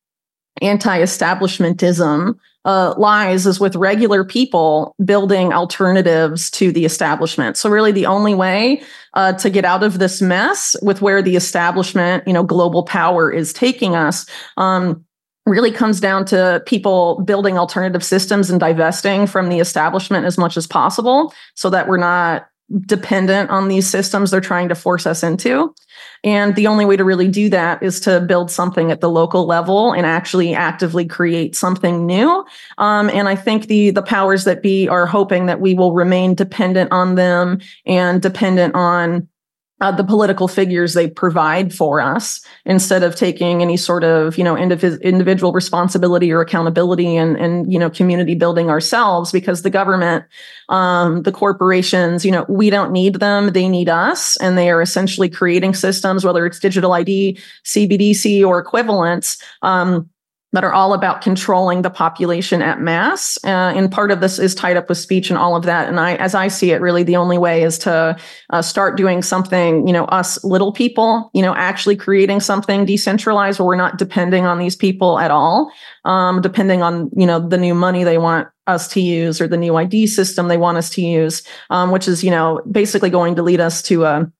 anti-establishmentism 0.61 2.35
uh, 2.65 2.93
lies 2.97 3.45
is 3.45 3.59
with 3.59 3.75
regular 3.75 4.23
people 4.23 4.95
building 5.03 5.51
alternatives 5.51 6.49
to 6.51 6.71
the 6.71 6.85
establishment. 6.85 7.57
So 7.57 7.69
really, 7.69 7.91
the 7.91 8.05
only 8.05 8.33
way 8.33 8.81
uh, 9.13 9.33
to 9.33 9.49
get 9.49 9.65
out 9.65 9.83
of 9.83 9.99
this 9.99 10.21
mess 10.21 10.75
with 10.81 11.01
where 11.01 11.21
the 11.21 11.35
establishment, 11.35 12.25
you 12.27 12.33
know, 12.33 12.43
global 12.43 12.83
power 12.83 13.31
is 13.31 13.53
taking 13.53 13.95
us. 13.95 14.25
Um, 14.57 15.05
really 15.45 15.71
comes 15.71 15.99
down 15.99 16.23
to 16.23 16.63
people 16.65 17.21
building 17.25 17.57
alternative 17.57 18.03
systems 18.03 18.49
and 18.49 18.61
divesting 18.61 19.27
from 19.27 19.49
the 19.49 19.59
establishment 19.59 20.25
as 20.25 20.37
much 20.37 20.55
as 20.55 20.65
possible 20.65 21.33
so 21.55 21.69
that 21.69 21.87
we're 21.87 21.97
not 21.97 22.47
dependent 22.85 23.49
on 23.49 23.67
these 23.67 23.87
systems 23.87 24.31
they're 24.31 24.41
trying 24.41 24.69
to 24.69 24.75
force 24.75 25.05
us 25.05 25.23
into. 25.23 25.73
And 26.23 26.55
the 26.55 26.67
only 26.67 26.85
way 26.85 26.95
to 26.95 27.03
really 27.03 27.27
do 27.27 27.49
that 27.49 27.83
is 27.83 27.99
to 28.01 28.21
build 28.21 28.49
something 28.49 28.91
at 28.91 29.01
the 29.01 29.09
local 29.09 29.45
level 29.45 29.91
and 29.91 30.05
actually 30.05 30.55
actively 30.55 31.05
create 31.05 31.55
something 31.55 32.05
new. 32.05 32.45
Um, 32.77 33.09
and 33.09 33.27
I 33.27 33.35
think 33.35 33.67
the 33.67 33.91
the 33.91 34.01
powers 34.01 34.45
that 34.45 34.63
be 34.63 34.87
are 34.87 35.05
hoping 35.05 35.45
that 35.47 35.59
we 35.59 35.73
will 35.73 35.93
remain 35.93 36.33
dependent 36.33 36.91
on 36.91 37.15
them 37.15 37.59
and 37.85 38.21
dependent 38.21 38.73
on 38.75 39.27
uh, 39.83 39.91
the 39.91 40.03
political 40.03 40.47
figures 40.47 40.93
they 40.93 41.09
provide 41.09 41.73
for 41.73 41.99
us 41.99 42.39
instead 42.63 43.03
of 43.03 43.17
taking 43.17 43.61
any 43.61 43.75
sort 43.75 44.01
of 44.05 44.37
you 44.37 44.43
know 44.43 44.55
indiv- 44.55 45.01
individual 45.01 45.51
responsibility 45.51 46.31
or 46.31 46.39
accountability 46.39 47.17
and 47.17 47.35
and 47.35 47.69
you 47.71 47.77
know 47.77 47.89
community 47.89 48.33
building 48.33 48.69
ourselves 48.69 49.33
because 49.33 49.61
the 49.61 49.69
government 49.69 50.23
um, 50.69 51.23
the 51.23 51.33
corporations 51.33 52.23
you 52.23 52.31
know 52.31 52.45
we 52.47 52.69
don't 52.69 52.93
need 52.93 53.15
them 53.15 53.51
they 53.51 53.67
need 53.67 53.89
us 53.89 54.37
and 54.37 54.57
they 54.57 54.69
are 54.69 54.81
essentially 54.81 55.27
creating 55.27 55.73
systems 55.73 56.23
whether 56.23 56.45
it's 56.45 56.59
digital 56.59 56.93
id 56.93 57.37
cbdc 57.65 58.47
or 58.47 58.59
equivalents 58.59 59.37
um, 59.63 60.09
that 60.53 60.63
are 60.63 60.71
all 60.71 60.93
about 60.93 61.21
controlling 61.21 61.81
the 61.81 61.89
population 61.89 62.61
at 62.61 62.79
mass. 62.79 63.37
Uh, 63.43 63.73
and 63.75 63.91
part 63.91 64.11
of 64.11 64.21
this 64.21 64.39
is 64.39 64.55
tied 64.55 64.77
up 64.77 64.87
with 64.87 64.99
speech 64.99 65.29
and 65.29 65.37
all 65.37 65.55
of 65.55 65.63
that. 65.63 65.89
And 65.89 65.99
I, 65.99 66.15
as 66.15 66.35
I 66.35 66.47
see 66.47 66.71
it, 66.71 66.79
really 66.79 67.03
the 67.03 67.15
only 67.15 67.39
way 67.39 67.63
is 67.63 67.77
to 67.79 68.15
uh, 68.51 68.61
start 68.61 68.95
doing 68.95 69.23
something, 69.23 69.85
you 69.87 69.91
know, 69.91 70.05
us 70.05 70.41
little 70.43 70.71
people, 70.71 71.31
you 71.33 71.41
know, 71.41 71.55
actually 71.55 71.95
creating 71.95 72.39
something 72.39 72.85
decentralized 72.85 73.59
where 73.59 73.65
we're 73.65 73.75
not 73.75 73.97
depending 73.97 74.45
on 74.45 74.59
these 74.59 74.75
people 74.75 75.19
at 75.19 75.31
all, 75.31 75.71
um, 76.05 76.39
depending 76.39 76.83
on, 76.83 77.09
you 77.17 77.25
know, 77.25 77.39
the 77.39 77.57
new 77.57 77.73
money 77.73 78.03
they 78.03 78.19
want 78.19 78.47
us 78.67 78.87
to 78.89 79.01
use 79.01 79.41
or 79.41 79.47
the 79.47 79.57
new 79.57 79.75
ID 79.75 80.07
system 80.07 80.47
they 80.47 80.57
want 80.57 80.77
us 80.77 80.89
to 80.91 81.01
use, 81.01 81.43
um, 81.71 81.91
which 81.91 82.07
is, 82.07 82.23
you 82.23 82.31
know, 82.31 82.61
basically 82.71 83.09
going 83.09 83.35
to 83.35 83.43
lead 83.43 83.59
us 83.59 83.81
to 83.81 84.05
a 84.05 84.31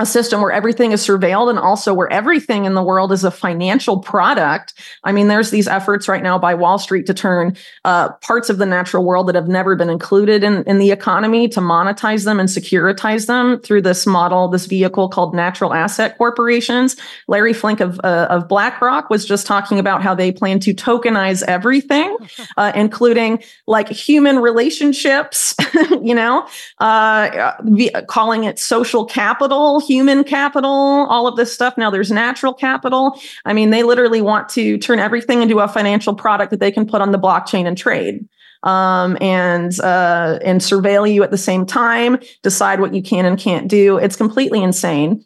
a 0.00 0.06
system 0.06 0.40
where 0.40 0.50
everything 0.50 0.92
is 0.92 1.06
surveilled 1.06 1.50
and 1.50 1.58
also 1.58 1.92
where 1.92 2.10
everything 2.10 2.64
in 2.64 2.72
the 2.72 2.82
world 2.82 3.12
is 3.12 3.22
a 3.22 3.30
financial 3.30 3.98
product. 3.98 4.72
I 5.04 5.12
mean, 5.12 5.28
there's 5.28 5.50
these 5.50 5.68
efforts 5.68 6.08
right 6.08 6.22
now 6.22 6.38
by 6.38 6.54
Wall 6.54 6.78
Street 6.78 7.04
to 7.06 7.12
turn 7.14 7.54
uh, 7.84 8.08
parts 8.14 8.48
of 8.48 8.56
the 8.56 8.64
natural 8.64 9.04
world 9.04 9.28
that 9.28 9.34
have 9.34 9.46
never 9.46 9.76
been 9.76 9.90
included 9.90 10.42
in, 10.42 10.64
in 10.64 10.78
the 10.78 10.90
economy 10.90 11.48
to 11.48 11.60
monetize 11.60 12.24
them 12.24 12.40
and 12.40 12.48
securitize 12.48 13.26
them 13.26 13.60
through 13.60 13.82
this 13.82 14.06
model, 14.06 14.48
this 14.48 14.64
vehicle 14.64 15.10
called 15.10 15.34
natural 15.34 15.74
asset 15.74 16.16
corporations. 16.16 16.96
Larry 17.28 17.52
Fink 17.52 17.80
of, 17.80 18.00
uh, 18.02 18.26
of 18.30 18.48
BlackRock 18.48 19.10
was 19.10 19.26
just 19.26 19.46
talking 19.46 19.78
about 19.78 20.02
how 20.02 20.14
they 20.14 20.32
plan 20.32 20.60
to 20.60 20.72
tokenize 20.72 21.42
everything, 21.42 22.16
uh, 22.56 22.72
including 22.74 23.42
like 23.66 23.90
human 23.90 24.38
relationships, 24.38 25.54
you 26.02 26.14
know, 26.14 26.48
uh, 26.78 27.52
calling 28.08 28.44
it 28.44 28.58
social 28.58 29.04
capital 29.04 29.89
human 29.90 30.22
capital, 30.22 30.70
all 31.10 31.26
of 31.26 31.36
this 31.36 31.52
stuff. 31.52 31.76
Now 31.76 31.90
there's 31.90 32.12
natural 32.12 32.54
capital. 32.54 33.18
I 33.44 33.52
mean, 33.52 33.70
they 33.70 33.82
literally 33.82 34.22
want 34.22 34.48
to 34.50 34.78
turn 34.78 35.00
everything 35.00 35.42
into 35.42 35.58
a 35.58 35.66
financial 35.66 36.14
product 36.14 36.50
that 36.52 36.60
they 36.60 36.70
can 36.70 36.86
put 36.86 37.00
on 37.00 37.10
the 37.10 37.18
blockchain 37.18 37.66
and 37.66 37.76
trade. 37.76 38.28
Um, 38.62 39.16
and 39.22 39.80
uh, 39.80 40.38
and 40.44 40.60
surveil 40.60 41.10
you 41.10 41.22
at 41.22 41.30
the 41.30 41.38
same 41.38 41.64
time, 41.64 42.18
decide 42.42 42.78
what 42.78 42.92
you 42.92 43.02
can 43.02 43.24
and 43.24 43.38
can't 43.38 43.68
do. 43.68 43.96
It's 43.96 44.16
completely 44.16 44.62
insane. 44.62 45.24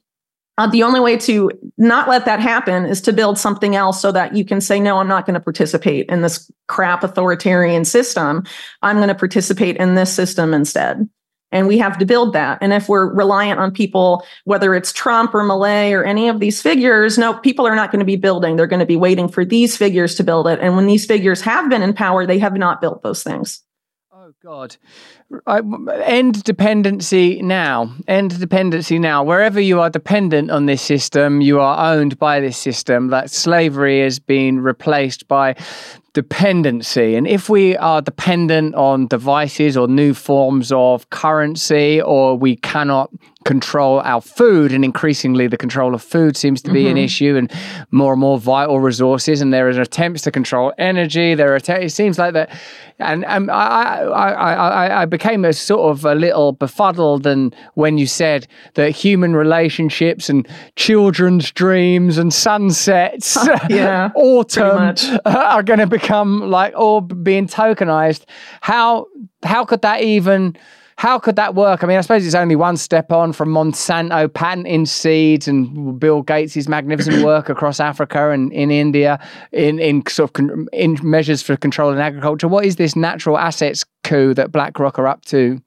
Uh, 0.57 0.69
the 0.69 0.85
only 0.85 1.01
way 1.01 1.17
to 1.17 1.51
not 1.77 2.09
let 2.09 2.27
that 2.27 2.39
happen 2.39 2.87
is 2.87 3.01
to 3.01 3.13
build 3.13 3.37
something 3.37 3.75
else 3.75 4.01
so 4.01 4.13
that 4.13 4.37
you 4.37 4.45
can 4.45 4.61
say, 4.61 4.79
no, 4.79 4.99
I'm 4.99 5.09
not 5.09 5.27
going 5.27 5.35
to 5.35 5.41
participate 5.41 6.07
in 6.09 6.23
this 6.23 6.49
crap 6.69 7.03
authoritarian 7.03 7.85
system. 7.85 8.45
I'm 8.83 8.97
going 8.99 9.09
to 9.09 9.17
participate 9.17 9.77
in 9.79 9.97
this 9.97 10.15
system 10.15 10.55
instead. 10.55 11.09
And 11.55 11.69
we 11.69 11.79
have 11.79 11.97
to 11.99 12.05
build 12.05 12.33
that. 12.35 12.59
And 12.61 12.73
if 12.73 12.89
we're 12.89 13.07
reliant 13.07 13.61
on 13.61 13.71
people, 13.71 14.27
whether 14.43 14.75
it's 14.75 14.93
Trump 14.93 15.35
or 15.35 15.43
Milei 15.43 15.93
or 15.93 16.05
any 16.05 16.29
of 16.29 16.41
these 16.41 16.61
figures, 16.61 17.17
no, 17.17 17.33
people 17.33 17.67
are 17.67 17.77
not 17.77 17.93
going 17.93 18.01
to 18.01 18.05
be 18.05 18.17
building. 18.17 18.57
They're 18.57 18.67
going 18.67 18.81
to 18.81 18.87
be 18.87 18.97
waiting 18.97 19.29
for 19.29 19.45
these 19.45 19.77
figures 19.77 20.17
to 20.17 20.25
build 20.25 20.49
it. 20.49 20.59
And 20.61 20.75
when 20.75 20.87
these 20.87 21.07
figures 21.07 21.41
have 21.43 21.71
been 21.71 21.83
in 21.83 21.95
power, 21.95 22.27
they 22.27 22.41
have 22.41 22.55
not 22.55 22.81
built 22.81 23.03
those 23.03 23.23
things. 23.23 23.63
Oh 24.13 24.33
God! 24.43 24.77
I, 25.47 25.61
end 26.03 26.43
dependency 26.45 27.43
now. 27.43 27.95
End 28.09 28.41
dependency 28.41 28.99
now. 28.99 29.23
Wherever 29.23 29.61
you 29.61 29.81
are 29.81 29.91
dependent 29.91 30.51
on 30.51 30.67
this 30.67 30.81
system, 30.81 31.41
you 31.41 31.61
are 31.61 31.95
owned 31.95 32.19
by 32.19 32.41
this 32.41 32.57
system. 32.57 33.09
That 33.09 33.31
slavery 33.31 34.01
has 34.01 34.19
been 34.19 34.61
replaced 34.61 35.29
by 35.29 35.57
dependency. 36.15 37.17
And 37.17 37.27
if 37.27 37.51
we 37.51 37.77
are 37.77 38.01
dependent 38.01 38.75
on 38.77 39.07
devices 39.09 39.77
or 39.77 39.87
new 39.87 40.15
forms 40.15 40.73
of 40.73 41.11
currency, 41.11 42.01
or 42.01 42.39
we 42.39 42.57
cannot 42.57 43.11
control 43.45 44.01
our 44.01 44.21
food, 44.21 44.73
and 44.73 44.85
increasingly 44.85 45.47
the 45.47 45.57
control 45.57 45.95
of 45.95 46.03
food 46.03 46.37
seems 46.37 46.63
to 46.63 46.73
be 46.73 46.85
mm-hmm. 46.85 46.93
an 46.93 46.97
issue, 46.99 47.37
and 47.37 47.53
more 47.91 48.13
and 48.13 48.21
more 48.21 48.39
vital 48.39 48.81
resources, 48.81 49.41
and 49.41 49.53
there 49.53 49.69
are 49.69 49.81
attempts 49.81 50.23
to 50.23 50.31
control 50.31 50.73
energy. 50.79 51.35
There 51.35 51.53
are 51.55 51.61
it 51.69 51.93
seems 51.93 52.19
like 52.19 52.33
that, 52.35 52.51
and, 52.99 53.25
and 53.25 53.51
I, 53.51 54.01
I, 54.03 54.33
I, 54.53 55.03
I 55.03 55.05
became 55.05 55.45
a 55.45 55.53
sort 55.53 55.91
of 55.91 56.05
a 56.05 56.15
little 56.15 56.53
befuddled, 56.53 57.27
and 57.27 57.55
when 57.75 57.99
you 57.99 58.07
said 58.07 58.47
that 58.75 58.91
human 58.91 59.37
relationships 59.37 60.29
and 60.29 60.49
children's 60.77 61.51
dreams 61.51 62.19
and 62.19 62.33
sunsets, 62.33 63.37
yeah, 63.69 64.11
autumn 64.17 64.95
are 65.25 65.63
going 65.63 65.81
to 65.81 65.87
become 65.87 66.51
like 66.51 66.75
all 66.75 67.01
being 67.01 67.47
tokenized. 67.47 68.25
How 68.61 69.07
how 69.43 69.65
could 69.65 69.83
that 69.83 70.03
even 70.03 70.57
how 70.97 71.19
could 71.19 71.37
that 71.37 71.55
work? 71.55 71.83
I 71.83 71.87
mean, 71.87 71.99
I 71.99 72.01
suppose 72.01 72.25
it's 72.25 72.35
only 72.35 72.57
one 72.57 72.77
step 72.77 73.11
on 73.11 73.33
from 73.33 73.49
Monsanto 73.51 74.33
patenting 74.33 74.87
seeds 74.87 75.49
and 75.49 75.99
Bill 75.99 76.23
Gates' 76.23 76.69
magnificent 76.69 77.25
work 77.25 77.49
across 77.49 77.81
Africa 77.81 78.31
and 78.31 78.53
in 78.53 78.71
India 78.71 79.19
in, 79.53 79.79
in 79.79 80.07
sort 80.07 80.31
of 80.31 80.33
con- 80.35 80.69
in 80.73 80.99
measures 81.03 81.43
for 81.43 81.57
controlling 81.57 81.99
agriculture. 81.99 82.49
What 82.49 82.65
is 82.65 82.77
this 82.77 82.95
natural 82.95 83.39
assets 83.39 83.85
coup 84.05 84.35
that 84.35 84.53
BlackRock 84.53 84.99
are 84.99 85.09
up 85.09 85.25
to? 85.27 85.61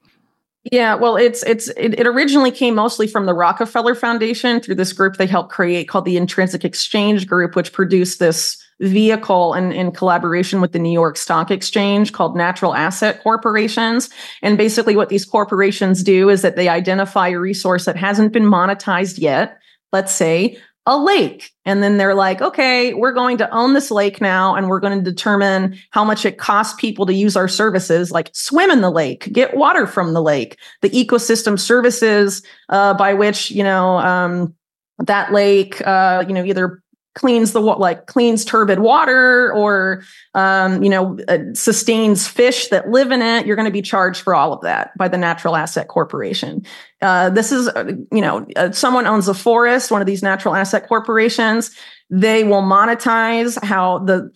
Yeah, 0.72 0.96
well, 0.96 1.16
it's 1.16 1.42
it's 1.44 1.68
it, 1.68 1.98
it, 1.98 2.06
originally 2.06 2.50
came 2.50 2.74
mostly 2.74 3.06
from 3.06 3.26
the 3.26 3.32
Rockefeller 3.32 3.94
Foundation 3.94 4.60
through 4.60 4.74
this 4.74 4.92
group 4.92 5.16
they 5.16 5.26
helped 5.26 5.50
create 5.50 5.88
called 5.88 6.04
the 6.04 6.16
Intrinsic 6.16 6.64
Exchange 6.64 7.26
Group, 7.26 7.54
which 7.54 7.72
produced 7.72 8.18
this 8.18 8.62
vehicle 8.80 9.54
in, 9.54 9.72
in 9.72 9.92
collaboration 9.92 10.60
with 10.60 10.72
the 10.72 10.78
New 10.78 10.92
York 10.92 11.16
Stock 11.16 11.50
Exchange 11.50 12.12
called 12.12 12.36
natural 12.36 12.74
asset 12.74 13.22
corporations. 13.22 14.10
And 14.42 14.56
basically, 14.56 14.96
what 14.96 15.08
these 15.08 15.24
corporations 15.24 16.02
do 16.02 16.28
is 16.28 16.42
that 16.42 16.56
they 16.56 16.68
identify 16.68 17.28
a 17.28 17.38
resource 17.38 17.84
that 17.84 17.96
hasn't 17.96 18.32
been 18.32 18.44
monetized 18.44 19.18
yet, 19.18 19.58
let's 19.92 20.14
say 20.14 20.58
a 20.88 20.96
lake. 20.96 21.52
And 21.66 21.82
then 21.82 21.98
they're 21.98 22.14
like, 22.14 22.40
okay, 22.40 22.94
we're 22.94 23.12
going 23.12 23.36
to 23.38 23.54
own 23.54 23.74
this 23.74 23.90
lake 23.90 24.22
now, 24.22 24.54
and 24.54 24.68
we're 24.68 24.80
going 24.80 24.96
to 24.96 25.10
determine 25.10 25.78
how 25.90 26.02
much 26.02 26.24
it 26.24 26.38
costs 26.38 26.80
people 26.80 27.04
to 27.04 27.12
use 27.12 27.36
our 27.36 27.46
services, 27.46 28.10
like 28.10 28.30
swim 28.32 28.70
in 28.70 28.80
the 28.80 28.90
lake, 28.90 29.30
get 29.30 29.54
water 29.54 29.86
from 29.86 30.14
the 30.14 30.22
lake, 30.22 30.58
the 30.80 30.88
ecosystem 30.88 31.60
services 31.60 32.42
uh, 32.70 32.94
by 32.94 33.12
which, 33.12 33.50
you 33.50 33.62
know, 33.62 33.98
um, 33.98 34.54
that 34.98 35.30
lake, 35.30 35.86
uh, 35.86 36.24
you 36.26 36.32
know, 36.32 36.42
either 36.42 36.82
cleans 37.18 37.52
the 37.52 37.60
like 37.60 38.06
cleans 38.06 38.44
turbid 38.44 38.78
water 38.78 39.52
or 39.52 40.04
um, 40.34 40.82
you 40.84 40.88
know 40.88 41.18
uh, 41.26 41.38
sustains 41.52 42.28
fish 42.28 42.68
that 42.68 42.88
live 42.90 43.10
in 43.10 43.20
it. 43.20 43.44
You're 43.44 43.56
going 43.56 43.66
to 43.66 43.72
be 43.72 43.82
charged 43.82 44.22
for 44.22 44.36
all 44.36 44.52
of 44.52 44.60
that 44.62 44.96
by 44.96 45.08
the 45.08 45.18
natural 45.18 45.56
asset 45.56 45.88
corporation. 45.88 46.64
Uh, 47.02 47.28
this 47.28 47.50
is 47.50 47.66
uh, 47.68 47.92
you 48.12 48.20
know 48.20 48.46
uh, 48.54 48.70
someone 48.70 49.06
owns 49.06 49.26
a 49.26 49.34
forest 49.34 49.90
one 49.90 50.00
of 50.00 50.06
these 50.06 50.22
natural 50.22 50.54
asset 50.54 50.86
corporations. 50.86 51.76
They 52.08 52.44
will 52.44 52.62
monetize 52.62 53.62
how 53.64 53.98
the 53.98 54.30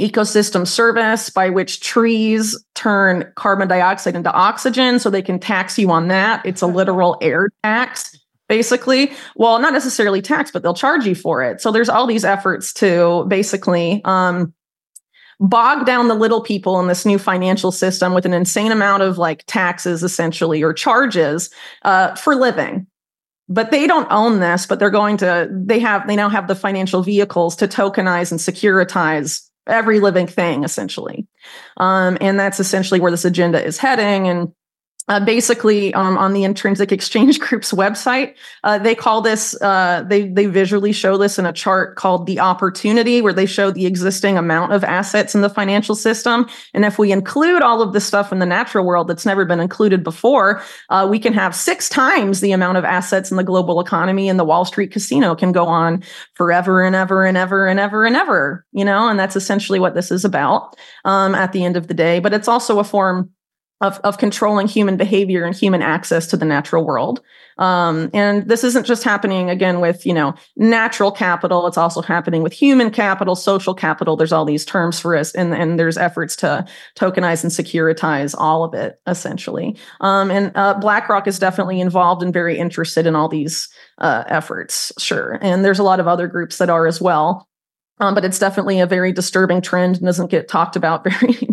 ecosystem 0.00 0.66
service 0.66 1.28
by 1.28 1.50
which 1.50 1.80
trees 1.80 2.58
turn 2.74 3.30
carbon 3.36 3.68
dioxide 3.68 4.16
into 4.16 4.32
oxygen 4.32 4.98
so 4.98 5.10
they 5.10 5.22
can 5.22 5.38
tax 5.38 5.78
you 5.78 5.90
on 5.90 6.08
that. 6.08 6.44
It's 6.46 6.62
a 6.62 6.66
literal 6.66 7.18
air 7.20 7.50
tax 7.62 8.18
basically. 8.48 9.12
Well, 9.36 9.58
not 9.58 9.72
necessarily 9.72 10.22
tax, 10.22 10.50
but 10.50 10.62
they'll 10.62 10.74
charge 10.74 11.06
you 11.06 11.14
for 11.14 11.42
it. 11.42 11.60
So 11.60 11.70
there's 11.70 11.88
all 11.88 12.06
these 12.06 12.24
efforts 12.24 12.72
to 12.74 13.24
basically 13.28 14.02
um, 14.04 14.52
bog 15.40 15.86
down 15.86 16.08
the 16.08 16.14
little 16.14 16.40
people 16.40 16.80
in 16.80 16.86
this 16.86 17.04
new 17.04 17.18
financial 17.18 17.72
system 17.72 18.14
with 18.14 18.26
an 18.26 18.34
insane 18.34 18.72
amount 18.72 19.02
of 19.02 19.18
like 19.18 19.44
taxes, 19.46 20.02
essentially, 20.02 20.62
or 20.62 20.72
charges 20.72 21.50
uh, 21.82 22.14
for 22.14 22.34
living. 22.34 22.86
But 23.46 23.70
they 23.70 23.86
don't 23.86 24.10
own 24.10 24.40
this, 24.40 24.64
but 24.64 24.78
they're 24.78 24.88
going 24.88 25.18
to, 25.18 25.50
they 25.52 25.78
have, 25.80 26.06
they 26.06 26.16
now 26.16 26.30
have 26.30 26.48
the 26.48 26.54
financial 26.54 27.02
vehicles 27.02 27.56
to 27.56 27.68
tokenize 27.68 28.30
and 28.30 28.40
securitize 28.40 29.42
every 29.66 30.00
living 30.00 30.26
thing, 30.26 30.64
essentially. 30.64 31.26
Um, 31.76 32.16
and 32.22 32.40
that's 32.40 32.58
essentially 32.58 33.00
where 33.00 33.10
this 33.10 33.26
agenda 33.26 33.62
is 33.62 33.76
heading. 33.76 34.28
And 34.28 34.52
uh, 35.08 35.20
basically, 35.20 35.92
um, 35.92 36.16
on 36.16 36.32
the 36.32 36.44
Intrinsic 36.44 36.90
Exchange 36.90 37.38
Group's 37.38 37.72
website, 37.72 38.34
uh, 38.62 38.78
they 38.78 38.94
call 38.94 39.20
this, 39.20 39.60
uh, 39.60 40.02
they, 40.08 40.28
they 40.28 40.46
visually 40.46 40.92
show 40.92 41.18
this 41.18 41.38
in 41.38 41.44
a 41.44 41.52
chart 41.52 41.96
called 41.96 42.26
the 42.26 42.40
opportunity, 42.40 43.20
where 43.20 43.34
they 43.34 43.44
show 43.44 43.70
the 43.70 43.84
existing 43.84 44.38
amount 44.38 44.72
of 44.72 44.82
assets 44.82 45.34
in 45.34 45.42
the 45.42 45.50
financial 45.50 45.94
system. 45.94 46.48
And 46.72 46.86
if 46.86 46.98
we 46.98 47.12
include 47.12 47.60
all 47.60 47.82
of 47.82 47.92
this 47.92 48.06
stuff 48.06 48.32
in 48.32 48.38
the 48.38 48.46
natural 48.46 48.86
world 48.86 49.08
that's 49.08 49.26
never 49.26 49.44
been 49.44 49.60
included 49.60 50.02
before, 50.02 50.62
uh, 50.88 51.06
we 51.10 51.18
can 51.18 51.34
have 51.34 51.54
six 51.54 51.90
times 51.90 52.40
the 52.40 52.52
amount 52.52 52.78
of 52.78 52.84
assets 52.84 53.30
in 53.30 53.36
the 53.36 53.44
global 53.44 53.80
economy, 53.80 54.30
and 54.30 54.40
the 54.40 54.44
Wall 54.44 54.64
Street 54.64 54.90
casino 54.90 55.34
can 55.34 55.52
go 55.52 55.66
on 55.66 56.02
forever 56.32 56.82
and 56.82 56.96
ever 56.96 57.26
and 57.26 57.36
ever 57.36 57.66
and 57.66 57.78
ever 57.78 58.06
and 58.06 58.16
ever, 58.16 58.64
you 58.72 58.84
know, 58.84 59.08
and 59.08 59.18
that's 59.18 59.36
essentially 59.36 59.78
what 59.78 59.94
this 59.94 60.10
is 60.10 60.24
about 60.24 60.76
um, 61.04 61.34
at 61.34 61.52
the 61.52 61.62
end 61.62 61.76
of 61.76 61.88
the 61.88 61.94
day. 61.94 62.20
But 62.20 62.32
it's 62.32 62.48
also 62.48 62.78
a 62.78 62.84
form 62.84 63.33
of, 63.84 64.00
of 64.02 64.18
controlling 64.18 64.66
human 64.66 64.96
behavior 64.96 65.44
and 65.44 65.54
human 65.54 65.82
access 65.82 66.26
to 66.28 66.36
the 66.36 66.44
natural 66.44 66.84
world. 66.84 67.20
Um, 67.58 68.10
and 68.12 68.48
this 68.48 68.64
isn't 68.64 68.86
just 68.86 69.04
happening 69.04 69.50
again 69.50 69.80
with, 69.80 70.04
you 70.06 70.14
know, 70.14 70.34
natural 70.56 71.12
capital. 71.12 71.66
It's 71.68 71.78
also 71.78 72.02
happening 72.02 72.42
with 72.42 72.52
human 72.52 72.90
capital, 72.90 73.36
social 73.36 73.74
capital. 73.74 74.16
There's 74.16 74.32
all 74.32 74.44
these 74.44 74.64
terms 74.64 74.98
for 74.98 75.14
us, 75.14 75.34
and, 75.34 75.54
and 75.54 75.78
there's 75.78 75.96
efforts 75.96 76.34
to 76.36 76.64
tokenize 76.96 77.44
and 77.44 77.52
securitize 77.52 78.34
all 78.36 78.64
of 78.64 78.74
it, 78.74 79.00
essentially. 79.06 79.76
Um, 80.00 80.30
and 80.30 80.50
uh, 80.56 80.74
BlackRock 80.80 81.28
is 81.28 81.38
definitely 81.38 81.80
involved 81.80 82.22
and 82.22 82.32
very 82.32 82.58
interested 82.58 83.06
in 83.06 83.14
all 83.14 83.28
these 83.28 83.68
uh, 83.98 84.24
efforts, 84.26 84.90
sure. 84.98 85.38
And 85.40 85.64
there's 85.64 85.78
a 85.78 85.84
lot 85.84 86.00
of 86.00 86.08
other 86.08 86.26
groups 86.26 86.58
that 86.58 86.70
are 86.70 86.86
as 86.86 87.00
well. 87.00 87.46
Um, 88.00 88.14
but 88.14 88.24
it's 88.24 88.40
definitely 88.40 88.80
a 88.80 88.86
very 88.86 89.12
disturbing 89.12 89.60
trend 89.60 89.96
and 89.96 90.04
doesn't 90.04 90.30
get 90.30 90.48
talked 90.48 90.74
about 90.74 91.04
very, 91.20 91.48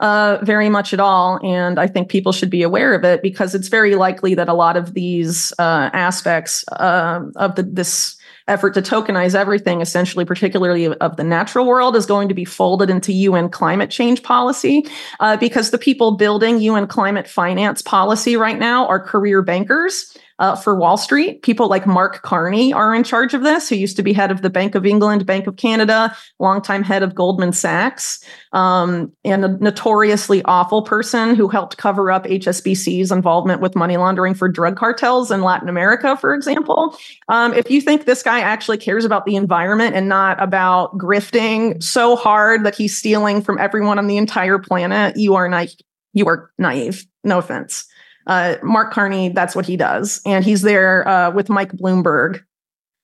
uh, 0.00 0.38
very 0.42 0.68
much 0.68 0.92
at 0.92 1.00
all. 1.00 1.38
And 1.44 1.78
I 1.78 1.86
think 1.86 2.08
people 2.08 2.32
should 2.32 2.50
be 2.50 2.62
aware 2.62 2.94
of 2.94 3.04
it 3.04 3.22
because 3.22 3.54
it's 3.54 3.68
very 3.68 3.94
likely 3.94 4.34
that 4.34 4.48
a 4.48 4.54
lot 4.54 4.76
of 4.76 4.94
these 4.94 5.52
uh, 5.58 5.90
aspects 5.92 6.64
uh, 6.72 7.20
of 7.36 7.54
the, 7.54 7.62
this 7.62 8.16
effort 8.46 8.74
to 8.74 8.82
tokenize 8.82 9.34
everything, 9.34 9.80
essentially, 9.80 10.24
particularly 10.24 10.88
of 10.88 11.16
the 11.16 11.24
natural 11.24 11.66
world, 11.66 11.96
is 11.96 12.06
going 12.06 12.28
to 12.28 12.34
be 12.34 12.44
folded 12.44 12.90
into 12.90 13.12
UN 13.12 13.48
climate 13.48 13.90
change 13.90 14.22
policy 14.22 14.86
uh, 15.20 15.36
because 15.36 15.70
the 15.70 15.78
people 15.78 16.16
building 16.16 16.60
UN 16.60 16.86
climate 16.86 17.28
finance 17.28 17.80
policy 17.80 18.36
right 18.36 18.58
now 18.58 18.86
are 18.86 19.00
career 19.00 19.42
bankers 19.42 20.16
uh, 20.38 20.56
for 20.56 20.74
Wall 20.74 20.96
Street. 20.96 21.42
People 21.42 21.68
like 21.68 21.86
Mark 21.86 22.22
Carney 22.22 22.72
are 22.72 22.94
in 22.94 23.04
charge 23.04 23.34
of 23.34 23.42
this, 23.42 23.68
who 23.68 23.76
used 23.76 23.96
to 23.96 24.02
be 24.02 24.12
head 24.12 24.30
of 24.30 24.42
the 24.42 24.50
Bank 24.50 24.74
of 24.74 24.84
England, 24.84 25.26
Bank 25.26 25.46
of 25.46 25.56
Canada, 25.56 26.14
longtime 26.38 26.82
head 26.82 27.02
of 27.02 27.14
Goldman 27.14 27.52
Sachs, 27.52 28.24
um, 28.52 29.12
and 29.24 29.44
a 29.44 29.48
notoriously 29.58 30.42
awful 30.44 30.82
person 30.82 31.34
who 31.34 31.48
helped 31.48 31.76
cover 31.76 32.10
up 32.10 32.24
HSBC's 32.24 33.12
involvement 33.12 33.60
with 33.60 33.76
money 33.76 33.96
laundering 33.96 34.34
for 34.34 34.48
drug 34.48 34.76
cartels 34.76 35.30
in 35.30 35.42
Latin 35.42 35.68
America, 35.68 36.16
for 36.16 36.34
example. 36.34 36.96
Um, 37.28 37.54
if 37.54 37.70
you 37.70 37.80
think 37.80 38.04
this 38.04 38.22
guy 38.22 38.40
actually 38.40 38.78
cares 38.78 39.04
about 39.04 39.26
the 39.26 39.36
environment 39.36 39.94
and 39.94 40.08
not 40.08 40.42
about 40.42 40.98
grifting 40.98 41.82
so 41.82 42.16
hard 42.16 42.64
that 42.64 42.74
he's 42.74 42.96
stealing 42.96 43.40
from 43.40 43.58
everyone 43.58 43.98
on 43.98 44.08
the 44.08 44.16
entire 44.16 44.58
planet, 44.58 45.16
you 45.16 45.34
are 45.34 45.48
naive. 45.48 45.74
You 46.12 46.26
are 46.26 46.50
naive. 46.58 47.06
No 47.24 47.38
offense 47.38 47.86
uh, 48.26 48.56
Mark 48.62 48.92
Carney, 48.92 49.30
that's 49.30 49.54
what 49.54 49.66
he 49.66 49.76
does. 49.76 50.20
And 50.24 50.44
he's 50.44 50.62
there 50.62 51.06
uh, 51.06 51.30
with 51.30 51.48
Mike 51.48 51.72
Bloomberg 51.72 52.42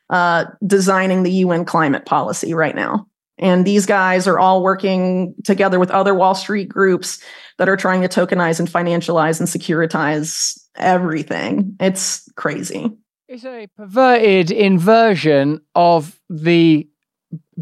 uh, 0.08 0.46
designing 0.66 1.22
the 1.22 1.32
UN 1.32 1.64
climate 1.64 2.06
policy 2.06 2.54
right 2.54 2.74
now. 2.74 3.06
And 3.38 3.64
these 3.64 3.86
guys 3.86 4.26
are 4.26 4.38
all 4.38 4.62
working 4.62 5.34
together 5.44 5.78
with 5.78 5.90
other 5.90 6.14
Wall 6.14 6.34
Street 6.34 6.68
groups 6.68 7.22
that 7.56 7.68
are 7.68 7.76
trying 7.76 8.02
to 8.02 8.08
tokenize 8.08 8.58
and 8.58 8.68
financialize 8.68 9.40
and 9.40 9.48
securitize 9.48 10.58
everything. 10.76 11.76
It's 11.80 12.30
crazy. 12.36 12.90
It's 13.28 13.44
a 13.44 13.66
perverted 13.76 14.50
inversion 14.50 15.60
of 15.74 16.20
the 16.28 16.86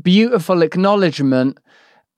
beautiful 0.00 0.62
acknowledgement 0.62 1.58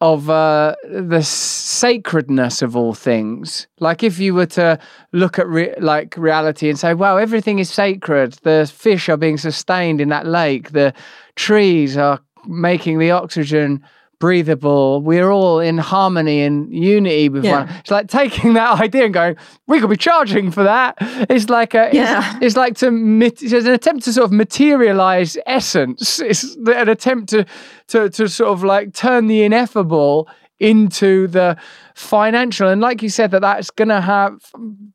of 0.01 0.31
uh, 0.31 0.75
the 0.85 1.23
sacredness 1.23 2.63
of 2.63 2.75
all 2.75 2.95
things. 2.95 3.67
Like 3.81 4.03
if 4.03 4.19
you 4.19 4.35
were 4.35 4.47
to 4.47 4.79
look 5.13 5.39
at 5.39 5.47
re- 5.47 5.75
like 5.79 6.17
reality 6.17 6.69
and 6.69 6.79
say, 6.79 6.95
"Well, 6.95 7.19
everything 7.19 7.59
is 7.59 7.71
sacred. 7.71 8.35
The 8.43 8.71
fish 8.73 9.09
are 9.09 9.19
being 9.19 9.37
sustained 9.37 10.01
in 10.01 10.09
that 10.09 10.27
lake. 10.27 10.71
The 10.71 10.95
trees 11.37 11.97
are 11.97 12.21
making 12.47 12.99
the 12.99 13.11
oxygen." 13.11 13.83
Breathable. 14.21 15.01
We're 15.01 15.31
all 15.31 15.59
in 15.59 15.79
harmony 15.79 16.43
and 16.43 16.73
unity 16.73 17.29
with 17.29 17.45
yeah. 17.45 17.65
one. 17.65 17.69
It's 17.81 17.91
like 17.91 18.07
taking 18.07 18.53
that 18.55 18.79
idea 18.81 19.07
and 19.07 19.15
going, 19.15 19.37
we 19.67 19.81
could 19.81 19.91
be 19.91 19.97
charging 19.97 20.53
for 20.53 20.63
that. 20.63 20.97
It's 21.01 21.49
like 21.49 21.75
a, 21.75 21.91
yeah. 21.93 22.37
it's, 22.37 22.45
it's 22.47 22.57
like 22.57 22.77
to, 22.77 22.87
it's 23.23 23.53
an 23.53 23.73
attempt 23.73 24.05
to 24.05 24.13
sort 24.13 24.27
of 24.27 24.33
materialize 24.33 25.37
essence. 25.47 26.21
It's 26.21 26.55
an 26.55 26.89
attempt 26.89 27.31
to, 27.31 27.47
to, 27.89 28.09
to 28.11 28.29
sort 28.29 28.51
of 28.51 28.63
like 28.63 28.95
turn 28.95 29.27
the 29.27 29.43
ineffable 29.43 30.29
into 30.61 31.27
the 31.27 31.57
financial. 31.95 32.69
And 32.69 32.81
like 32.81 33.03
you 33.03 33.09
said 33.09 33.31
that 33.33 33.41
that's 33.41 33.71
going 33.71 33.89
to 33.89 34.01
have 34.01 34.39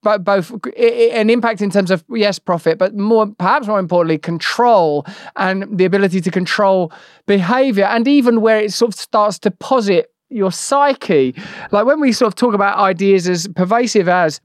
both 0.01 0.51
an 0.78 1.30
impact 1.30 1.61
in 1.61 1.72
terms 1.72 1.91
of 1.91 2.03
yes 2.09 2.39
profit 2.39 2.78
but 2.78 2.95
more 2.95 3.28
perhaps 3.28 3.68
more 3.68 3.80
importantly 3.80 4.18
control 4.18 5.05
and 5.36 5.78
the 5.78 5.86
ability 5.86 6.22
to 6.22 6.32
control 6.32 6.91
behavior 7.26 7.86
and 7.86 8.07
even 8.07 8.41
where 8.41 8.59
it 8.59 8.72
sort 8.72 8.93
of 8.93 8.99
starts 8.99 9.39
to 9.39 9.51
posit 9.51 10.11
your 10.30 10.51
psyche. 10.51 11.36
Like 11.72 11.86
when 11.86 11.99
we 11.99 12.11
sort 12.11 12.28
of 12.28 12.36
talk 12.36 12.53
about 12.53 12.78
ideas 12.78 13.28
as 13.28 13.47
pervasive 13.55 14.07
as 14.07 14.41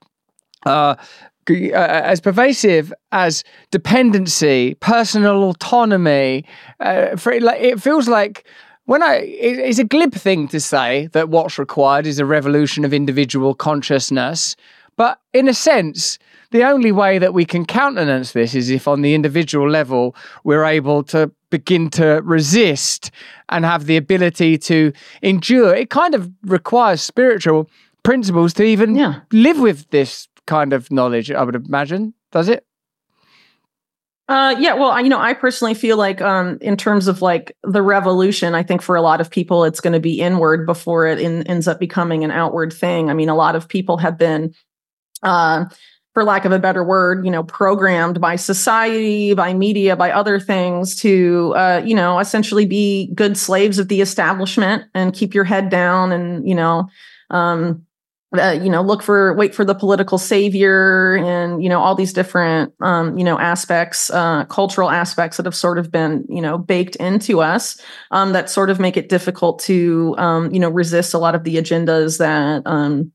uh, 0.66 0.94
uh 1.50 1.72
as 1.72 2.20
pervasive 2.20 2.92
as 3.12 3.44
dependency, 3.70 4.74
personal 4.74 5.42
autonomy, 5.44 6.44
uh, 6.80 7.16
for, 7.16 7.38
like, 7.40 7.60
it 7.60 7.80
feels 7.80 8.08
like 8.08 8.46
when 8.90 9.04
I, 9.04 9.18
it's 9.18 9.78
a 9.78 9.84
glib 9.84 10.14
thing 10.14 10.48
to 10.48 10.58
say 10.58 11.06
that 11.12 11.28
what's 11.28 11.60
required 11.60 12.08
is 12.08 12.18
a 12.18 12.26
revolution 12.26 12.84
of 12.84 12.92
individual 12.92 13.54
consciousness. 13.54 14.56
But 14.96 15.20
in 15.32 15.46
a 15.46 15.54
sense, 15.54 16.18
the 16.50 16.64
only 16.64 16.90
way 16.90 17.20
that 17.20 17.32
we 17.32 17.44
can 17.44 17.64
countenance 17.64 18.32
this 18.32 18.52
is 18.52 18.68
if 18.68 18.88
on 18.88 19.02
the 19.02 19.14
individual 19.14 19.70
level 19.70 20.16
we're 20.42 20.64
able 20.64 21.04
to 21.04 21.30
begin 21.50 21.88
to 21.90 22.20
resist 22.24 23.12
and 23.48 23.64
have 23.64 23.86
the 23.86 23.96
ability 23.96 24.58
to 24.58 24.92
endure. 25.22 25.72
It 25.72 25.90
kind 25.90 26.16
of 26.16 26.28
requires 26.42 27.00
spiritual 27.00 27.70
principles 28.02 28.52
to 28.54 28.64
even 28.64 28.96
yeah. 28.96 29.20
live 29.30 29.60
with 29.60 29.88
this 29.90 30.26
kind 30.48 30.72
of 30.72 30.90
knowledge, 30.90 31.30
I 31.30 31.44
would 31.44 31.54
imagine. 31.54 32.12
Does 32.32 32.48
it? 32.48 32.66
Uh, 34.30 34.54
yeah, 34.60 34.74
well, 34.74 34.92
I, 34.92 35.00
you 35.00 35.08
know, 35.08 35.18
I 35.18 35.34
personally 35.34 35.74
feel 35.74 35.96
like, 35.96 36.20
um, 36.22 36.56
in 36.60 36.76
terms 36.76 37.08
of 37.08 37.20
like 37.20 37.56
the 37.64 37.82
revolution, 37.82 38.54
I 38.54 38.62
think 38.62 38.80
for 38.80 38.94
a 38.94 39.02
lot 39.02 39.20
of 39.20 39.28
people, 39.28 39.64
it's 39.64 39.80
going 39.80 39.92
to 39.92 39.98
be 39.98 40.20
inward 40.20 40.66
before 40.66 41.04
it 41.04 41.18
in, 41.18 41.42
ends 41.48 41.66
up 41.66 41.80
becoming 41.80 42.22
an 42.22 42.30
outward 42.30 42.72
thing. 42.72 43.10
I 43.10 43.14
mean, 43.14 43.28
a 43.28 43.34
lot 43.34 43.56
of 43.56 43.68
people 43.68 43.96
have 43.96 44.16
been, 44.16 44.54
uh, 45.24 45.64
for 46.14 46.22
lack 46.22 46.44
of 46.44 46.52
a 46.52 46.60
better 46.60 46.84
word, 46.84 47.24
you 47.24 47.30
know, 47.32 47.42
programmed 47.42 48.20
by 48.20 48.36
society, 48.36 49.34
by 49.34 49.52
media, 49.52 49.96
by 49.96 50.12
other 50.12 50.38
things 50.38 50.94
to, 51.00 51.52
uh, 51.56 51.82
you 51.84 51.96
know, 51.96 52.20
essentially 52.20 52.66
be 52.66 53.10
good 53.16 53.36
slaves 53.36 53.80
of 53.80 53.88
the 53.88 54.00
establishment 54.00 54.84
and 54.94 55.12
keep 55.12 55.34
your 55.34 55.44
head 55.44 55.70
down 55.70 56.12
and, 56.12 56.48
you 56.48 56.54
know, 56.54 56.88
um, 57.30 57.84
uh, 58.38 58.56
you 58.62 58.70
know 58.70 58.80
look 58.80 59.02
for 59.02 59.34
wait 59.34 59.54
for 59.54 59.64
the 59.64 59.74
political 59.74 60.16
savior 60.16 61.16
and 61.16 61.62
you 61.62 61.68
know 61.68 61.80
all 61.80 61.94
these 61.94 62.12
different 62.12 62.72
um, 62.80 63.18
you 63.18 63.24
know 63.24 63.38
aspects 63.38 64.08
uh, 64.10 64.44
cultural 64.44 64.88
aspects 64.88 65.36
that 65.36 65.46
have 65.46 65.54
sort 65.54 65.78
of 65.78 65.90
been 65.90 66.24
you 66.28 66.40
know 66.40 66.56
baked 66.56 66.94
into 66.96 67.40
us 67.40 67.80
um, 68.12 68.32
that 68.32 68.48
sort 68.48 68.70
of 68.70 68.78
make 68.78 68.96
it 68.96 69.08
difficult 69.08 69.58
to 69.58 70.14
um, 70.18 70.52
you 70.52 70.60
know 70.60 70.70
resist 70.70 71.12
a 71.12 71.18
lot 71.18 71.34
of 71.34 71.42
the 71.42 71.56
agendas 71.56 72.18
that 72.18 72.62
um, 72.66 73.10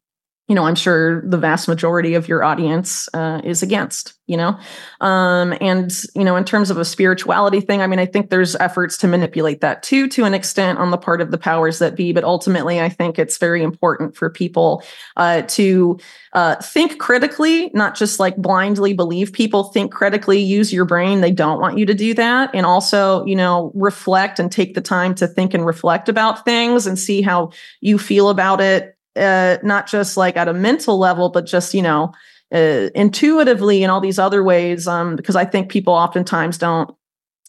you 0.48 0.56
know 0.56 0.66
i'm 0.66 0.76
sure 0.76 1.22
the 1.30 1.38
vast 1.38 1.68
majority 1.68 2.14
of 2.14 2.28
your 2.28 2.44
audience 2.44 3.10
uh, 3.14 3.42
is 3.44 3.64
against 3.64 4.14
you 4.28 4.38
know? 4.38 4.58
Um, 5.02 5.54
and 5.62 5.92
you 6.16 6.24
know 6.24 6.36
in 6.36 6.46
terms 6.46 6.72
of 6.72 6.78
a 6.78 6.86
spirituality 6.86 7.62
thing 7.62 7.82
i 7.82 7.88
mean 7.88 8.00
i 8.00 8.06
think 8.06 8.30
there's 8.30 8.56
efforts 8.56 8.98
to 8.98 9.08
manipulate 9.08 9.62
that 9.62 9.84
too 9.84 10.08
to 10.10 10.24
an 10.24 10.34
extent 10.34 10.80
on 10.80 10.92
the 10.92 10.98
part 10.98 11.22
of 11.22 11.32
the 11.32 11.38
powers 11.38 11.80
that 11.80 11.96
be 11.96 12.12
but 12.12 12.24
ultimately 12.24 12.82
i 12.82 12.90
think 12.90 13.20
it's 13.20 13.38
very 13.38 13.62
important 13.62 14.16
for 14.16 14.30
people 14.30 14.84
uh, 15.18 15.42
to 15.44 16.00
uh, 16.34 16.56
think 16.58 17.00
critically 17.00 17.72
not 17.74 17.96
just 17.96 18.20
like 18.20 18.36
blindly 18.36 18.94
believe 18.94 19.32
people 19.32 19.66
think 19.66 19.92
critically 19.92 20.40
use 20.40 20.74
your 20.74 20.86
brain. 20.86 21.22
They 21.22 21.32
don't 21.32 21.62
want 21.62 21.78
you 21.78 21.86
to 21.86 21.94
do 21.94 22.14
that. 22.16 22.52
And 22.54 22.66
also 22.66 23.26
you 23.26 23.36
know 23.36 23.72
reflect 23.74 24.40
and 24.40 24.52
take 24.52 24.76
the 24.76 24.82
time 24.82 25.16
to 25.16 25.28
think 25.28 25.54
and 25.54 25.66
reflect 25.66 26.10
about 26.10 26.44
things 26.44 26.86
and 26.88 27.00
see 27.00 27.22
how 27.22 27.52
you 27.80 27.98
feel 27.98 28.30
about 28.30 28.60
it 28.60 28.95
uh, 29.16 29.58
not 29.64 29.88
just 29.88 30.18
like 30.18 30.38
at 30.38 30.48
a 30.48 30.54
mental 30.54 30.98
level, 30.98 31.30
but 31.30 31.46
just, 31.46 31.74
you 31.74 31.82
know, 31.82 32.14
uh, 32.54 32.90
intuitively 32.96 33.84
in 33.84 33.90
all 33.90 34.02
these 34.02 34.20
other 34.20 34.44
ways. 34.44 34.88
Um, 34.88 35.16
because 35.16 35.36
I 35.36 35.46
think 35.46 35.70
people 35.70 35.94
oftentimes 35.94 36.58
don't 36.58 36.96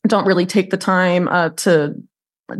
don't 0.06 0.26
really 0.26 0.46
take 0.46 0.70
the 0.70 0.76
time 0.76 1.28
uh, 1.28 1.50
to 1.50 1.94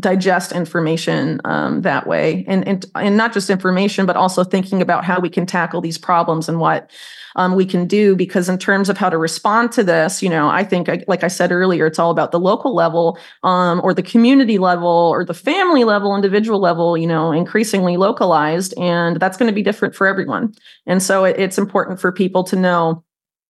digest 0.01 0.53
information 0.53 1.41
um, 1.45 1.82
that 1.82 2.07
way. 2.07 2.45
And, 2.49 2.66
and 2.66 2.84
and 2.95 3.16
not 3.16 3.32
just 3.32 3.51
information 3.51 4.05
but 4.05 4.16
also 4.16 4.43
thinking 4.43 4.82
about 4.82 5.05
how 5.05 5.20
we 5.20 5.30
can 5.30 5.47
tackle 5.47 5.80
these 5.80 5.99
problems 5.99 6.49
and 6.49 6.59
what 6.59 6.91
um, 7.37 7.55
we 7.55 7.64
can 7.64 7.87
do. 7.87 8.16
Because 8.16 8.49
in 8.49 8.59
terms 8.59 8.89
of 8.89 8.99
how 8.99 9.09
to 9.09 9.18
respond 9.18 9.72
to 9.72 9.84
this 9.84 10.22
you 10.22 10.28
know 10.28 10.49
i 10.49 10.64
think 10.64 10.89
like 11.07 11.22
i 11.22 11.28
said 11.28 11.53
earlier 11.53 11.87
it's 11.87 11.99
all 11.99 12.11
about 12.11 12.32
the 12.32 12.41
local 12.41 12.74
level 12.74 13.18
um, 13.43 13.80
or 13.84 13.95
the 13.95 14.03
community 14.03 14.59
level 14.59 14.89
or 14.89 15.24
the 15.24 15.34
family 15.34 15.84
level 15.84 16.14
individual 16.14 16.61
level 16.61 16.97
you 16.97 17.07
know 17.07 17.32
increasingly 17.32 17.97
localized. 17.97 18.74
And 18.78 19.18
that's 19.20 19.37
going 19.37 19.49
to 19.49 19.55
be 19.55 19.62
different 19.62 19.95
for 19.95 20.07
everyone. 20.07 20.55
And 20.87 21.03
so 21.03 21.24
it, 21.24 21.39
it's 21.39 21.59
important 21.59 22.01
for 22.01 22.12
people 22.12 22.45
to 22.45 22.57
know 22.57 23.05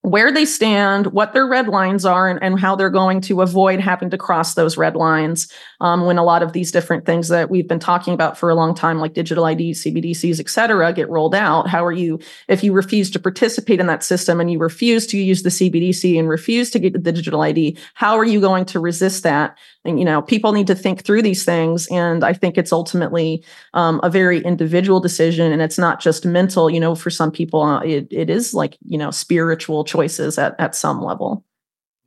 where 0.07 0.31
they 0.31 0.45
stand, 0.45 1.09
what 1.09 1.33
their 1.33 1.49
red 1.49 1.67
lines 1.67 2.05
are, 2.05 2.29
and, 2.29 2.41
and 2.41 2.61
how 2.61 2.77
they're 2.77 2.89
going 2.89 3.21
to 3.21 3.43
avoid 3.43 3.81
having 3.81 4.09
to 4.09 4.17
cross 4.17 4.55
those 4.55 4.77
red 4.77 4.95
lines 4.95 5.51
um, 5.81 6.07
when 6.07 6.17
a 6.17 6.23
lot 6.23 6.45
of 6.45 6.53
these 6.53 6.71
different 6.71 7.05
things 7.05 7.27
that 7.27 7.51
we've 7.51 7.67
been 7.67 7.81
talking 7.81 8.15
about 8.15 8.39
for 8.39 8.49
a 8.49 8.55
long 8.55 8.73
time, 8.73 9.01
like 9.01 9.15
digital 9.15 9.45
ID, 9.45 9.73
CBDCs, 9.73 10.39
et 10.39 10.49
cetera, 10.49 10.93
get 10.93 11.11
rolled 11.11 11.35
out. 11.35 11.67
How 11.67 11.85
are 11.85 11.91
you, 11.91 12.21
if 12.47 12.63
you 12.63 12.73
refuse 12.73 13.11
to 13.11 13.19
participate 13.19 13.81
in 13.81 13.89
that 13.89 14.05
system 14.05 14.41
and 14.41 14.49
you 14.49 14.61
refuse 14.61 15.09
to 15.09 15.19
use 15.19 15.43
the 15.43 15.49
CBDC 15.49 16.17
and 16.17 16.29
refuse 16.29 16.71
to 16.71 16.79
get 16.79 16.93
the 16.93 17.13
digital 17.13 17.41
ID, 17.41 17.77
how 17.95 18.17
are 18.17 18.25
you 18.25 18.41
going 18.41 18.65
to 18.67 18.79
resist 18.79 19.25
that? 19.25 19.59
And, 19.87 19.99
you 19.99 20.05
know, 20.05 20.23
people 20.23 20.53
need 20.53 20.67
to 20.67 20.75
think 20.75 21.05
through 21.05 21.23
these 21.23 21.45
things. 21.45 21.87
And 21.89 22.25
I 22.25 22.33
think 22.33 22.59
it's 22.59 22.73
ultimately 22.73 23.45
um, 23.75 24.01
a 24.03 24.11
very 24.11 24.41
individual 24.43 25.01
decision. 25.01 25.53
And 25.53 25.63
it's 25.63 25.79
not 25.79 26.01
just 26.01 26.25
mental, 26.25 26.69
you 26.71 26.81
know, 26.81 26.95
for 26.95 27.11
some 27.11 27.31
people, 27.31 27.63
uh, 27.63 27.81
it, 27.81 28.09
it 28.11 28.31
is 28.31 28.55
like, 28.55 28.77
you 28.85 28.99
know, 28.99 29.11
spiritual 29.11 29.85
choices 29.85 30.39
at, 30.39 30.55
at 30.59 30.75
some 30.75 31.03
level 31.03 31.45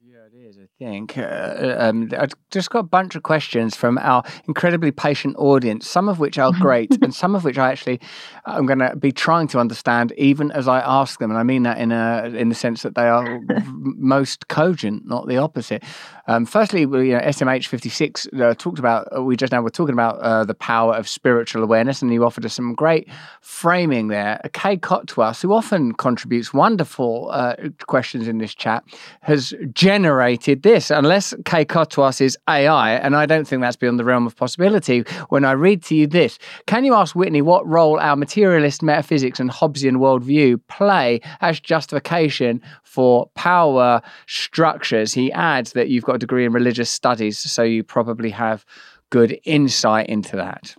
Yeah, 0.02 0.26
it 0.32 0.36
is, 0.36 0.58
I 0.58 0.68
think 0.78 1.18
uh, 1.18 1.76
um, 1.78 2.10
I've 2.18 2.34
just 2.52 2.70
got 2.70 2.80
a 2.80 2.84
bunch 2.84 3.16
of 3.16 3.24
questions 3.24 3.76
from 3.76 3.98
our 3.98 4.24
incredibly 4.48 4.92
patient 4.92 5.36
audience, 5.38 5.88
some 5.90 6.10
of 6.10 6.20
which 6.20 6.38
are 6.38 6.52
great, 6.60 6.98
and 7.02 7.14
some 7.14 7.36
of 7.36 7.44
which 7.44 7.58
I 7.58 7.72
actually 7.72 8.00
I'm 8.46 8.66
going 8.66 8.80
to 8.80 8.96
be 8.96 9.12
trying 9.12 9.48
to 9.50 9.60
understand 9.60 10.14
even 10.18 10.52
as 10.52 10.68
I 10.68 10.80
ask 10.80 11.20
them, 11.20 11.32
and 11.32 11.40
I 11.40 11.44
mean 11.44 11.64
that 11.64 11.78
in 11.78 11.92
a 11.92 12.32
in 12.34 12.50
the 12.50 12.56
sense 12.56 12.84
that 12.84 12.96
they 12.96 13.08
are 13.08 13.42
most 13.74 14.48
cogent, 14.48 15.06
not 15.06 15.28
the 15.28 15.38
opposite. 15.38 15.84
Um, 16.30 16.46
firstly, 16.46 16.82
you 16.82 16.88
know, 16.88 17.22
SMH 17.22 17.66
fifty 17.66 17.90
six 17.90 18.28
uh, 18.40 18.54
talked 18.56 18.78
about 18.78 19.08
uh, 19.18 19.24
we 19.24 19.36
just 19.36 19.52
now 19.52 19.64
were 19.64 19.72
talking 19.72 19.94
about 19.94 20.20
uh, 20.20 20.46
the 20.46 20.54
power 20.54 20.94
of 20.94 21.10
spiritual 21.10 21.64
awareness, 21.64 22.04
and 22.04 22.14
you 22.14 22.24
offered 22.24 22.46
us 22.46 22.54
some 22.54 22.76
great 22.76 23.10
framing 23.42 24.10
there. 24.10 24.40
Kay 24.54 24.78
Kotwas, 24.78 25.42
who 25.42 25.52
often 25.52 25.92
contributes 25.94 26.54
wonderful 26.54 27.30
uh, 27.32 27.56
questions 27.88 28.28
in 28.28 28.38
this 28.38 28.54
chat, 28.54 28.84
has 29.22 29.56
generated 29.74 30.62
this, 30.62 30.92
unless 30.92 31.34
Kay 31.46 31.66
Kotwas 31.66 32.22
is 32.22 32.38
AI, 32.48 32.92
and 32.92 33.16
I 33.16 33.26
don't 33.26 33.48
think 33.48 33.64
that's 33.64 33.76
beyond 33.76 33.98
the 33.98 34.06
realm 34.06 34.28
of 34.28 34.36
possibility, 34.36 35.00
when 35.30 35.44
I 35.44 35.54
read 35.54 35.82
to 35.86 35.96
you 35.96 36.06
this, 36.06 36.38
can 36.68 36.86
you 36.86 36.94
ask 36.94 37.16
Whitney 37.16 37.42
what 37.42 37.66
role 37.66 38.00
our 38.00 38.16
materialist 38.16 38.84
metaphysics 38.84 39.40
and 39.40 39.50
Hobbesian 39.50 39.98
worldview 39.98 40.62
play 40.68 41.22
as 41.42 41.60
justification 41.60 42.62
for 42.84 43.32
power 43.34 44.04
structures? 44.28 45.12
He 45.12 45.32
adds 45.32 45.74
that 45.74 45.90
you've 45.90 46.04
got 46.04 46.19
degree 46.20 46.46
in 46.46 46.54
religious 46.54 46.90
studies, 46.90 47.40
so 47.40 47.64
you 47.64 47.84
probably 47.84 48.30
have 48.30 48.66
good 49.10 49.40
insight 49.44 50.08
into 50.08 50.36
that. 50.36 50.76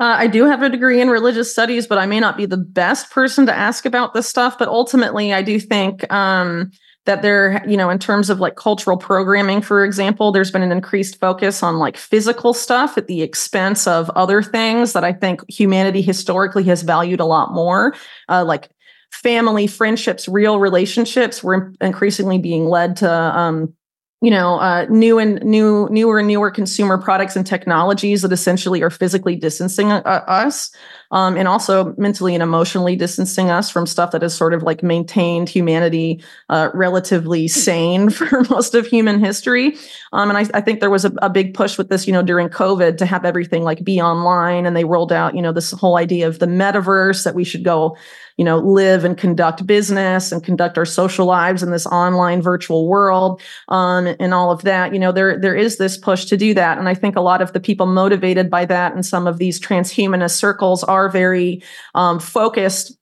Uh, 0.00 0.14
I 0.18 0.26
do 0.28 0.44
have 0.44 0.62
a 0.62 0.68
degree 0.68 1.00
in 1.00 1.08
religious 1.08 1.50
studies, 1.50 1.86
but 1.86 1.98
I 1.98 2.06
may 2.06 2.20
not 2.20 2.36
be 2.36 2.46
the 2.46 2.56
best 2.56 3.10
person 3.10 3.46
to 3.46 3.56
ask 3.56 3.84
about 3.84 4.14
this 4.14 4.28
stuff. 4.28 4.56
But 4.56 4.68
ultimately, 4.68 5.34
I 5.34 5.42
do 5.42 5.58
think 5.58 6.10
um, 6.12 6.70
that 7.04 7.22
there, 7.22 7.64
you 7.66 7.76
know, 7.76 7.90
in 7.90 7.98
terms 7.98 8.30
of 8.30 8.38
like 8.38 8.54
cultural 8.54 8.96
programming, 8.96 9.60
for 9.60 9.84
example, 9.84 10.30
there's 10.30 10.52
been 10.52 10.62
an 10.62 10.70
increased 10.70 11.18
focus 11.18 11.64
on 11.64 11.78
like 11.78 11.96
physical 11.96 12.54
stuff 12.54 12.96
at 12.96 13.08
the 13.08 13.22
expense 13.22 13.88
of 13.88 14.08
other 14.10 14.40
things 14.40 14.92
that 14.92 15.02
I 15.02 15.12
think 15.12 15.40
humanity 15.50 16.00
historically 16.00 16.62
has 16.64 16.82
valued 16.82 17.18
a 17.18 17.24
lot 17.24 17.52
more, 17.52 17.94
uh, 18.28 18.44
like 18.44 18.70
family, 19.10 19.66
friendships, 19.66 20.28
real 20.28 20.60
relationships. 20.60 21.42
We're 21.42 21.72
increasingly 21.80 22.38
being 22.38 22.66
led 22.66 22.96
to 22.96 23.10
um, 23.10 23.74
you 24.20 24.30
know 24.30 24.58
uh, 24.58 24.86
new 24.90 25.18
and 25.18 25.42
new 25.44 25.88
newer 25.90 26.18
and 26.18 26.28
newer 26.28 26.50
consumer 26.50 26.98
products 26.98 27.36
and 27.36 27.46
technologies 27.46 28.22
that 28.22 28.32
essentially 28.32 28.82
are 28.82 28.90
physically 28.90 29.36
distancing 29.36 29.92
uh, 29.92 30.24
us 30.26 30.70
um, 31.10 31.36
and 31.36 31.48
also 31.48 31.94
mentally 31.96 32.34
and 32.34 32.42
emotionally 32.42 32.96
distancing 32.96 33.50
us 33.50 33.70
from 33.70 33.86
stuff 33.86 34.10
that 34.10 34.22
has 34.22 34.34
sort 34.34 34.54
of 34.54 34.62
like 34.62 34.82
maintained 34.82 35.48
humanity 35.48 36.22
uh, 36.48 36.68
relatively 36.74 37.48
sane 37.48 38.10
for 38.18 38.42
most 38.50 38.74
of 38.74 38.86
human 38.86 39.22
history. 39.22 39.76
Um, 40.12 40.30
and 40.30 40.38
I, 40.38 40.58
I, 40.58 40.60
think 40.60 40.80
there 40.80 40.90
was 40.90 41.04
a, 41.04 41.12
a, 41.22 41.30
big 41.30 41.54
push 41.54 41.78
with 41.78 41.88
this 41.88 42.06
you 42.06 42.12
know 42.12 42.22
during 42.22 42.48
covid 42.48 42.96
to 42.96 43.06
have 43.06 43.24
everything 43.24 43.62
like 43.62 43.84
be 43.84 44.00
online 44.00 44.66
and 44.66 44.74
they 44.74 44.84
rolled 44.84 45.12
out 45.12 45.34
you 45.34 45.42
know 45.42 45.52
this 45.52 45.70
whole 45.72 45.96
idea 45.96 46.26
of 46.26 46.38
the 46.38 46.46
metaverse 46.46 47.24
that 47.24 47.34
we 47.34 47.44
should 47.44 47.62
go 47.62 47.96
you 48.38 48.44
know 48.44 48.58
live 48.58 49.04
and 49.04 49.18
conduct 49.18 49.66
business 49.66 50.32
and 50.32 50.42
conduct 50.42 50.78
our 50.78 50.86
social 50.86 51.26
lives 51.26 51.62
in 51.62 51.70
this 51.70 51.86
online 51.86 52.40
virtual 52.40 52.88
world 52.88 53.42
um, 53.68 54.14
and 54.18 54.32
all 54.32 54.50
of 54.50 54.62
that. 54.62 54.92
You 54.94 54.98
know 54.98 55.12
there 55.12 55.38
there 55.38 55.54
is 55.54 55.76
this 55.76 55.96
push 55.96 56.24
to 56.26 56.36
do 56.36 56.54
that. 56.54 56.78
And 56.78 56.88
i 56.88 56.94
think 56.94 57.16
a 57.16 57.20
lot 57.20 57.42
of 57.42 57.52
the 57.52 57.60
people 57.60 57.86
motivated 57.86 58.48
by 58.50 58.64
that 58.64 58.94
and 58.94 59.04
some 59.04 59.26
of 59.26 59.38
these 59.38 59.60
transhumanist 59.60 60.36
circles 60.36 60.82
are 60.84 60.97
very 61.06 61.62
um, 61.94 62.18
focused 62.18 62.98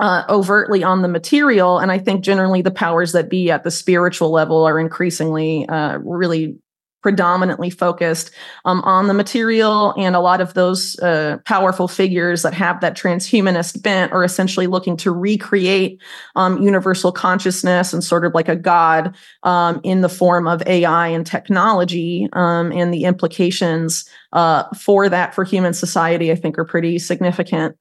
uh, 0.00 0.24
overtly 0.28 0.82
on 0.82 1.02
the 1.02 1.08
material. 1.08 1.78
And 1.78 1.92
I 1.92 1.98
think 1.98 2.24
generally 2.24 2.62
the 2.62 2.70
powers 2.70 3.12
that 3.12 3.30
be 3.30 3.50
at 3.50 3.64
the 3.64 3.70
spiritual 3.70 4.30
level 4.30 4.64
are 4.64 4.78
increasingly 4.78 5.68
uh, 5.68 5.98
really 5.98 6.58
predominantly 7.02 7.70
focused 7.70 8.30
um, 8.64 8.80
on 8.82 9.06
the 9.06 9.14
material 9.14 9.94
and 9.96 10.14
a 10.14 10.20
lot 10.20 10.40
of 10.40 10.54
those 10.54 10.98
uh, 11.00 11.38
powerful 11.44 11.88
figures 11.88 12.42
that 12.42 12.52
have 12.52 12.80
that 12.80 12.96
transhumanist 12.96 13.82
bent 13.82 14.12
are 14.12 14.24
essentially 14.24 14.66
looking 14.66 14.96
to 14.96 15.10
recreate 15.10 16.00
um, 16.36 16.60
universal 16.62 17.12
consciousness 17.12 17.92
and 17.92 18.04
sort 18.04 18.24
of 18.24 18.34
like 18.34 18.48
a 18.48 18.56
god 18.56 19.14
um, 19.42 19.80
in 19.82 20.00
the 20.02 20.08
form 20.08 20.46
of 20.46 20.62
ai 20.66 21.08
and 21.08 21.26
technology 21.26 22.28
um, 22.34 22.70
and 22.72 22.92
the 22.92 23.04
implications 23.04 24.08
uh, 24.32 24.64
for 24.74 25.08
that 25.08 25.34
for 25.34 25.44
human 25.44 25.72
society 25.72 26.30
i 26.30 26.34
think 26.34 26.58
are 26.58 26.64
pretty 26.64 26.98
significant 26.98 27.76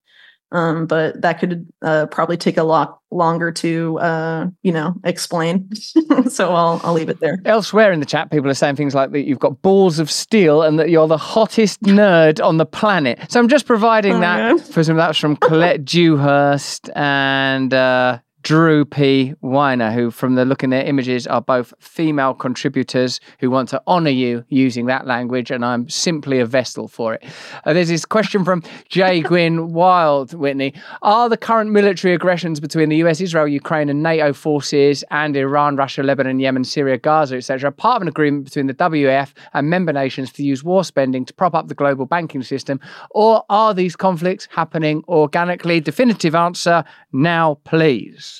um, 0.52 0.88
but 0.88 1.22
that 1.22 1.40
could 1.40 1.68
uh, 1.82 2.08
probably 2.08 2.38
take 2.38 2.58
a 2.58 2.64
lot 2.64 3.00
longer 3.12 3.52
to 3.52 4.00
uh, 4.00 4.48
you 4.64 4.72
know 4.72 4.96
explain. 5.04 5.70
so 6.30 6.54
I'll 6.54 6.82
I'll 6.84 6.94
leave 6.94 7.10
it 7.10 7.20
there. 7.20 7.38
Elsewhere 7.46 7.92
in 7.92 8.00
the 8.00 8.06
chat, 8.06 8.32
people 8.32 8.50
are 8.50 8.56
saying 8.56 8.76
things 8.76 8.96
like 8.96 9.12
that 9.12 9.28
you've 9.28 9.40
got 9.40 9.62
balls 9.62 10.00
of 10.00 10.10
steel 10.10 10.64
and 10.64 10.80
that 10.80 10.90
you're 10.90 11.08
the 11.08 11.18
hottest 11.18 11.82
nerd 11.84 12.44
on 12.44 12.58
the 12.58 12.66
planet. 12.66 13.20
So 13.32 13.40
I'm 13.40 13.48
just 13.48 13.66
providing 13.66 14.16
oh, 14.16 14.20
that 14.22 14.58
yeah. 14.58 14.64
for 14.64 14.84
some. 14.84 14.98
That 14.98 15.10
was 15.10 15.18
from 15.18 15.36
Colette 15.38 15.86
Dewhurst 15.86 16.90
and 16.96 17.74
uh, 17.74 18.20
Drew 18.42 18.86
P. 18.86 19.34
Weiner, 19.42 19.92
who, 19.92 20.12
from 20.12 20.36
the 20.36 20.46
look 20.46 20.64
in 20.64 20.70
their 20.70 20.86
images, 20.86 21.28
are 21.28 21.42
both 21.42 21.74
female 21.80 22.34
contributors 22.34 23.20
who 23.40 23.52
want 23.52 23.68
to 23.70 23.82
honour 23.86 24.10
you 24.10 24.46
using 24.48 24.86
that 24.86 25.06
language, 25.06 25.52
and 25.52 25.66
I'm 25.66 25.90
simply 25.90 26.40
a 26.40 26.46
vessel 26.46 26.88
for 26.88 27.16
it. 27.16 27.24
Uh, 27.66 27.74
there's 27.74 27.90
this 27.90 28.06
question 28.06 28.46
from 28.46 28.64
Jay 28.88 29.22
Gwynn 29.30 29.74
Wild, 29.74 30.34
Whitney. 30.34 30.74
Are 31.02 31.28
the 31.28 31.38
current 31.38 31.72
military 31.72 32.14
aggressions 32.14 32.60
between 32.60 32.90
the 32.90 32.96
US, 32.98 33.20
Israel, 33.20 33.48
Ukraine, 33.48 33.90
and 33.90 34.02
NATO 34.02 34.32
forces, 34.32 35.04
and 35.12 35.36
Iran, 35.36 35.76
Russia, 35.76 36.02
Lebanon, 36.02 36.40
Yemen, 36.40 36.64
Syria, 36.64 36.98
Gaza, 36.98 37.36
etc., 37.36 37.72
part 37.72 37.98
of 37.98 38.04
an 38.04 38.08
agreement 38.08 38.46
between 38.46 38.68
the 38.68 38.74
WEF 38.74 39.34
and 39.54 39.70
member 39.70 39.92
nations 39.92 40.32
to 40.34 40.44
use 40.44 40.64
war 40.64 40.84
spending 40.86 41.26
to 41.26 41.34
prop 41.34 41.54
up 41.54 41.68
the 41.68 41.76
global 41.76 42.06
banking 42.06 42.44
system, 42.44 42.80
or 43.12 43.44
are 43.50 43.74
these 43.74 43.98
conflicts 43.98 44.48
happening 44.52 45.04
organically? 45.10 45.82
Definitive 45.82 46.36
answer 46.36 46.86
now, 47.12 47.56
please. 47.66 48.39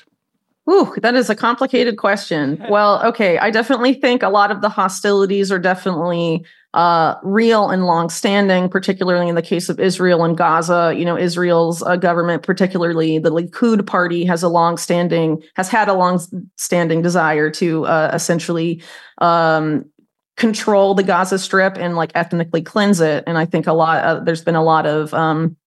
Ooh, 0.70 0.94
that 1.02 1.16
is 1.16 1.30
a 1.30 1.36
complicated 1.36 1.98
question. 1.98 2.64
Well, 2.70 3.04
okay, 3.04 3.40
I 3.40 3.50
definitely 3.50 3.96
think 3.96 4.22
a 4.22 4.30
lot 4.30 4.52
of 4.52 4.62
the 4.62 4.70
hostilities 4.70 5.52
are 5.52 5.58
definitely 5.58 6.46
uh, 6.76 7.16
real 7.24 7.72
and 7.72 7.86
long-standing, 7.86 8.70
particularly 8.70 9.28
in 9.28 9.34
the 9.34 9.42
case 9.42 9.70
of 9.70 9.80
Israel 9.80 10.24
and 10.24 10.38
Gaza. 10.38 10.94
You 10.96 11.04
know, 11.04 11.18
Israel's 11.18 11.82
uh, 11.82 11.96
government, 11.96 12.44
particularly 12.44 13.18
the 13.18 13.32
Likud 13.32 13.88
party, 13.88 14.24
has 14.26 14.44
a 14.44 14.50
long-standing 14.50 15.42
has 15.56 15.68
had 15.68 15.90
a 15.90 15.94
long-standing 15.94 17.02
desire 17.02 17.50
to 17.52 17.86
uh, 17.86 18.12
essentially 18.14 18.84
um, 19.18 19.86
control 20.38 20.94
the 20.94 21.04
Gaza 21.04 21.40
Strip 21.40 21.78
and 21.78 21.96
like 21.96 22.12
ethnically 22.14 22.62
cleanse 22.62 23.02
it. 23.02 23.24
And 23.26 23.38
I 23.38 23.46
think 23.46 23.66
a 23.66 23.74
lot 23.74 24.04
uh, 24.04 24.20
there's 24.20 24.44
been 24.44 24.56
a 24.56 24.64
lot 24.64 24.86
of 24.86 25.12
um, 25.14 25.58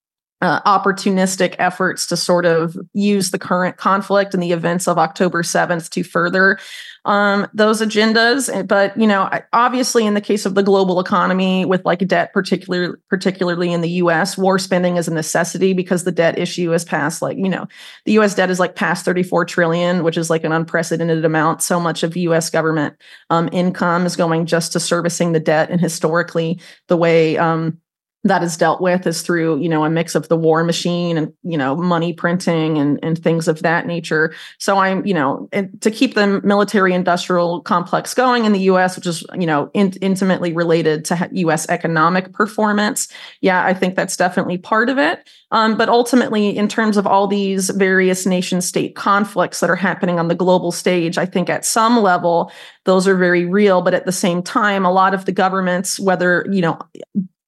uh, 0.43 0.61
opportunistic 0.63 1.55
efforts 1.61 2.05
to 2.09 2.17
sort 2.17 2.45
of 2.45 2.77
use 2.93 3.31
the 3.31 3.39
current 3.39 3.77
conflict 3.77 4.35
and 4.35 4.43
the 4.43 4.51
events 4.51 4.89
of 4.89 4.99
October 4.99 5.43
7th 5.43 5.89
to 5.91 6.03
further 6.03 6.59
um, 7.05 7.47
those 7.55 7.81
agendas. 7.81 8.67
But, 8.67 8.97
you 8.97 9.07
know, 9.07 9.31
obviously 9.53 10.05
in 10.05 10.15
the 10.15 10.21
case 10.21 10.45
of 10.45 10.57
the 10.57 10.63
global 10.63 10.99
economy 10.99 11.65
with 11.65 11.85
like 11.85 12.07
debt, 12.09 12.33
particularly, 12.33 12.97
particularly 13.09 13.73
in 13.73 13.83
the 13.83 13.91
US, 13.91 14.37
war 14.37 14.59
spending 14.59 14.97
is 14.97 15.07
a 15.07 15.15
necessity 15.15 15.75
because 15.75 16.03
the 16.03 16.13
debt 16.13 16.39
issue 16.39 16.73
is 16.73 16.85
past 16.85 17.23
like, 17.23 17.37
you 17.37 17.49
know, 17.49 17.69
the 18.05 18.19
US 18.19 18.35
debt 18.35 18.51
is 18.51 18.59
like 18.59 18.75
past 18.75 19.05
34 19.05 19.45
trillion, 19.45 20.03
which 20.03 20.17
is 20.17 20.29
like 20.29 20.43
an 20.43 20.53
unprecedented 20.53 21.25
amount. 21.25 21.63
So 21.63 21.79
much 21.79 22.03
of 22.03 22.17
US 22.17 22.51
government 22.51 22.97
um, 23.31 23.49
income 23.53 24.07
is 24.07 24.17
going 24.17 24.47
just 24.47 24.73
to 24.73 24.81
servicing 24.81 25.33
the 25.33 25.41
debt. 25.41 25.71
And 25.71 25.81
historically, 25.81 26.61
the 26.89 26.97
way 26.97 27.39
um, 27.39 27.79
that 28.25 28.43
is 28.43 28.57
dealt 28.57 28.81
with 28.81 29.07
is 29.07 29.23
through 29.23 29.59
you 29.59 29.69
know 29.69 29.85
a 29.85 29.91
mix 29.91 30.15
of 30.15 30.29
the 30.29 30.37
war 30.37 30.63
machine 30.63 31.19
and 31.19 31.33
you 31.43 31.59
know 31.59 31.75
money 31.75 32.13
printing 32.13 32.79
and 32.79 32.99
and 33.03 33.19
things 33.19 33.49
of 33.49 33.63
that 33.63 33.87
nature. 33.87 34.35
So 34.59 34.79
i'm 34.79 35.05
you 35.05 35.15
know 35.15 35.49
to 35.81 35.91
keep 35.91 36.15
the 36.15 36.41
military 36.43 36.93
industrial 36.95 37.61
complex 37.63 38.15
going 38.15 38.45
in 38.45 38.53
the 38.53 38.61
us 38.61 38.97
which 38.97 39.07
is 39.07 39.25
you 39.39 39.47
know 39.47 39.71
in, 39.75 39.93
intimately 40.01 40.53
related 40.53 41.05
to 41.07 41.17
us 41.33 41.69
economic 41.69 42.33
performance 42.33 43.09
yeah 43.41 43.65
i 43.65 43.75
think 43.75 43.97
that's 43.97 44.17
definitely 44.17 44.59
part 44.59 44.89
of 44.89 44.99
it. 44.99 45.29
Um, 45.51 45.77
but 45.77 45.91
ultimately 45.91 46.57
in 46.57 46.67
terms 46.67 46.97
of 46.97 47.07
all 47.07 47.27
these 47.27 47.69
various 47.71 48.25
nation 48.25 48.63
state 48.63 48.95
conflicts 48.95 49.61
that 49.61 49.69
are 49.69 49.77
happening 49.77 50.19
on 50.19 50.29
the 50.29 50.35
global 50.35 50.73
stage 50.73 51.19
i 51.19 51.27
think 51.27 51.51
at 51.51 51.65
some 51.65 52.01
level 52.01 52.53
those 52.85 53.07
are 53.07 53.17
very 53.17 53.45
real. 53.45 53.81
But 53.81 53.95
at 53.95 54.07
the 54.07 54.13
same 54.13 54.43
time 54.43 54.85
a 54.85 54.93
lot 54.93 55.15
of 55.15 55.25
the 55.25 55.33
governments 55.33 55.99
whether 56.01 56.47
you 56.51 56.61
know 56.61 56.79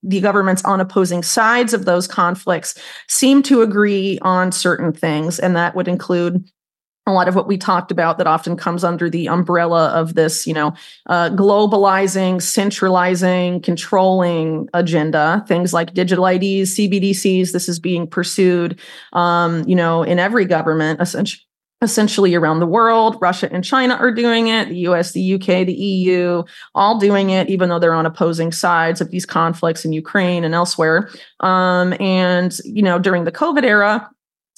the 0.04 0.20
governments 0.20 0.64
on 0.64 0.80
opposing 0.80 1.22
sides 1.22 1.72
of 1.72 1.84
those 1.84 2.06
conflicts 2.06 2.78
seem 3.08 3.42
to 3.44 3.62
agree 3.62 4.18
on 4.22 4.52
certain 4.52 4.92
things, 4.92 5.38
and 5.38 5.56
that 5.56 5.74
would 5.74 5.88
include 5.88 6.44
a 7.06 7.12
lot 7.12 7.28
of 7.28 7.34
what 7.34 7.46
we 7.46 7.58
talked 7.58 7.90
about 7.90 8.16
that 8.16 8.26
often 8.26 8.56
comes 8.56 8.82
under 8.82 9.10
the 9.10 9.28
umbrella 9.28 9.88
of 9.88 10.14
this, 10.14 10.46
you 10.46 10.54
know, 10.54 10.72
uh, 11.06 11.28
globalizing, 11.30 12.40
centralizing, 12.40 13.60
controlling 13.60 14.68
agenda. 14.72 15.44
Things 15.46 15.74
like 15.74 15.92
digital 15.92 16.26
IDs, 16.26 16.76
CBDCs. 16.76 17.52
This 17.52 17.68
is 17.68 17.78
being 17.78 18.06
pursued, 18.06 18.80
um, 19.12 19.64
you 19.68 19.76
know, 19.76 20.02
in 20.02 20.18
every 20.18 20.46
government 20.46 21.00
essentially 21.00 21.44
essentially 21.84 22.34
around 22.34 22.58
the 22.58 22.66
world. 22.66 23.16
Russia 23.20 23.48
and 23.52 23.62
China 23.62 23.94
are 23.94 24.10
doing 24.10 24.48
it, 24.48 24.68
the 24.68 24.78
US, 24.88 25.12
the 25.12 25.34
UK, 25.34 25.66
the 25.66 25.72
EU, 25.72 26.42
all 26.74 26.98
doing 26.98 27.30
it, 27.30 27.48
even 27.48 27.68
though 27.68 27.78
they're 27.78 27.94
on 27.94 28.06
opposing 28.06 28.50
sides 28.50 29.00
of 29.00 29.10
these 29.10 29.26
conflicts 29.26 29.84
in 29.84 29.92
Ukraine 29.92 30.42
and 30.42 30.54
elsewhere. 30.54 31.10
Um, 31.40 31.94
and, 32.00 32.58
you 32.64 32.82
know, 32.82 32.98
during 32.98 33.24
the 33.24 33.32
COVID 33.32 33.62
era, 33.62 34.10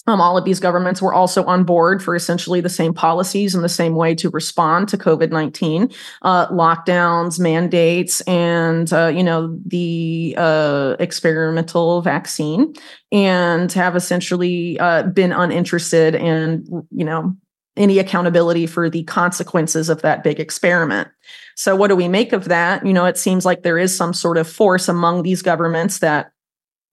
um, 0.06 0.20
all 0.20 0.38
of 0.38 0.44
these 0.44 0.60
governments 0.60 1.02
were 1.02 1.12
also 1.12 1.44
on 1.44 1.64
board 1.64 2.02
for 2.02 2.14
essentially 2.14 2.60
the 2.60 2.68
same 2.68 2.94
policies 2.94 3.54
and 3.54 3.64
the 3.64 3.68
same 3.68 3.94
way 3.94 4.14
to 4.14 4.30
respond 4.30 4.88
to 4.88 4.98
COVID 4.98 5.30
nineteen, 5.30 5.90
uh, 6.22 6.48
lockdowns, 6.48 7.40
mandates, 7.40 8.20
and 8.22 8.92
uh, 8.92 9.08
you 9.08 9.24
know 9.24 9.58
the 9.66 10.34
uh, 10.38 10.96
experimental 10.98 12.02
vaccine, 12.02 12.74
and 13.10 13.72
have 13.72 13.96
essentially 13.96 14.78
uh, 14.78 15.04
been 15.04 15.32
uninterested 15.32 16.14
in 16.14 16.64
you 16.90 17.04
know 17.04 17.36
any 17.76 17.98
accountability 17.98 18.66
for 18.66 18.88
the 18.88 19.04
consequences 19.04 19.88
of 19.88 20.02
that 20.02 20.22
big 20.22 20.40
experiment. 20.40 21.08
So, 21.56 21.74
what 21.74 21.88
do 21.88 21.96
we 21.96 22.08
make 22.08 22.32
of 22.32 22.46
that? 22.46 22.84
You 22.86 22.92
know, 22.92 23.06
it 23.06 23.18
seems 23.18 23.44
like 23.44 23.62
there 23.62 23.78
is 23.78 23.96
some 23.96 24.12
sort 24.12 24.38
of 24.38 24.48
force 24.48 24.88
among 24.88 25.22
these 25.22 25.42
governments 25.42 25.98
that 26.00 26.32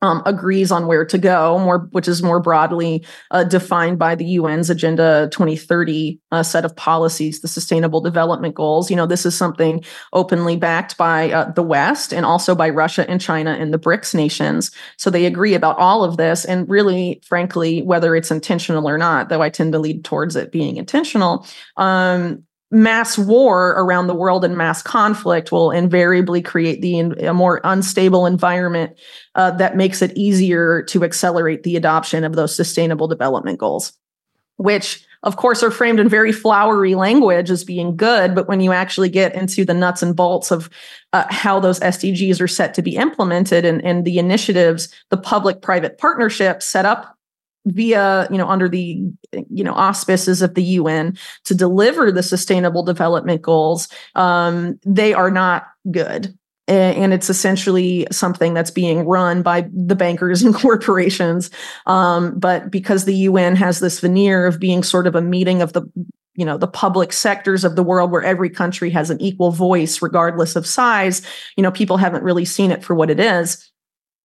um, 0.03 0.21
agrees 0.25 0.69
on 0.69 0.85
where 0.85 1.05
to 1.05 1.17
go, 1.17 1.57
more 1.57 1.87
which 1.91 2.09
is 2.09 2.21
more 2.21 2.41
broadly 2.41 3.05
uh, 3.31 3.45
defined 3.45 3.97
by 3.97 4.15
the 4.15 4.35
UN's 4.35 4.69
Agenda 4.69 5.29
2030 5.31 6.19
uh, 6.31 6.43
set 6.43 6.65
of 6.65 6.75
policies, 6.75 7.39
the 7.39 7.47
Sustainable 7.47 8.01
Development 8.01 8.53
Goals. 8.53 8.89
You 8.89 8.97
know, 8.97 9.05
this 9.05 9.25
is 9.25 9.35
something 9.35 9.81
openly 10.11 10.57
backed 10.57 10.97
by 10.97 11.31
uh, 11.31 11.51
the 11.53 11.63
West 11.63 12.13
and 12.13 12.25
also 12.25 12.53
by 12.53 12.69
Russia 12.69 13.09
and 13.09 13.21
China 13.21 13.51
and 13.51 13.73
the 13.73 13.79
BRICS 13.79 14.13
nations. 14.13 14.71
So 14.97 15.09
they 15.09 15.25
agree 15.25 15.53
about 15.53 15.79
all 15.79 16.03
of 16.03 16.17
this, 16.17 16.43
and 16.43 16.69
really, 16.69 17.21
frankly, 17.25 17.81
whether 17.81 18.13
it's 18.13 18.29
intentional 18.29 18.89
or 18.89 18.97
not, 18.97 19.29
though 19.29 19.41
I 19.41 19.49
tend 19.49 19.71
to 19.71 19.79
lead 19.79 20.03
towards 20.03 20.35
it 20.35 20.51
being 20.51 20.75
intentional. 20.75 21.47
Um, 21.77 22.43
mass 22.73 23.17
war 23.17 23.71
around 23.71 24.07
the 24.07 24.15
world 24.15 24.43
and 24.43 24.57
mass 24.57 24.81
conflict 24.81 25.51
will 25.51 25.71
invariably 25.71 26.41
create 26.41 26.81
the 26.81 26.99
a 26.99 27.33
more 27.33 27.61
unstable 27.63 28.25
environment 28.25 28.97
uh, 29.35 29.51
that 29.51 29.77
makes 29.77 30.01
it 30.01 30.15
easier 30.17 30.81
to 30.83 31.03
accelerate 31.03 31.63
the 31.63 31.75
adoption 31.75 32.23
of 32.23 32.35
those 32.35 32.55
sustainable 32.55 33.07
development 33.07 33.59
goals 33.59 33.93
which 34.57 35.05
of 35.23 35.37
course, 35.37 35.63
are 35.63 35.71
framed 35.71 35.99
in 36.01 36.09
very 36.09 36.33
flowery 36.33 36.95
language 36.95 37.49
as 37.49 37.63
being 37.63 37.95
good. 37.95 38.35
But 38.35 38.49
when 38.49 38.59
you 38.59 38.73
actually 38.73 39.07
get 39.07 39.33
into 39.33 39.63
the 39.63 39.73
nuts 39.73 40.03
and 40.03 40.15
bolts 40.15 40.51
of 40.51 40.69
uh, 41.13 41.23
how 41.29 41.61
those 41.61 41.79
SDGs 41.79 42.41
are 42.41 42.47
set 42.47 42.73
to 42.73 42.81
be 42.81 42.97
implemented 42.97 43.63
and, 43.63 43.83
and 43.85 44.03
the 44.03 44.19
initiatives, 44.19 44.93
the 45.09 45.17
public 45.17 45.61
private 45.61 45.97
partnerships 45.97 46.65
set 46.65 46.85
up 46.85 47.17
via 47.65 48.27
you 48.29 48.37
know 48.37 48.47
under 48.47 48.67
the 48.67 49.01
you 49.49 49.63
know 49.63 49.73
auspices 49.73 50.41
of 50.41 50.55
the 50.55 50.63
UN 50.63 51.17
to 51.45 51.55
deliver 51.55 52.11
the 52.11 52.23
sustainable 52.23 52.83
development 52.83 53.41
goals 53.41 53.87
um, 54.15 54.79
they 54.85 55.13
are 55.13 55.31
not 55.31 55.67
good. 55.91 56.37
And 56.65 57.13
it's 57.13 57.29
essentially 57.29 58.07
something 58.09 58.53
that's 58.53 58.71
being 58.71 59.05
run 59.05 59.41
by 59.41 59.67
the 59.73 59.95
bankers 59.95 60.41
and 60.43 60.55
corporations. 60.55 61.49
Um, 61.87 62.39
but 62.39 62.71
because 62.71 63.03
the 63.03 63.27
un 63.27 63.57
has 63.57 63.79
this 63.79 63.99
veneer 63.99 64.45
of 64.45 64.61
being 64.61 64.81
sort 64.81 65.05
of 65.05 65.15
a 65.15 65.21
meeting 65.21 65.61
of 65.61 65.73
the 65.73 65.83
you 66.35 66.45
know 66.45 66.57
the 66.57 66.67
public 66.67 67.13
sectors 67.13 67.63
of 67.63 67.75
the 67.75 67.83
world 67.83 68.11
where 68.11 68.23
every 68.23 68.49
country 68.49 68.89
has 68.89 69.09
an 69.09 69.21
equal 69.21 69.51
voice 69.51 70.01
regardless 70.01 70.55
of 70.55 70.65
size 70.65 71.21
you 71.55 71.61
know 71.61 71.69
people 71.71 71.97
haven't 71.97 72.23
really 72.23 72.45
seen 72.45 72.71
it 72.71 72.83
for 72.83 72.95
what 72.95 73.11
it 73.11 73.19
is 73.19 73.71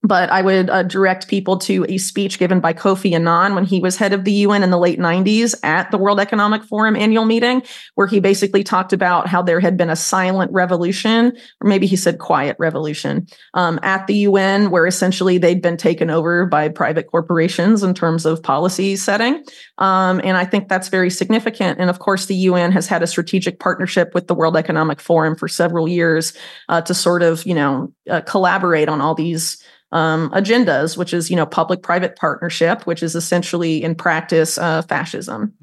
but 0.03 0.31
I 0.31 0.43
would 0.43 0.71
uh, 0.71 0.85
direct 0.85 1.27
people 1.29 1.59
to 1.59 1.85
a 1.89 1.99
speech 1.99 2.39
given 2.39 2.61
by 2.61 2.73
Kofi 2.73 3.13
Annan 3.15 3.55
when 3.55 3.65
he 3.65 3.81
was 3.81 3.97
head 3.97 4.13
of 4.13 4.25
the 4.25 4.33
UN 4.33 4.63
in 4.63 4.71
the 4.71 4.79
late 4.79 4.99
90s 4.99 5.57
at 5.65 5.91
the 5.91 5.99
World 5.99 6.21
Economic 6.21 6.63
Forum 6.63 6.95
annual 6.95 7.25
meeting, 7.25 7.63
where 7.97 8.07
he 8.07 8.21
basically 8.21 8.63
talked 8.63 8.93
about 8.93 9.27
how 9.27 9.43
there 9.43 9.59
had 9.59 9.77
been 9.77 9.91
a 9.91 9.97
silent 9.97 10.53
revolution, 10.53 11.37
or 11.61 11.69
maybe 11.69 11.87
he 11.87 11.97
said 11.97 12.19
quiet 12.19 12.57
revolution, 12.61 13.27
um, 13.55 13.81
at 13.83 14.07
the 14.07 14.15
UN, 14.19 14.71
where 14.71 14.87
essentially 14.87 15.37
they'd 15.37 15.63
been 15.63 15.77
taken 15.77 16.11
over 16.11 16.47
by 16.47 16.69
private 16.69 17.09
corporations 17.09 17.83
in 17.83 17.93
terms 17.93 18.25
of 18.25 18.43
policy 18.43 18.95
setting. 18.95 19.45
Um, 19.79 20.21
and 20.23 20.37
I 20.37 20.45
think 20.45 20.69
that's 20.69 20.89
very 20.89 21.11
significant. 21.11 21.81
And 21.81 21.91
of 21.91 21.99
course, 21.99 22.27
the 22.27 22.37
UN 22.37 22.71
has 22.71 22.87
had 22.87 23.03
a 23.03 23.07
strategic 23.07 23.59
partnership 23.59 24.15
with 24.15 24.29
the 24.29 24.35
World 24.35 24.57
Economic 24.57 25.01
Forum 25.01 25.35
for 25.35 25.49
several 25.49 25.89
years 25.89 26.35
uh, 26.69 26.83
to 26.83 26.95
sort 26.95 27.23
of, 27.23 27.45
you 27.45 27.55
know, 27.55 27.93
uh, 28.09 28.21
collaborate 28.21 28.89
on 28.89 29.01
all 29.01 29.17
these 29.17 29.63
um, 29.93 30.31
agendas, 30.31 30.97
which 30.97 31.15
is 31.15 31.31
you 31.31 31.37
know 31.37 31.47
public 31.47 31.83
private 31.83 32.17
partnership, 32.17 32.87
which 32.87 33.03
is 33.03 33.15
essentially 33.15 33.83
in 33.83 33.95
practice 33.95 34.59
uh, 34.59 34.83
fascism. 34.83 35.55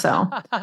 So 0.00 0.28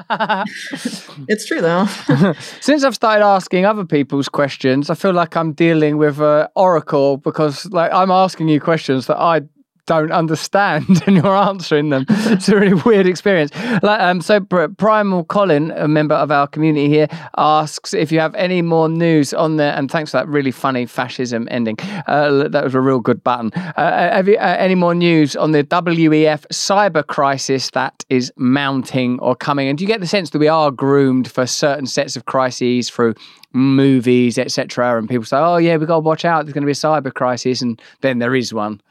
it's 1.28 1.46
true 1.46 1.62
though. 1.62 1.86
Since 2.62 2.84
I've 2.84 2.96
started 2.96 3.24
asking 3.26 3.66
other 3.66 3.86
people's 3.86 4.30
questions, 4.30 4.90
I 4.90 4.96
feel 4.96 5.14
like 5.14 5.36
I'm 5.36 5.54
dealing 5.54 5.98
with 5.98 6.20
uh, 6.20 6.48
Oracle 6.56 7.18
because 7.18 7.66
like 7.68 7.92
I'm 7.94 8.12
asking 8.12 8.50
you 8.50 8.60
questions 8.60 9.08
that 9.08 9.18
I 9.18 9.42
don't 9.86 10.12
understand 10.12 10.86
and 11.08 11.18
you're 11.18 11.36
answering 11.36 11.90
them. 11.90 12.06
It's 12.10 12.50
a 12.50 12.56
really 12.56 12.74
weird 12.86 13.08
experience. 13.08 13.52
Like, 13.82 14.02
um, 14.02 14.22
so 14.22 14.40
Primal 14.42 15.24
Colin, 15.26 15.72
a 15.72 15.88
member 15.88 16.16
of 16.16 16.32
our 16.32 16.48
community 16.48 16.90
here, 16.90 17.08
asks 17.38 17.94
if 17.94 18.12
you 18.12 18.20
have 18.20 18.36
any 18.36 18.62
more 18.62 18.90
news 18.90 19.34
on 19.34 19.58
there. 19.58 19.74
And 19.74 19.90
thanks 19.90 20.12
for 20.12 20.18
that 20.18 20.28
really 20.28 20.52
funny 20.52 20.86
fascism 20.86 21.48
ending. 21.52 21.78
Uh, 22.08 22.48
that 22.48 22.64
was 22.64 22.76
a 22.76 22.82
real 22.82 23.00
good 23.00 23.24
button. 23.24 23.52
Uh, 23.56 23.74
uh 23.78 24.16
have 24.16 24.28
you 24.28 24.38
uh, 24.38 24.56
any 24.60 24.76
more 24.76 24.94
news 24.94 25.36
on 25.36 25.52
the 25.52 25.64
WEF 25.64 26.46
cyber 26.48 27.06
crisis 27.06 27.70
that 27.72 28.06
is 28.10 28.32
mounting 28.38 29.20
or 29.20 29.36
coming? 29.36 29.68
And 29.68 29.78
do 29.78 29.84
you 29.84 29.88
get 29.88 30.00
the 30.00 30.08
sense 30.08 30.32
that 30.32 30.40
we 30.40 30.48
are 30.48 30.72
groomed 30.72 31.30
for 31.30 31.46
certain 31.46 31.86
sets 31.86 32.16
of 32.16 32.26
crises 32.26 32.90
through 32.90 33.16
movies, 33.54 34.38
etc. 34.38 34.98
And 34.98 35.10
people 35.10 35.26
say, 35.26 35.38
"Oh 35.38 35.58
yeah, 35.58 35.78
we 35.78 35.86
got 35.86 35.96
to 35.96 36.00
watch 36.00 36.26
out. 36.26 36.46
There's 36.46 36.54
going 36.54 36.64
to 36.64 36.66
be 36.66 36.72
a 36.72 36.76
cyber 36.76 37.14
crisis," 37.14 37.62
and 37.62 37.82
then 38.02 38.20
there 38.20 38.36
is 38.36 38.54
one. 38.54 38.82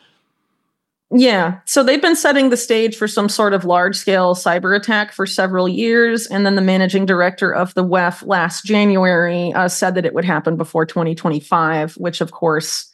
Yeah. 1.13 1.59
So 1.65 1.83
they've 1.83 2.01
been 2.01 2.15
setting 2.15 2.51
the 2.51 2.57
stage 2.57 2.97
for 2.97 3.09
some 3.09 3.29
sort 3.29 3.53
of 3.53 3.65
large 3.65 3.97
scale 3.97 4.37
cyber 4.37 4.77
attack 4.77 5.13
for 5.13 5.27
several 5.27 5.69
years. 5.69 6.27
And 6.29 6.47
then 6.47 6.55
the 6.55 6.63
managing 6.63 7.05
director 7.05 7.53
of 7.53 7.75
the 7.75 7.85
WEF 7.85 8.25
last 8.25 8.65
January 8.65 9.53
uh, 9.53 9.69
said 9.69 9.97
that 9.97 10.07
it 10.07 10.15
would 10.15 10.25
happen 10.25 10.57
before 10.57 10.87
2025, 10.87 11.95
which 11.95 12.21
of 12.21 12.31
course 12.31 12.87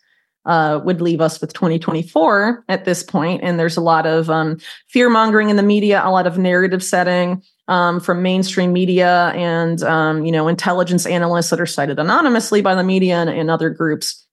uh, 0.46 0.80
would 0.82 1.02
leave 1.02 1.20
us 1.20 1.40
with 1.40 1.52
2024 1.52 2.64
at 2.68 2.86
this 2.86 3.02
point. 3.02 3.42
And 3.42 3.58
there's 3.58 3.76
a 3.76 3.82
lot 3.82 4.06
of 4.06 4.30
um, 4.30 4.58
fear 4.88 5.10
mongering 5.10 5.50
in 5.50 5.56
the 5.56 5.62
media, 5.62 6.00
a 6.02 6.10
lot 6.10 6.26
of 6.26 6.38
narrative 6.38 6.82
setting. 6.82 7.42
Um, 7.68 7.98
from 7.98 8.22
mainstream 8.22 8.72
media 8.72 9.32
and 9.34 9.82
um, 9.82 10.24
you 10.24 10.30
know 10.30 10.46
intelligence 10.46 11.04
analysts 11.04 11.50
that 11.50 11.60
are 11.60 11.66
cited 11.66 11.98
anonymously 11.98 12.60
by 12.60 12.76
the 12.76 12.84
media 12.84 13.16
and, 13.16 13.28
and 13.28 13.50
other 13.50 13.70
groups 13.70 14.25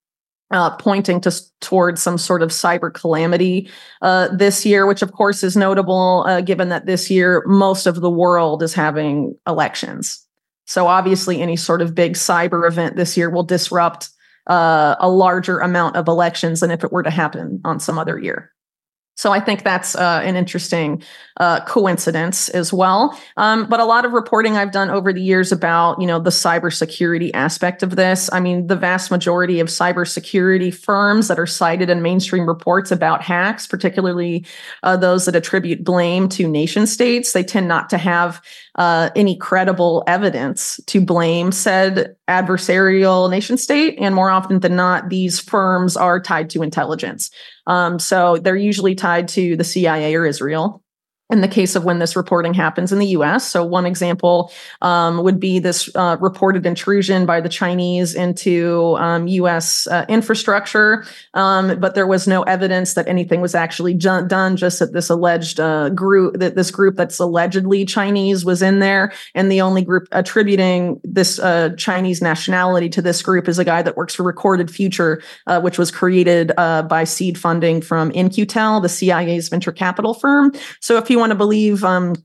uh, 0.53 0.69
pointing 0.77 1.19
to 1.19 1.31
towards 1.59 2.01
some 2.01 2.17
sort 2.17 2.43
of 2.43 2.49
cyber 2.49 2.93
calamity 2.93 3.69
uh, 4.01 4.29
this 4.33 4.65
year, 4.65 4.85
which 4.85 5.01
of 5.01 5.11
course 5.11 5.43
is 5.43 5.57
notable 5.57 6.23
uh, 6.27 6.41
given 6.41 6.69
that 6.69 6.85
this 6.85 7.09
year 7.09 7.43
most 7.47 7.87
of 7.87 8.01
the 8.01 8.09
world 8.09 8.61
is 8.61 8.73
having 8.73 9.35
elections. 9.47 10.25
So 10.65 10.87
obviously, 10.87 11.41
any 11.41 11.57
sort 11.57 11.81
of 11.81 11.95
big 11.95 12.13
cyber 12.13 12.67
event 12.67 12.95
this 12.95 13.17
year 13.17 13.29
will 13.29 13.43
disrupt 13.43 14.09
uh, 14.47 14.95
a 14.99 15.09
larger 15.09 15.59
amount 15.59 15.95
of 15.97 16.07
elections 16.07 16.59
than 16.59 16.71
if 16.71 16.83
it 16.83 16.91
were 16.91 17.03
to 17.03 17.09
happen 17.09 17.59
on 17.65 17.79
some 17.79 17.97
other 17.97 18.17
year. 18.17 18.52
So 19.15 19.31
I 19.31 19.39
think 19.39 19.63
that's 19.63 19.95
uh, 19.95 20.21
an 20.23 20.35
interesting 20.35 21.03
uh, 21.37 21.63
coincidence 21.65 22.49
as 22.49 22.73
well. 22.73 23.17
Um, 23.37 23.67
but 23.67 23.79
a 23.79 23.85
lot 23.85 24.05
of 24.05 24.13
reporting 24.13 24.57
I've 24.57 24.71
done 24.71 24.89
over 24.89 25.13
the 25.13 25.21
years 25.21 25.51
about 25.51 25.99
you 26.01 26.07
know 26.07 26.19
the 26.19 26.29
cybersecurity 26.29 27.31
aspect 27.33 27.83
of 27.83 27.95
this. 27.95 28.29
I 28.33 28.39
mean, 28.39 28.67
the 28.67 28.75
vast 28.75 29.11
majority 29.11 29.59
of 29.59 29.67
cybersecurity 29.67 30.73
firms 30.73 31.27
that 31.27 31.39
are 31.39 31.45
cited 31.45 31.89
in 31.89 32.01
mainstream 32.01 32.47
reports 32.47 32.91
about 32.91 33.21
hacks, 33.21 33.67
particularly 33.67 34.45
uh, 34.83 34.97
those 34.97 35.25
that 35.25 35.35
attribute 35.35 35.83
blame 35.83 36.27
to 36.29 36.47
nation 36.47 36.87
states, 36.87 37.33
they 37.33 37.43
tend 37.43 37.67
not 37.67 37.89
to 37.91 37.97
have 37.97 38.41
uh, 38.75 39.09
any 39.15 39.37
credible 39.37 40.03
evidence 40.07 40.79
to 40.87 40.99
blame 40.99 41.51
said 41.51 42.15
adversarial 42.27 43.29
nation 43.29 43.57
state. 43.57 43.95
And 43.99 44.15
more 44.15 44.29
often 44.29 44.59
than 44.59 44.75
not, 44.75 45.09
these 45.09 45.39
firms 45.39 45.95
are 45.95 46.19
tied 46.19 46.49
to 46.51 46.63
intelligence. 46.63 47.29
Um, 47.67 47.99
so 47.99 48.37
they're 48.37 48.55
usually 48.55 48.95
tied 48.95 49.27
to 49.29 49.55
the 49.55 49.63
CIA 49.63 50.15
or 50.15 50.25
Israel 50.25 50.82
in 51.33 51.41
the 51.41 51.47
case 51.47 51.75
of 51.75 51.83
when 51.83 51.97
this 51.97 52.15
reporting 52.15 52.53
happens 52.53 52.91
in 52.91 52.99
the 52.99 53.07
US. 53.07 53.49
So, 53.49 53.65
one 53.65 53.87
example 53.87 54.51
um, 54.81 55.23
would 55.23 55.39
be 55.39 55.57
this 55.57 55.89
uh, 55.95 56.15
reported 56.21 56.65
intrusion 56.65 57.25
by 57.25 57.41
the 57.41 57.49
Chinese 57.49 58.13
into 58.13 58.95
um, 58.99 59.27
US 59.27 59.87
uh, 59.87 60.05
infrastructure, 60.07 61.05
um, 61.33 61.79
but 61.79 61.95
there 61.95 62.05
was 62.05 62.27
no 62.27 62.43
evidence 62.43 62.93
that 62.93 63.07
anything 63.07 63.41
was 63.41 63.55
actually 63.55 63.95
ju- 63.95 64.25
done, 64.27 64.55
just 64.55 64.77
that 64.77 64.93
this 64.93 65.09
alleged 65.09 65.59
uh, 65.59 65.89
group, 65.89 66.37
that 66.37 66.55
this 66.55 66.69
group 66.69 66.95
that's 66.95 67.17
allegedly 67.17 67.83
Chinese 67.83 68.45
was 68.45 68.61
in 68.61 68.77
there. 68.77 69.11
And 69.33 69.51
the 69.51 69.61
only 69.61 69.81
group 69.81 70.07
attributing 70.11 71.01
this 71.03 71.39
uh, 71.39 71.69
Chinese 71.77 72.21
nationality 72.21 72.89
to 72.89 73.01
this 73.01 73.23
group 73.23 73.47
is 73.47 73.57
a 73.57 73.65
guy 73.65 73.81
that 73.81 73.97
works 73.97 74.13
for 74.13 74.21
Recorded 74.21 74.69
Future, 74.69 75.19
uh, 75.47 75.59
which 75.59 75.79
was 75.79 75.89
created 75.89 76.51
uh, 76.57 76.83
by 76.83 77.05
seed 77.05 77.39
funding 77.39 77.81
from 77.81 78.11
In-Q-Tel, 78.11 78.81
the 78.81 78.89
CIA's 78.89 79.49
venture 79.49 79.71
capital 79.71 80.13
firm. 80.13 80.53
So, 80.79 80.97
if 80.97 81.09
you 81.09 81.22
want 81.23 81.31
to 81.31 81.35
believe 81.35 81.85
um, 81.85 82.15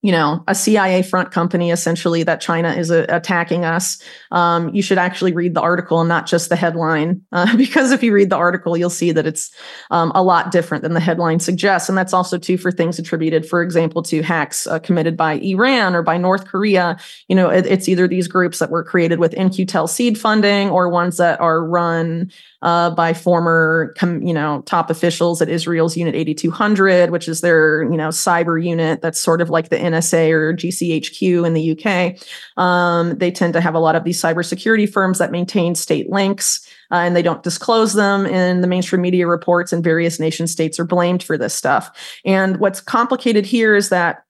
you 0.00 0.12
know, 0.12 0.44
a 0.46 0.54
CIA 0.54 1.02
front 1.02 1.32
company 1.32 1.72
essentially 1.72 2.22
that 2.22 2.40
China 2.40 2.70
is 2.70 2.88
uh, 2.88 3.04
attacking 3.08 3.64
us. 3.64 4.00
Um, 4.30 4.72
you 4.72 4.80
should 4.80 4.98
actually 4.98 5.32
read 5.32 5.54
the 5.54 5.60
article 5.60 6.00
and 6.00 6.08
not 6.08 6.26
just 6.26 6.50
the 6.50 6.56
headline, 6.56 7.22
uh, 7.32 7.56
because 7.56 7.90
if 7.90 8.02
you 8.02 8.12
read 8.12 8.30
the 8.30 8.36
article, 8.36 8.76
you'll 8.76 8.90
see 8.90 9.10
that 9.10 9.26
it's 9.26 9.52
um, 9.90 10.12
a 10.14 10.22
lot 10.22 10.52
different 10.52 10.84
than 10.84 10.94
the 10.94 11.00
headline 11.00 11.40
suggests. 11.40 11.88
And 11.88 11.98
that's 11.98 12.12
also 12.12 12.38
true 12.38 12.56
for 12.56 12.70
things 12.70 13.00
attributed, 13.00 13.44
for 13.44 13.60
example, 13.60 14.02
to 14.04 14.22
hacks 14.22 14.68
uh, 14.68 14.78
committed 14.78 15.16
by 15.16 15.34
Iran 15.34 15.96
or 15.96 16.02
by 16.02 16.16
North 16.16 16.46
Korea. 16.46 16.96
You 17.26 17.34
know, 17.34 17.48
it, 17.48 17.66
it's 17.66 17.88
either 17.88 18.06
these 18.06 18.28
groups 18.28 18.60
that 18.60 18.70
were 18.70 18.84
created 18.84 19.18
with 19.18 19.34
In-Q-Tel 19.34 19.88
seed 19.88 20.16
funding 20.16 20.70
or 20.70 20.88
ones 20.88 21.16
that 21.16 21.40
are 21.40 21.64
run 21.64 22.30
uh, 22.62 22.90
by 22.90 23.12
former, 23.12 23.94
com- 23.96 24.22
you 24.22 24.34
know, 24.34 24.62
top 24.66 24.90
officials 24.90 25.40
at 25.40 25.48
Israel's 25.48 25.96
Unit 25.96 26.14
8200, 26.14 27.10
which 27.10 27.28
is 27.28 27.40
their, 27.40 27.84
you 27.84 27.96
know, 27.96 28.08
cyber 28.08 28.62
unit 28.62 29.00
that's 29.00 29.20
sort 29.20 29.40
of 29.40 29.50
like 29.50 29.68
the 29.68 29.76
NSA 29.76 30.30
or 30.30 30.54
GCHQ 30.54 31.46
in 31.46 31.54
the 31.54 31.72
UK. 31.72 32.18
Um, 32.62 33.16
they 33.18 33.30
tend 33.30 33.52
to 33.52 33.60
have 33.60 33.74
a 33.74 33.78
lot 33.78 33.94
of 33.94 34.04
these 34.04 34.20
cybersecurity 34.20 34.90
firms 34.90 35.18
that 35.18 35.30
maintain 35.30 35.74
state 35.74 36.10
links. 36.10 36.66
Uh, 36.90 36.96
and 36.96 37.14
they 37.14 37.22
don't 37.22 37.42
disclose 37.42 37.92
them 37.92 38.24
in 38.24 38.62
the 38.62 38.66
mainstream 38.66 39.02
media 39.02 39.26
reports, 39.26 39.74
and 39.74 39.84
various 39.84 40.18
nation 40.18 40.46
states 40.46 40.80
are 40.80 40.86
blamed 40.86 41.22
for 41.22 41.36
this 41.36 41.54
stuff. 41.54 42.18
And 42.24 42.56
what's 42.58 42.80
complicated 42.80 43.44
here 43.44 43.76
is 43.76 43.90
that 43.90 44.24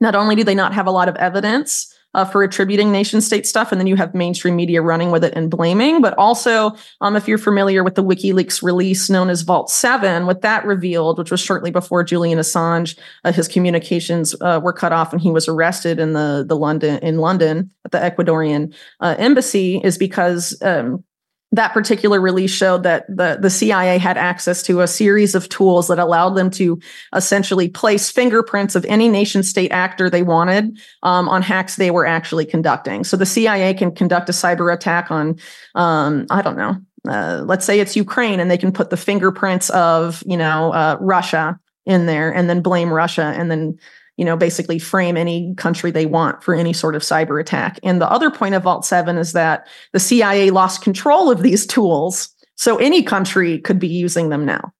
not 0.00 0.16
only 0.16 0.34
do 0.34 0.42
they 0.42 0.54
not 0.54 0.74
have 0.74 0.88
a 0.88 0.90
lot 0.90 1.08
of 1.08 1.14
evidence, 1.16 1.94
uh, 2.14 2.24
for 2.24 2.42
attributing 2.42 2.90
nation 2.92 3.20
state 3.20 3.46
stuff. 3.46 3.72
And 3.72 3.80
then 3.80 3.86
you 3.86 3.96
have 3.96 4.14
mainstream 4.14 4.56
media 4.56 4.82
running 4.82 5.10
with 5.10 5.24
it 5.24 5.34
and 5.34 5.50
blaming. 5.50 6.00
But 6.00 6.14
also, 6.18 6.72
um, 7.00 7.16
if 7.16 7.28
you're 7.28 7.38
familiar 7.38 7.84
with 7.84 7.94
the 7.94 8.04
WikiLeaks 8.04 8.62
release 8.62 9.08
known 9.08 9.30
as 9.30 9.42
Vault 9.42 9.70
7, 9.70 10.26
what 10.26 10.42
that 10.42 10.64
revealed, 10.64 11.18
which 11.18 11.30
was 11.30 11.40
shortly 11.40 11.70
before 11.70 12.02
Julian 12.02 12.38
Assange, 12.38 12.98
uh, 13.24 13.32
his 13.32 13.48
communications 13.48 14.34
uh, 14.40 14.60
were 14.62 14.72
cut 14.72 14.92
off 14.92 15.12
and 15.12 15.20
he 15.20 15.30
was 15.30 15.48
arrested 15.48 15.98
in 15.98 16.12
the, 16.12 16.44
the 16.46 16.56
London 16.56 16.98
in 16.98 17.18
London 17.18 17.70
at 17.84 17.92
the 17.92 17.98
Ecuadorian 17.98 18.74
uh, 19.00 19.14
embassy, 19.18 19.80
is 19.84 19.98
because 19.98 20.60
um, 20.62 21.04
that 21.52 21.72
particular 21.72 22.20
release 22.20 22.52
showed 22.52 22.84
that 22.84 23.06
the, 23.08 23.38
the 23.40 23.50
CIA 23.50 23.98
had 23.98 24.16
access 24.16 24.62
to 24.64 24.80
a 24.80 24.86
series 24.86 25.34
of 25.34 25.48
tools 25.48 25.88
that 25.88 25.98
allowed 25.98 26.30
them 26.30 26.50
to 26.50 26.80
essentially 27.14 27.68
place 27.68 28.10
fingerprints 28.10 28.76
of 28.76 28.84
any 28.84 29.08
nation 29.08 29.42
state 29.42 29.72
actor 29.72 30.08
they 30.08 30.22
wanted 30.22 30.78
um, 31.02 31.28
on 31.28 31.42
hacks 31.42 31.76
they 31.76 31.90
were 31.90 32.06
actually 32.06 32.46
conducting. 32.46 33.02
So 33.02 33.16
the 33.16 33.26
CIA 33.26 33.74
can 33.74 33.92
conduct 33.92 34.28
a 34.28 34.32
cyber 34.32 34.72
attack 34.72 35.10
on, 35.10 35.38
um, 35.74 36.26
I 36.30 36.42
don't 36.42 36.56
know, 36.56 36.76
uh, 37.08 37.42
let's 37.44 37.64
say 37.64 37.80
it's 37.80 37.96
Ukraine, 37.96 38.40
and 38.40 38.50
they 38.50 38.58
can 38.58 38.72
put 38.72 38.90
the 38.90 38.96
fingerprints 38.96 39.70
of, 39.70 40.22
you 40.26 40.36
know, 40.36 40.72
uh, 40.72 40.98
Russia 41.00 41.58
in 41.86 42.06
there 42.06 42.32
and 42.32 42.48
then 42.48 42.60
blame 42.60 42.92
Russia 42.92 43.32
and 43.36 43.50
then 43.50 43.78
you 44.20 44.26
know, 44.26 44.36
basically 44.36 44.78
frame 44.78 45.16
any 45.16 45.54
country 45.54 45.90
they 45.90 46.04
want 46.04 46.42
for 46.42 46.54
any 46.54 46.74
sort 46.74 46.94
of 46.94 47.00
cyber 47.00 47.40
attack. 47.40 47.80
And 47.82 48.02
the 48.02 48.10
other 48.10 48.30
point 48.30 48.54
of 48.54 48.64
Vault 48.64 48.84
7 48.84 49.16
is 49.16 49.32
that 49.32 49.66
the 49.94 49.98
CIA 49.98 50.50
lost 50.50 50.82
control 50.82 51.30
of 51.30 51.42
these 51.42 51.66
tools. 51.66 52.28
So 52.54 52.76
any 52.76 53.02
country 53.02 53.60
could 53.60 53.78
be 53.78 53.88
using 53.88 54.28
them 54.28 54.44
now. 54.44 54.74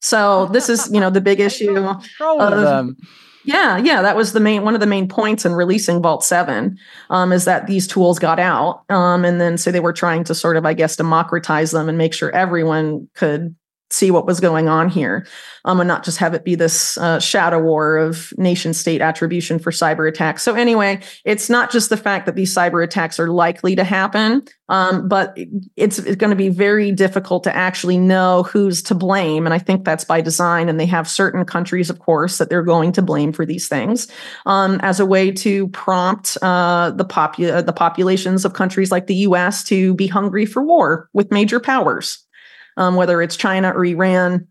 So 0.00 0.46
this 0.46 0.68
is, 0.68 0.88
you 0.92 1.00
know, 1.00 1.10
the 1.10 1.20
big 1.20 1.40
issue 1.50 1.76
of, 1.76 2.04
them. 2.60 2.96
Yeah, 3.44 3.78
yeah, 3.78 4.00
that 4.02 4.14
was 4.14 4.32
the 4.32 4.38
main 4.38 4.62
one 4.62 4.74
of 4.74 4.80
the 4.80 4.86
main 4.86 5.08
points 5.08 5.44
in 5.44 5.52
releasing 5.52 6.00
Vault 6.00 6.22
Seven, 6.22 6.78
um, 7.10 7.32
is 7.32 7.46
that 7.46 7.66
these 7.66 7.88
tools 7.88 8.20
got 8.20 8.38
out, 8.38 8.84
um, 8.90 9.24
and 9.24 9.40
then 9.40 9.56
so 9.56 9.72
they 9.72 9.80
were 9.80 9.92
trying 9.92 10.22
to 10.24 10.34
sort 10.34 10.56
of, 10.56 10.66
I 10.66 10.74
guess, 10.74 10.96
democratize 10.96 11.70
them 11.70 11.88
and 11.88 11.96
make 11.96 12.12
sure 12.12 12.34
everyone 12.34 13.08
could 13.14 13.54
see 13.90 14.10
what 14.10 14.26
was 14.26 14.40
going 14.40 14.68
on 14.68 14.88
here 14.88 15.26
um, 15.64 15.80
and 15.80 15.88
not 15.88 16.04
just 16.04 16.18
have 16.18 16.34
it 16.34 16.44
be 16.44 16.54
this 16.54 16.98
uh, 16.98 17.20
shadow 17.20 17.60
war 17.60 17.96
of 17.96 18.32
nation 18.36 18.74
state 18.74 19.00
attribution 19.00 19.58
for 19.58 19.70
cyber 19.70 20.08
attacks. 20.08 20.42
So 20.42 20.54
anyway 20.54 21.00
it's 21.24 21.48
not 21.48 21.70
just 21.70 21.90
the 21.90 21.96
fact 21.96 22.26
that 22.26 22.34
these 22.34 22.54
cyber 22.54 22.82
attacks 22.82 23.20
are 23.20 23.28
likely 23.28 23.76
to 23.76 23.84
happen 23.84 24.42
um, 24.68 25.08
but 25.08 25.36
it's, 25.76 25.98
it's 25.98 26.16
going 26.16 26.30
to 26.30 26.36
be 26.36 26.48
very 26.48 26.90
difficult 26.90 27.44
to 27.44 27.54
actually 27.54 27.98
know 27.98 28.42
who's 28.42 28.82
to 28.82 28.94
blame 28.94 29.46
and 29.46 29.54
i 29.54 29.58
think 29.58 29.84
that's 29.84 30.04
by 30.04 30.20
design 30.20 30.68
and 30.68 30.80
they 30.80 30.86
have 30.86 31.08
certain 31.08 31.44
countries 31.44 31.90
of 31.90 31.98
course 31.98 32.38
that 32.38 32.50
they're 32.50 32.62
going 32.62 32.92
to 32.92 33.02
blame 33.02 33.32
for 33.32 33.46
these 33.46 33.68
things 33.68 34.08
um, 34.46 34.80
as 34.82 35.00
a 35.00 35.06
way 35.06 35.30
to 35.30 35.68
prompt 35.68 36.36
uh, 36.42 36.90
the, 36.90 37.04
popu- 37.04 37.64
the 37.64 37.72
populations 37.72 38.44
of 38.44 38.54
countries 38.54 38.90
like 38.90 39.06
the 39.06 39.14
us 39.14 39.62
to 39.64 39.94
be 39.94 40.06
hungry 40.06 40.46
for 40.46 40.62
war 40.62 41.08
with 41.12 41.30
major 41.30 41.60
powers 41.60 42.25
um, 42.76 42.94
whether 42.96 43.22
it's 43.22 43.36
China 43.36 43.72
or 43.74 43.84
Iran 43.84 44.46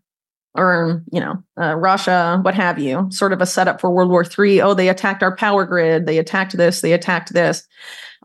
or 0.54 1.02
you 1.12 1.20
know 1.20 1.42
uh, 1.60 1.74
Russia, 1.74 2.40
what 2.42 2.54
have 2.54 2.78
you, 2.78 3.06
sort 3.10 3.32
of 3.32 3.40
a 3.40 3.46
setup 3.46 3.80
for 3.80 3.90
World 3.90 4.10
War 4.10 4.24
III. 4.24 4.62
Oh, 4.62 4.74
they 4.74 4.88
attacked 4.88 5.22
our 5.22 5.36
power 5.36 5.64
grid. 5.64 6.06
They 6.06 6.18
attacked 6.18 6.56
this. 6.56 6.80
They 6.80 6.92
attacked 6.92 7.32
this. 7.32 7.66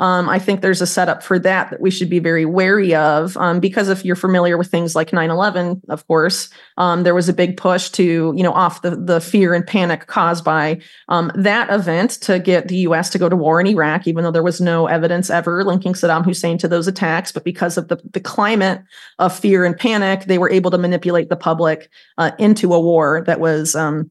Um, 0.01 0.27
I 0.27 0.39
think 0.39 0.61
there's 0.61 0.81
a 0.81 0.87
setup 0.87 1.21
for 1.21 1.37
that 1.37 1.69
that 1.69 1.79
we 1.79 1.91
should 1.91 2.09
be 2.09 2.17
very 2.17 2.43
wary 2.43 2.95
of 2.95 3.37
um, 3.37 3.59
because 3.59 3.87
if 3.87 4.03
you're 4.03 4.15
familiar 4.15 4.57
with 4.57 4.69
things 4.69 4.95
like 4.95 5.11
9/11, 5.11 5.79
of 5.89 6.07
course, 6.07 6.49
um, 6.77 7.03
there 7.03 7.13
was 7.13 7.29
a 7.29 7.33
big 7.33 7.55
push 7.55 7.89
to 7.91 8.33
you 8.35 8.43
know 8.43 8.51
off 8.51 8.81
the 8.81 8.95
the 8.95 9.21
fear 9.21 9.53
and 9.53 9.65
panic 9.65 10.07
caused 10.07 10.43
by 10.43 10.81
um, 11.09 11.31
that 11.35 11.69
event 11.69 12.11
to 12.21 12.39
get 12.39 12.67
the 12.67 12.77
U.S. 12.77 13.11
to 13.11 13.19
go 13.19 13.29
to 13.29 13.35
war 13.35 13.61
in 13.61 13.67
Iraq, 13.67 14.07
even 14.07 14.23
though 14.23 14.31
there 14.31 14.41
was 14.41 14.59
no 14.59 14.87
evidence 14.87 15.29
ever 15.29 15.63
linking 15.63 15.93
Saddam 15.93 16.25
Hussein 16.25 16.57
to 16.57 16.67
those 16.67 16.87
attacks. 16.87 17.31
But 17.31 17.43
because 17.43 17.77
of 17.77 17.87
the 17.87 17.97
the 18.11 18.19
climate 18.19 18.81
of 19.19 19.37
fear 19.37 19.63
and 19.65 19.77
panic, 19.77 20.25
they 20.25 20.39
were 20.39 20.49
able 20.49 20.71
to 20.71 20.79
manipulate 20.79 21.29
the 21.29 21.35
public 21.35 21.91
uh, 22.17 22.31
into 22.39 22.73
a 22.73 22.81
war 22.81 23.23
that 23.27 23.39
was 23.39 23.75
um, 23.75 24.09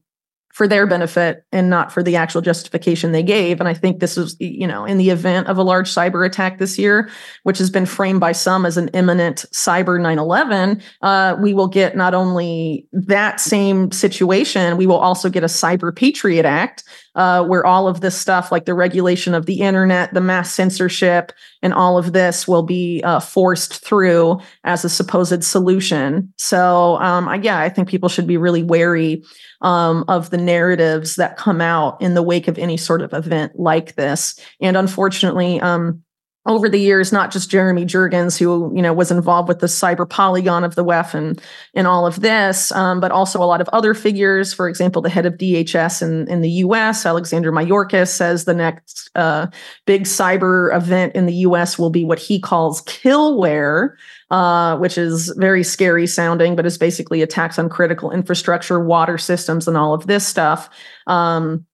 for 0.53 0.67
their 0.67 0.85
benefit 0.85 1.45
and 1.51 1.69
not 1.69 1.91
for 1.91 2.03
the 2.03 2.15
actual 2.15 2.41
justification 2.41 3.11
they 3.11 3.23
gave. 3.23 3.59
And 3.59 3.69
I 3.69 3.73
think 3.73 3.99
this 3.99 4.17
is, 4.17 4.35
you 4.39 4.67
know, 4.67 4.85
in 4.85 4.97
the 4.97 5.09
event 5.09 5.47
of 5.47 5.57
a 5.57 5.63
large 5.63 5.93
cyber 5.93 6.25
attack 6.25 6.57
this 6.57 6.77
year, 6.77 7.09
which 7.43 7.57
has 7.57 7.69
been 7.69 7.85
framed 7.85 8.19
by 8.19 8.31
some 8.31 8.65
as 8.65 8.77
an 8.77 8.89
imminent 8.89 9.45
cyber 9.51 9.99
9 10.01 10.19
11, 10.19 10.81
uh, 11.01 11.37
we 11.41 11.53
will 11.53 11.67
get 11.67 11.95
not 11.95 12.13
only 12.13 12.87
that 12.91 13.39
same 13.39 13.91
situation, 13.91 14.77
we 14.77 14.85
will 14.85 14.97
also 14.97 15.29
get 15.29 15.43
a 15.43 15.47
Cyber 15.47 15.95
Patriot 15.95 16.45
Act, 16.45 16.83
uh, 17.15 17.43
where 17.43 17.65
all 17.65 17.87
of 17.87 18.01
this 18.01 18.17
stuff, 18.17 18.51
like 18.51 18.65
the 18.65 18.73
regulation 18.73 19.33
of 19.33 19.45
the 19.45 19.59
internet, 19.61 20.13
the 20.13 20.21
mass 20.21 20.53
censorship, 20.53 21.31
and 21.61 21.73
all 21.73 21.97
of 21.97 22.13
this 22.13 22.47
will 22.47 22.63
be 22.63 23.01
uh, 23.03 23.19
forced 23.19 23.83
through 23.83 24.39
as 24.63 24.85
a 24.85 24.89
supposed 24.89 25.43
solution. 25.43 26.33
So, 26.37 26.97
um, 26.97 27.27
I, 27.27 27.35
yeah, 27.35 27.59
I 27.59 27.69
think 27.69 27.89
people 27.89 28.09
should 28.09 28.27
be 28.27 28.37
really 28.37 28.63
wary 28.63 29.23
um, 29.61 30.05
of 30.07 30.29
the 30.29 30.37
narratives 30.37 31.15
that 31.17 31.37
come 31.37 31.61
out 31.61 32.01
in 32.01 32.13
the 32.13 32.23
wake 32.23 32.47
of 32.47 32.57
any 32.57 32.77
sort 32.77 33.01
of 33.01 33.13
event 33.13 33.59
like 33.59 33.95
this. 33.95 34.39
And 34.59 34.77
unfortunately, 34.77 35.59
um, 35.61 36.03
over 36.47 36.67
the 36.67 36.79
years, 36.79 37.11
not 37.11 37.31
just 37.31 37.51
Jeremy 37.51 37.85
Jurgens, 37.85 38.37
who 38.37 38.71
you 38.75 38.81
know 38.81 38.93
was 38.93 39.11
involved 39.11 39.47
with 39.47 39.59
the 39.59 39.67
cyber 39.67 40.09
polygon 40.09 40.63
of 40.63 40.73
the 40.73 40.83
WEF 40.83 41.13
and 41.13 41.39
and 41.75 41.85
all 41.85 42.07
of 42.07 42.21
this, 42.21 42.71
um, 42.71 42.99
but 42.99 43.11
also 43.11 43.41
a 43.41 43.45
lot 43.45 43.61
of 43.61 43.69
other 43.69 43.93
figures. 43.93 44.51
For 44.51 44.67
example, 44.67 45.03
the 45.03 45.09
head 45.09 45.27
of 45.27 45.35
DHS 45.35 46.01
in, 46.01 46.27
in 46.27 46.41
the 46.41 46.49
U.S., 46.49 47.05
Alexander 47.05 47.51
Mayorkas, 47.51 48.07
says 48.07 48.45
the 48.45 48.55
next 48.55 49.11
uh, 49.13 49.47
big 49.85 50.03
cyber 50.03 50.75
event 50.75 51.15
in 51.15 51.27
the 51.27 51.35
U.S. 51.35 51.77
will 51.77 51.91
be 51.91 52.03
what 52.03 52.19
he 52.19 52.39
calls 52.39 52.81
killware, 52.83 53.91
uh, 54.31 54.77
which 54.77 54.97
is 54.97 55.31
very 55.37 55.63
scary 55.63 56.07
sounding, 56.07 56.55
but 56.55 56.65
is 56.65 56.77
basically 56.77 57.21
attacks 57.21 57.59
on 57.59 57.69
critical 57.69 58.09
infrastructure, 58.09 58.83
water 58.83 59.19
systems, 59.19 59.67
and 59.67 59.77
all 59.77 59.93
of 59.93 60.07
this 60.07 60.25
stuff. 60.25 60.71
Um, 61.05 61.67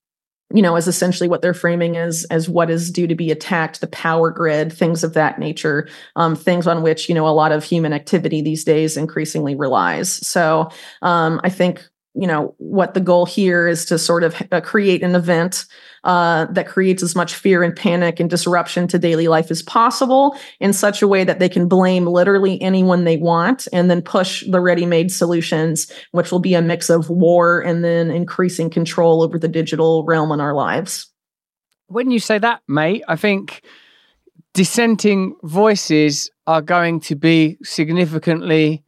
you 0.54 0.62
know, 0.62 0.76
as 0.76 0.88
essentially 0.88 1.28
what 1.28 1.42
they're 1.42 1.52
framing 1.52 1.96
as 1.96 2.24
as 2.30 2.48
what 2.48 2.70
is 2.70 2.90
due 2.90 3.06
to 3.06 3.14
be 3.14 3.30
attacked, 3.30 3.80
the 3.80 3.86
power 3.86 4.30
grid, 4.30 4.72
things 4.72 5.04
of 5.04 5.12
that 5.14 5.38
nature, 5.38 5.88
um, 6.16 6.34
things 6.34 6.66
on 6.66 6.82
which 6.82 7.08
you 7.08 7.14
know 7.14 7.28
a 7.28 7.30
lot 7.30 7.52
of 7.52 7.64
human 7.64 7.92
activity 7.92 8.40
these 8.40 8.64
days 8.64 8.96
increasingly 8.96 9.54
relies. 9.54 10.10
So 10.26 10.70
um, 11.02 11.40
I 11.44 11.50
think 11.50 11.86
you 12.14 12.26
know 12.26 12.54
what 12.58 12.94
the 12.94 13.00
goal 13.00 13.26
here 13.26 13.68
is 13.68 13.84
to 13.86 13.98
sort 13.98 14.24
of 14.24 14.40
uh, 14.50 14.60
create 14.60 15.02
an 15.02 15.14
event 15.14 15.66
uh, 16.04 16.46
that 16.46 16.66
creates 16.66 17.02
as 17.02 17.14
much 17.14 17.34
fear 17.34 17.62
and 17.62 17.76
panic 17.76 18.18
and 18.18 18.30
disruption 18.30 18.88
to 18.88 18.98
daily 18.98 19.28
life 19.28 19.50
as 19.50 19.62
possible 19.62 20.36
in 20.60 20.72
such 20.72 21.02
a 21.02 21.08
way 21.08 21.24
that 21.24 21.38
they 21.38 21.48
can 21.48 21.68
blame 21.68 22.06
literally 22.06 22.60
anyone 22.62 23.04
they 23.04 23.16
want 23.16 23.68
and 23.72 23.90
then 23.90 24.02
push 24.02 24.44
the 24.48 24.60
ready-made 24.60 25.12
solutions 25.12 25.90
which 26.12 26.32
will 26.32 26.38
be 26.38 26.54
a 26.54 26.62
mix 26.62 26.88
of 26.90 27.10
war 27.10 27.60
and 27.60 27.84
then 27.84 28.10
increasing 28.10 28.70
control 28.70 29.22
over 29.22 29.38
the 29.38 29.48
digital 29.48 30.04
realm 30.04 30.32
in 30.32 30.40
our 30.40 30.54
lives. 30.54 31.12
When 31.86 32.10
you 32.10 32.18
say 32.20 32.38
that 32.38 32.62
mate 32.68 33.02
i 33.08 33.16
think 33.16 33.62
dissenting 34.54 35.36
voices 35.42 36.30
are 36.46 36.62
going 36.62 37.00
to 37.00 37.14
be 37.14 37.58
significantly 37.62 38.82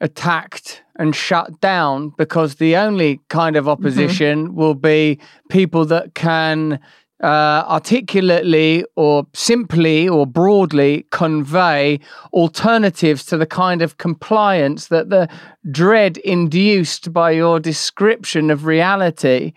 attacked 0.00 0.82
and 0.96 1.14
shut 1.14 1.60
down 1.60 2.12
because 2.16 2.56
the 2.56 2.76
only 2.76 3.20
kind 3.28 3.56
of 3.56 3.64
mm-hmm. 3.64 3.70
opposition 3.70 4.48
mm-hmm. 4.48 4.56
will 4.56 4.74
be 4.74 5.18
people 5.48 5.84
that 5.86 6.14
can 6.14 6.78
uh, 7.22 7.64
articulately 7.68 8.84
or 8.96 9.26
simply 9.34 10.08
or 10.08 10.26
broadly 10.26 11.06
convey 11.10 11.98
alternatives 12.32 13.24
to 13.24 13.36
the 13.36 13.46
kind 13.46 13.82
of 13.82 13.98
compliance 13.98 14.88
that 14.88 15.10
the 15.10 15.28
dread 15.70 16.18
induced 16.18 17.12
by 17.12 17.30
your 17.30 17.58
description 17.58 18.50
of 18.50 18.66
reality 18.66 19.52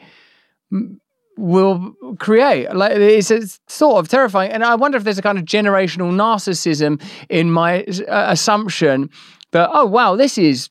will 1.37 1.93
create. 2.19 2.73
Like 2.73 2.93
it's, 2.93 3.31
it's, 3.31 3.59
sort 3.67 3.97
of 3.97 4.07
terrifying, 4.07 4.51
and 4.51 4.63
I 4.63 4.75
wonder 4.75 4.97
if 4.97 5.03
there's 5.03 5.19
a 5.19 5.21
kind 5.21 5.37
of 5.37 5.45
generational 5.45 6.11
narcissism 6.11 7.01
in 7.29 7.51
my 7.51 7.83
uh, 7.83 8.27
assumption 8.29 9.09
that 9.51 9.69
oh 9.73 9.85
wow, 9.85 10.15
this 10.15 10.37
is 10.37 10.69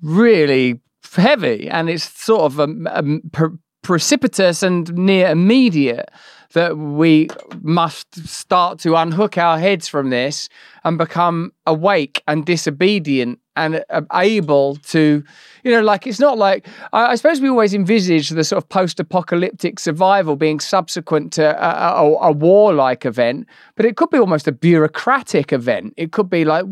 really 0.00 0.80
heavy 1.14 1.68
and 1.68 1.90
it's 1.90 2.04
sort 2.04 2.42
of 2.42 2.58
a, 2.58 2.68
a 2.86 3.20
pre- 3.32 3.58
precipitous 3.82 4.62
and 4.62 4.92
near 4.94 5.28
immediate 5.28 6.10
that 6.52 6.76
we 6.76 7.28
must 7.62 8.14
start 8.28 8.78
to 8.78 8.94
unhook 8.94 9.38
our 9.38 9.58
heads 9.58 9.88
from 9.88 10.10
this 10.10 10.48
and 10.84 10.98
become 10.98 11.52
awake 11.66 12.22
and 12.28 12.44
disobedient 12.44 13.38
and 13.56 13.84
uh, 13.90 14.02
able 14.14 14.76
to, 14.76 15.22
you 15.64 15.70
know, 15.70 15.82
like 15.82 16.06
it's 16.06 16.18
not 16.18 16.38
like 16.38 16.66
I, 16.92 17.12
I 17.12 17.14
suppose 17.16 17.40
we 17.40 17.48
always 17.48 17.74
envisage 17.74 18.30
the 18.30 18.44
sort 18.44 18.62
of 18.62 18.68
post-apocalyptic 18.68 19.78
survival 19.78 20.36
being 20.36 20.60
subsequent 20.60 21.32
to 21.34 21.44
a, 21.44 22.02
a, 22.02 22.28
a 22.28 22.32
warlike 22.32 23.04
event, 23.04 23.46
but 23.76 23.86
it 23.86 23.96
could 23.96 24.10
be 24.10 24.18
almost 24.18 24.48
a 24.48 24.52
bureaucratic 24.52 25.52
event. 25.52 25.94
It 25.96 26.12
could 26.12 26.30
be 26.30 26.44
like 26.44 26.64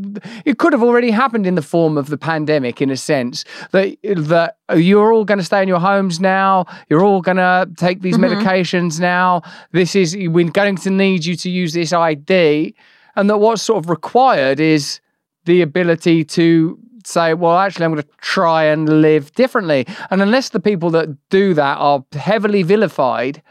it 0.45 0.59
could 0.59 0.73
have 0.73 0.83
already 0.83 1.11
happened 1.11 1.47
in 1.47 1.55
the 1.55 1.63
form 1.63 1.99
of 1.99 2.09
the 2.09 2.19
pandemic, 2.19 2.81
in 2.81 2.91
a 2.91 2.97
sense 2.97 3.45
that 3.73 3.97
that 4.03 4.57
you're 4.77 5.13
all 5.13 5.25
going 5.25 5.39
to 5.39 5.45
stay 5.45 5.63
in 5.63 5.69
your 5.69 5.81
homes 5.81 6.21
now. 6.21 6.67
You're 6.89 7.05
all 7.05 7.21
going 7.21 7.37
to 7.37 7.69
take 7.77 8.01
these 8.01 8.17
mm-hmm. 8.17 8.33
medications 8.33 9.01
now. 9.01 9.43
This 9.73 9.95
is 9.95 10.17
we're 10.17 10.51
going 10.51 10.77
to 10.77 10.91
need 10.91 11.25
you 11.25 11.37
to 11.37 11.51
use 11.51 11.73
this 11.73 11.93
ID 11.93 12.75
and 13.17 13.29
that 13.29 13.39
what's 13.39 13.63
sort 13.63 13.85
of 13.85 13.91
required 13.91 14.61
is 14.61 15.01
the 15.45 15.63
ability 15.63 16.25
to 16.25 16.79
say, 17.07 17.35
well, 17.35 17.57
actually, 17.57 17.85
I'm 17.87 17.93
going 17.93 18.03
to 18.03 18.09
try 18.21 18.65
and 18.65 19.01
live 19.01 19.33
differently. 19.33 19.87
And 20.11 20.23
unless 20.23 20.51
the 20.51 20.61
people 20.61 20.91
that 20.91 21.09
do 21.31 21.55
that 21.55 21.79
are 21.79 22.05
heavily 22.13 22.63
vilified, 22.63 23.43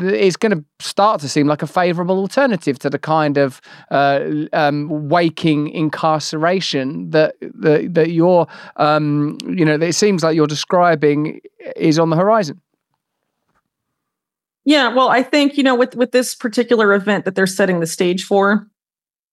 it's 0.00 0.36
going 0.36 0.52
to 0.52 0.64
start 0.78 1.20
to 1.22 1.28
seem 1.28 1.46
like 1.46 1.62
a 1.62 1.66
favourable 1.66 2.18
alternative 2.18 2.78
to 2.80 2.90
the 2.90 2.98
kind 2.98 3.38
of 3.38 3.60
uh, 3.90 4.20
um, 4.52 5.08
waking 5.08 5.68
incarceration 5.70 7.10
that 7.10 7.34
that, 7.40 7.94
that 7.94 8.10
you're, 8.10 8.46
um, 8.76 9.38
you 9.46 9.64
know, 9.64 9.74
it 9.74 9.94
seems 9.94 10.22
like 10.22 10.36
you're 10.36 10.46
describing 10.46 11.40
is 11.76 11.98
on 11.98 12.10
the 12.10 12.16
horizon. 12.16 12.60
Yeah, 14.64 14.92
well, 14.92 15.08
I 15.08 15.22
think 15.22 15.56
you 15.56 15.62
know 15.62 15.74
with 15.74 15.96
with 15.96 16.12
this 16.12 16.34
particular 16.34 16.92
event 16.92 17.24
that 17.24 17.34
they're 17.34 17.46
setting 17.46 17.80
the 17.80 17.86
stage 17.86 18.24
for, 18.24 18.68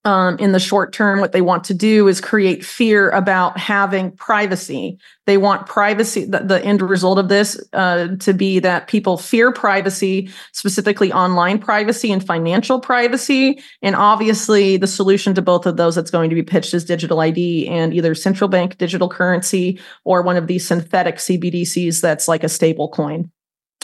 um, 0.07 0.37
in 0.37 0.53
the 0.53 0.59
short 0.59 0.93
term, 0.93 1.19
what 1.19 1.33
they 1.33 1.41
want 1.41 1.65
to 1.65 1.73
do 1.73 2.07
is 2.07 2.21
create 2.21 2.63
fear 2.63 3.09
about 3.09 3.57
having 3.57 4.09
privacy. 4.11 4.97
They 5.25 5.35
want 5.35 5.67
privacy. 5.67 6.23
The, 6.23 6.39
the 6.39 6.63
end 6.63 6.81
result 6.81 7.19
of 7.19 7.27
this 7.27 7.61
uh, 7.73 8.15
to 8.19 8.33
be 8.33 8.59
that 8.59 8.87
people 8.87 9.17
fear 9.17 9.51
privacy, 9.51 10.29
specifically 10.53 11.11
online 11.11 11.59
privacy 11.59 12.09
and 12.09 12.25
financial 12.25 12.79
privacy. 12.79 13.61
And 13.81 13.97
obviously, 13.97 14.77
the 14.77 14.87
solution 14.87 15.33
to 15.33 15.41
both 15.41 15.65
of 15.65 15.75
those 15.75 15.95
that's 15.95 16.09
going 16.09 16.29
to 16.29 16.35
be 16.37 16.43
pitched 16.43 16.73
is 16.73 16.85
digital 16.85 17.19
ID 17.19 17.67
and 17.67 17.93
either 17.93 18.15
central 18.15 18.47
bank 18.47 18.77
digital 18.77 19.09
currency 19.09 19.77
or 20.05 20.21
one 20.21 20.37
of 20.37 20.47
these 20.47 20.65
synthetic 20.65 21.17
CBDCs 21.17 21.99
that's 21.99 22.29
like 22.29 22.45
a 22.45 22.49
stable 22.49 22.87
coin 22.87 23.29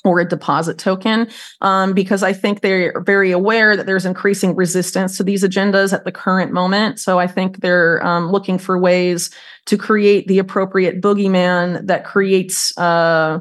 or 0.04 0.20
a 0.20 0.28
deposit 0.28 0.78
token 0.78 1.28
um, 1.62 1.94
because 1.94 2.24
I 2.24 2.34
think 2.34 2.62
they're 2.62 3.00
very 3.02 3.32
aware 3.32 3.78
that 3.78 3.86
there's 3.86 4.06
increasing 4.06 4.56
resistance 4.56 5.18
to 5.18 5.24
these 5.24 5.44
agendas 5.44 5.94
at 5.94 6.04
the 6.04 6.12
current 6.12 6.52
moment. 6.52 7.00
So 7.00 7.20
I 7.20 7.28
think 7.28 7.62
they're 7.62 8.06
um, 8.06 8.32
looking 8.32 8.58
for 8.58 8.78
ways 8.78 9.30
to 9.66 9.78
create 9.78 10.28
the 10.28 10.40
appropriate 10.40 11.02
boogeyman 11.02 11.88
that 11.88 12.06
creates. 12.06 12.78
Uh, 12.78 13.40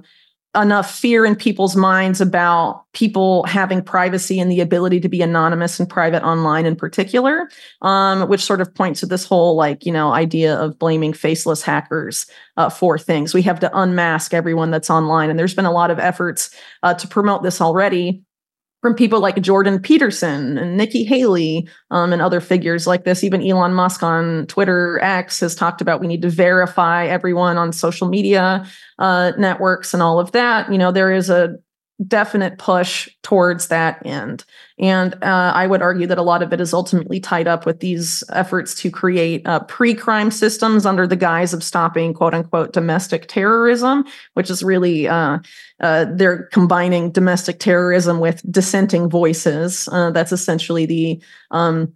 enough 0.55 0.95
fear 0.95 1.25
in 1.25 1.35
people's 1.35 1.75
minds 1.75 2.21
about 2.21 2.85
people 2.93 3.43
having 3.45 3.81
privacy 3.81 4.39
and 4.39 4.51
the 4.51 4.61
ability 4.61 5.01
to 5.01 5.09
be 5.09 5.23
anonymous 5.23 5.81
and 5.81 5.89
private 5.89 6.23
online 6.23 6.67
in 6.67 6.77
particular 6.77 7.49
um, 7.81 8.29
which 8.29 8.45
sort 8.45 8.61
of 8.61 8.75
points 8.75 9.01
to 9.01 9.07
this 9.07 9.25
whole 9.25 9.57
like 9.57 9.87
you 9.87 9.93
know 9.93 10.13
idea 10.13 10.55
of 10.57 10.79
blaming 10.79 11.13
faceless 11.13 11.63
hackers 11.63 12.27
uh, 12.57 12.69
for 12.69 12.99
things. 12.99 13.33
We 13.33 13.43
have 13.43 13.61
to 13.61 13.79
unmask 13.79 14.35
everyone 14.35 14.71
that's 14.71 14.91
online 14.91 15.31
and 15.31 15.39
there's 15.39 15.55
been 15.55 15.65
a 15.65 15.73
lot 15.73 15.91
of 15.91 15.99
efforts 15.99 16.55
uh, 16.83 16.95
to 16.95 17.09
promote 17.09 17.43
this 17.43 17.61
already 17.61 18.23
from 18.83 18.95
people 18.95 19.21
like 19.21 19.41
Jordan 19.41 19.81
Peterson 19.81 20.59
and 20.59 20.77
Nikki 20.77 21.05
Haley 21.05 21.69
um, 21.93 22.13
and 22.13 22.21
other 22.21 22.41
figures 22.41 22.87
like 22.87 23.05
this. 23.05 23.23
Even 23.23 23.47
Elon 23.47 23.73
Musk 23.73 24.03
on 24.03 24.47
Twitter 24.49 24.99
X 25.01 25.41
has 25.41 25.55
talked 25.55 25.81
about 25.81 26.01
we 26.01 26.09
need 26.09 26.23
to 26.23 26.29
verify 26.29 27.07
everyone 27.07 27.57
on 27.57 27.73
social 27.73 28.09
media 28.09 28.67
uh, 28.99 29.33
networks 29.39 29.95
and 29.95 30.03
all 30.03 30.19
of 30.19 30.33
that. 30.33 30.71
You 30.71 30.79
know, 30.79 30.91
there 30.91 31.13
is 31.13 31.31
a 31.31 31.57
definite 32.07 32.59
push 32.59 33.09
towards 33.23 33.69
that 33.69 34.05
end. 34.05 34.45
And 34.79 35.15
uh, 35.23 35.53
I 35.55 35.67
would 35.67 35.83
argue 35.83 36.07
that 36.07 36.19
a 36.19 36.23
lot 36.23 36.43
of 36.43 36.53
it 36.53 36.61
is 36.61 36.75
ultimately 36.75 37.21
tied 37.21 37.47
up 37.47 37.65
with 37.67 37.81
these 37.81 38.25
efforts 38.31 38.75
to 38.77 38.91
create 38.91 39.47
uh, 39.47 39.61
pre 39.61 39.95
crime 39.95 40.31
systems 40.31 40.85
under 40.87 41.07
the 41.07 41.17
guise 41.17 41.55
of 41.55 41.63
stopping 41.63 42.15
quote 42.15 42.35
unquote 42.35 42.73
domestic 42.73 43.29
terrorism, 43.29 44.05
which 44.35 44.51
is 44.51 44.63
really, 44.63 45.07
uh, 45.07 45.39
uh 45.81 46.07
they're 46.15 46.45
combining 46.53 47.11
domestic 47.13 47.61
terrorism 47.61 48.21
with 48.21 48.43
dissenting 48.51 49.09
voices. 49.09 49.89
Uh, 49.93 50.11
that's 50.11 50.33
essentially 50.33 50.87
the 50.87 51.23
um, 51.51 51.93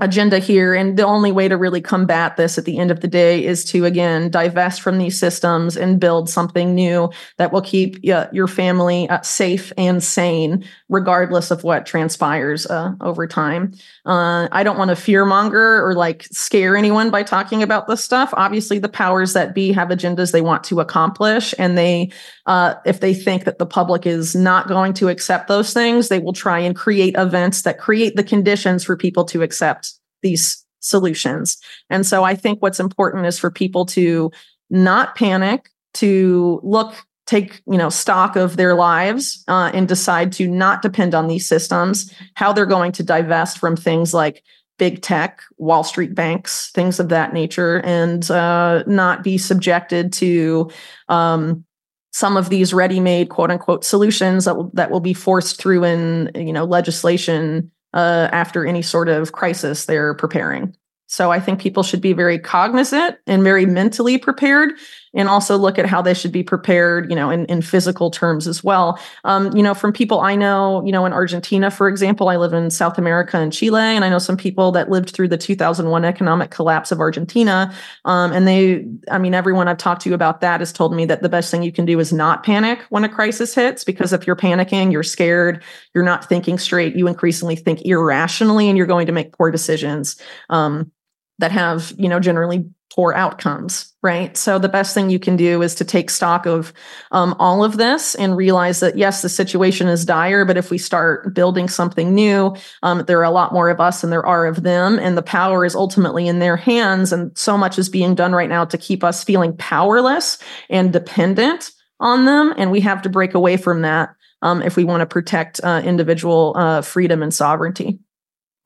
agenda 0.00 0.38
here. 0.38 0.74
And 0.74 0.96
the 0.96 1.04
only 1.04 1.30
way 1.30 1.48
to 1.48 1.56
really 1.56 1.80
combat 1.80 2.36
this 2.36 2.58
at 2.58 2.64
the 2.64 2.78
end 2.78 2.90
of 2.90 3.00
the 3.00 3.08
day 3.08 3.44
is 3.44 3.64
to, 3.66 3.84
again, 3.84 4.30
divest 4.30 4.80
from 4.80 4.98
these 4.98 5.18
systems 5.18 5.76
and 5.76 6.00
build 6.00 6.28
something 6.28 6.74
new 6.74 7.10
that 7.36 7.52
will 7.52 7.60
keep 7.60 7.96
uh, 8.10 8.26
your 8.32 8.46
family 8.46 9.08
uh, 9.08 9.20
safe 9.22 9.72
and 9.76 10.02
sane, 10.02 10.64
regardless 10.88 11.50
of 11.50 11.64
what 11.64 11.86
transpires 11.86 12.66
uh, 12.66 12.92
over 13.00 13.26
time. 13.26 13.72
Uh, 14.06 14.48
I 14.50 14.62
don't 14.62 14.78
want 14.78 14.88
to 14.88 14.96
fearmonger 14.96 15.82
or 15.82 15.94
like 15.94 16.24
scare 16.24 16.76
anyone 16.76 17.10
by 17.10 17.22
talking 17.22 17.62
about 17.62 17.86
this 17.86 18.02
stuff. 18.02 18.30
Obviously, 18.34 18.78
the 18.78 18.88
powers 18.88 19.34
that 19.34 19.54
be 19.54 19.72
have 19.72 19.88
agendas 19.88 20.32
they 20.32 20.40
want 20.40 20.64
to 20.64 20.80
accomplish. 20.80 21.54
And 21.58 21.76
they, 21.76 22.10
uh, 22.46 22.74
if 22.86 23.00
they 23.00 23.14
think 23.14 23.44
that 23.44 23.58
the 23.58 23.66
public 23.66 24.06
is 24.06 24.34
not 24.34 24.68
going 24.68 24.94
to 24.94 25.08
accept 25.08 25.48
those 25.48 25.72
things, 25.72 26.08
they 26.08 26.18
will 26.18 26.32
try 26.32 26.58
and 26.58 26.74
create 26.74 27.14
events 27.16 27.62
that 27.62 27.78
create 27.78 28.16
the 28.16 28.24
conditions 28.24 28.84
for 28.84 28.96
people 28.96 29.24
to 29.26 29.42
accept 29.42 29.89
these 30.22 30.64
solutions. 30.80 31.58
And 31.88 32.06
so 32.06 32.24
I 32.24 32.34
think 32.34 32.60
what's 32.62 32.80
important 32.80 33.26
is 33.26 33.38
for 33.38 33.50
people 33.50 33.86
to 33.86 34.30
not 34.70 35.14
panic, 35.14 35.68
to 35.94 36.60
look 36.62 36.94
take 37.30 37.62
you 37.70 37.78
know 37.78 37.88
stock 37.88 38.34
of 38.34 38.56
their 38.56 38.74
lives 38.74 39.44
uh, 39.46 39.70
and 39.72 39.86
decide 39.86 40.32
to 40.32 40.48
not 40.48 40.82
depend 40.82 41.14
on 41.14 41.28
these 41.28 41.46
systems 41.46 42.12
how 42.34 42.52
they're 42.52 42.66
going 42.66 42.90
to 42.90 43.04
divest 43.04 43.58
from 43.58 43.76
things 43.76 44.12
like 44.12 44.42
big 44.78 45.00
tech 45.00 45.40
wall 45.56 45.84
street 45.84 46.12
banks 46.12 46.72
things 46.72 46.98
of 46.98 47.08
that 47.08 47.32
nature 47.32 47.80
and 47.82 48.30
uh, 48.32 48.82
not 48.86 49.22
be 49.22 49.38
subjected 49.38 50.12
to 50.12 50.68
um, 51.08 51.64
some 52.12 52.36
of 52.36 52.48
these 52.48 52.74
ready-made 52.74 53.28
quote 53.28 53.50
unquote 53.50 53.84
solutions 53.84 54.44
that 54.44 54.56
will, 54.56 54.70
that 54.74 54.90
will 54.90 55.00
be 55.00 55.14
forced 55.14 55.56
through 55.56 55.84
in 55.84 56.30
you 56.34 56.52
know 56.52 56.64
legislation 56.64 57.70
uh, 57.94 58.28
after 58.32 58.66
any 58.66 58.82
sort 58.82 59.08
of 59.08 59.32
crisis 59.32 59.86
they're 59.86 60.14
preparing. 60.14 60.74
So 61.06 61.32
I 61.32 61.40
think 61.40 61.60
people 61.60 61.82
should 61.82 62.00
be 62.00 62.12
very 62.12 62.38
cognizant 62.38 63.16
and 63.26 63.42
very 63.42 63.66
mentally 63.66 64.16
prepared 64.16 64.74
and 65.14 65.28
also 65.28 65.56
look 65.56 65.78
at 65.78 65.86
how 65.86 66.00
they 66.00 66.14
should 66.14 66.30
be 66.30 66.42
prepared, 66.42 67.10
you 67.10 67.16
know, 67.16 67.30
in, 67.30 67.44
in 67.46 67.62
physical 67.62 68.10
terms 68.10 68.46
as 68.46 68.62
well. 68.62 68.98
Um, 69.24 69.54
you 69.56 69.62
know, 69.62 69.74
from 69.74 69.92
people 69.92 70.20
I 70.20 70.36
know, 70.36 70.84
you 70.84 70.92
know, 70.92 71.04
in 71.04 71.12
Argentina, 71.12 71.70
for 71.70 71.88
example, 71.88 72.28
I 72.28 72.36
live 72.36 72.52
in 72.52 72.70
South 72.70 72.96
America 72.96 73.36
and 73.38 73.52
Chile, 73.52 73.80
and 73.80 74.04
I 74.04 74.08
know 74.08 74.18
some 74.18 74.36
people 74.36 74.70
that 74.72 74.88
lived 74.88 75.10
through 75.10 75.28
the 75.28 75.38
2001 75.38 76.04
economic 76.04 76.50
collapse 76.50 76.92
of 76.92 77.00
Argentina. 77.00 77.74
Um, 78.04 78.32
and 78.32 78.46
they, 78.46 78.86
I 79.10 79.18
mean, 79.18 79.34
everyone 79.34 79.66
I've 79.66 79.78
talked 79.78 80.02
to 80.02 80.14
about 80.14 80.40
that 80.42 80.60
has 80.60 80.72
told 80.72 80.94
me 80.94 81.04
that 81.06 81.22
the 81.22 81.28
best 81.28 81.50
thing 81.50 81.62
you 81.62 81.72
can 81.72 81.84
do 81.84 81.98
is 81.98 82.12
not 82.12 82.44
panic 82.44 82.80
when 82.90 83.04
a 83.04 83.08
crisis 83.08 83.54
hits, 83.54 83.82
because 83.82 84.12
if 84.12 84.26
you're 84.26 84.36
panicking, 84.36 84.92
you're 84.92 85.02
scared, 85.02 85.62
you're 85.94 86.04
not 86.04 86.28
thinking 86.28 86.58
straight, 86.58 86.94
you 86.94 87.08
increasingly 87.08 87.56
think 87.56 87.84
irrationally, 87.84 88.68
and 88.68 88.78
you're 88.78 88.86
going 88.86 89.06
to 89.06 89.12
make 89.12 89.36
poor 89.36 89.50
decisions. 89.50 90.20
Um, 90.50 90.92
that 91.40 91.50
have 91.50 91.92
you 91.96 92.08
know 92.08 92.20
generally 92.20 92.68
poor 92.94 93.12
outcomes 93.14 93.90
right? 94.02 94.34
So 94.36 94.58
the 94.58 94.68
best 94.68 94.94
thing 94.94 95.10
you 95.10 95.18
can 95.18 95.36
do 95.36 95.60
is 95.60 95.74
to 95.74 95.84
take 95.84 96.08
stock 96.08 96.46
of 96.46 96.72
um, 97.12 97.34
all 97.38 97.62
of 97.62 97.76
this 97.76 98.14
and 98.14 98.36
realize 98.36 98.80
that 98.80 98.96
yes 98.96 99.22
the 99.22 99.28
situation 99.28 99.88
is 99.88 100.04
dire 100.04 100.44
but 100.44 100.56
if 100.56 100.70
we 100.70 100.78
start 100.78 101.34
building 101.34 101.68
something 101.68 102.14
new 102.14 102.54
um, 102.82 103.04
there 103.06 103.18
are 103.18 103.24
a 103.24 103.30
lot 103.30 103.52
more 103.52 103.68
of 103.68 103.80
us 103.80 104.00
than 104.00 104.10
there 104.10 104.24
are 104.24 104.46
of 104.46 104.62
them 104.62 104.98
and 104.98 105.18
the 105.18 105.22
power 105.22 105.64
is 105.64 105.74
ultimately 105.74 106.26
in 106.26 106.38
their 106.38 106.56
hands 106.56 107.12
and 107.12 107.36
so 107.36 107.58
much 107.58 107.78
is 107.78 107.88
being 107.88 108.14
done 108.14 108.32
right 108.32 108.48
now 108.48 108.64
to 108.64 108.78
keep 108.78 109.04
us 109.04 109.22
feeling 109.22 109.54
powerless 109.56 110.38
and 110.70 110.92
dependent 110.92 111.70
on 112.00 112.24
them 112.24 112.54
and 112.56 112.70
we 112.70 112.80
have 112.80 113.02
to 113.02 113.08
break 113.08 113.34
away 113.34 113.56
from 113.56 113.82
that 113.82 114.10
um, 114.42 114.62
if 114.62 114.76
we 114.76 114.84
want 114.84 115.02
to 115.02 115.06
protect 115.06 115.60
uh, 115.62 115.82
individual 115.84 116.54
uh, 116.56 116.80
freedom 116.80 117.22
and 117.22 117.34
sovereignty 117.34 117.98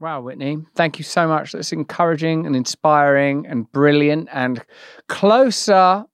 Wow, 0.05 0.21
Whitney, 0.21 0.59
thank 0.75 0.99
you 0.99 1.03
so 1.03 1.27
much. 1.27 1.53
That's 1.53 1.73
encouraging 1.73 2.45
and 2.45 2.55
inspiring 2.55 3.47
and 3.47 3.73
brilliant 3.73 4.29
and 4.31 4.63
closer 5.09 6.05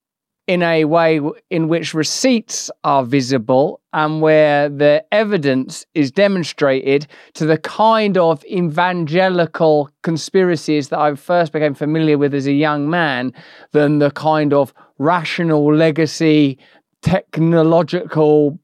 in 0.47 0.63
a 0.63 0.85
way 0.85 1.21
in 1.51 1.67
which 1.67 1.93
receipts 1.93 2.71
are 2.85 3.03
visible 3.03 3.81
and 3.93 4.23
where 4.23 4.69
the 4.69 5.05
evidence 5.11 5.87
is 5.95 6.13
demonstrated 6.13 7.09
to 7.35 7.47
the 7.47 7.59
kind 7.59 8.17
of 8.17 8.45
evangelical 8.45 9.91
conspiracies 10.05 10.91
that 10.91 11.01
I 11.01 11.17
first 11.17 11.51
became 11.51 11.75
familiar 11.75 12.17
with 12.17 12.33
as 12.33 12.47
a 12.47 12.53
young 12.53 12.89
man 12.89 13.33
than 13.73 13.99
the 13.99 14.13
kind 14.13 14.53
of 14.53 14.73
rational 14.99 15.75
legacy 15.75 16.59
technological 17.03 18.57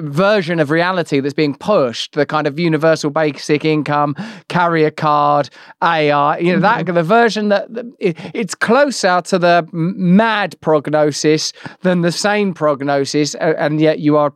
version 0.00 0.60
of 0.60 0.70
reality 0.70 1.20
that's 1.20 1.34
being 1.34 1.54
pushed 1.54 2.12
the 2.12 2.26
kind 2.26 2.46
of 2.46 2.58
universal 2.58 3.10
basic 3.10 3.64
income 3.64 4.14
carrier 4.48 4.90
card 4.90 5.48
ai 5.82 6.38
you 6.38 6.52
know 6.52 6.60
that 6.60 6.84
mm-hmm. 6.84 6.94
the 6.94 7.02
version 7.02 7.48
that 7.48 7.68
it, 7.98 8.16
it's 8.34 8.54
closer 8.54 9.20
to 9.22 9.38
the 9.38 9.66
mad 9.72 10.54
prognosis 10.60 11.52
than 11.82 12.02
the 12.02 12.12
sane 12.12 12.52
prognosis 12.52 13.34
and 13.36 13.80
yet 13.80 13.98
you 13.98 14.16
are 14.16 14.32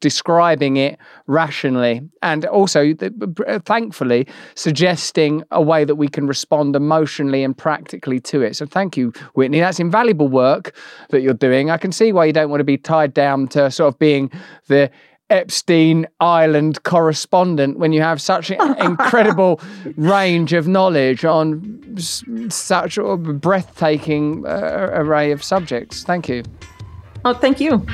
describing 0.00 0.76
it 0.76 0.98
rationally 1.26 2.00
and 2.22 2.44
also 2.46 2.94
thankfully 3.64 4.26
suggesting 4.54 5.42
a 5.50 5.60
way 5.60 5.84
that 5.84 5.96
we 5.96 6.08
can 6.08 6.26
respond 6.26 6.74
emotionally 6.74 7.44
and 7.44 7.56
practically 7.56 8.20
to 8.20 8.42
it 8.42 8.56
so 8.56 8.66
thank 8.66 8.96
you 8.96 9.12
whitney 9.34 9.60
that's 9.60 9.80
invaluable 9.80 10.28
work 10.28 10.74
that 11.10 11.20
you're 11.20 11.34
doing 11.34 11.70
i 11.70 11.76
can 11.76 11.92
see 11.92 12.12
why 12.12 12.24
you 12.24 12.32
don't 12.32 12.50
want 12.50 12.60
to 12.60 12.64
be 12.64 12.78
tied 12.78 13.12
down 13.12 13.46
to 13.46 13.70
sort 13.70 13.92
of 13.92 13.98
being 13.98 14.30
the 14.68 14.90
Epstein 15.32 16.06
Island 16.20 16.82
correspondent 16.82 17.78
when 17.78 17.92
you 17.92 18.02
have 18.02 18.20
such 18.20 18.50
an 18.50 18.78
incredible 18.84 19.60
range 19.96 20.52
of 20.52 20.68
knowledge 20.68 21.24
on 21.24 21.96
such 22.50 22.98
a 22.98 23.16
breathtaking 23.16 24.46
uh, 24.46 24.90
array 24.92 25.32
of 25.32 25.42
subjects. 25.42 26.04
Thank 26.04 26.28
you. 26.28 26.42
Oh, 27.24 27.32
thank 27.32 27.60
you. 27.60 27.86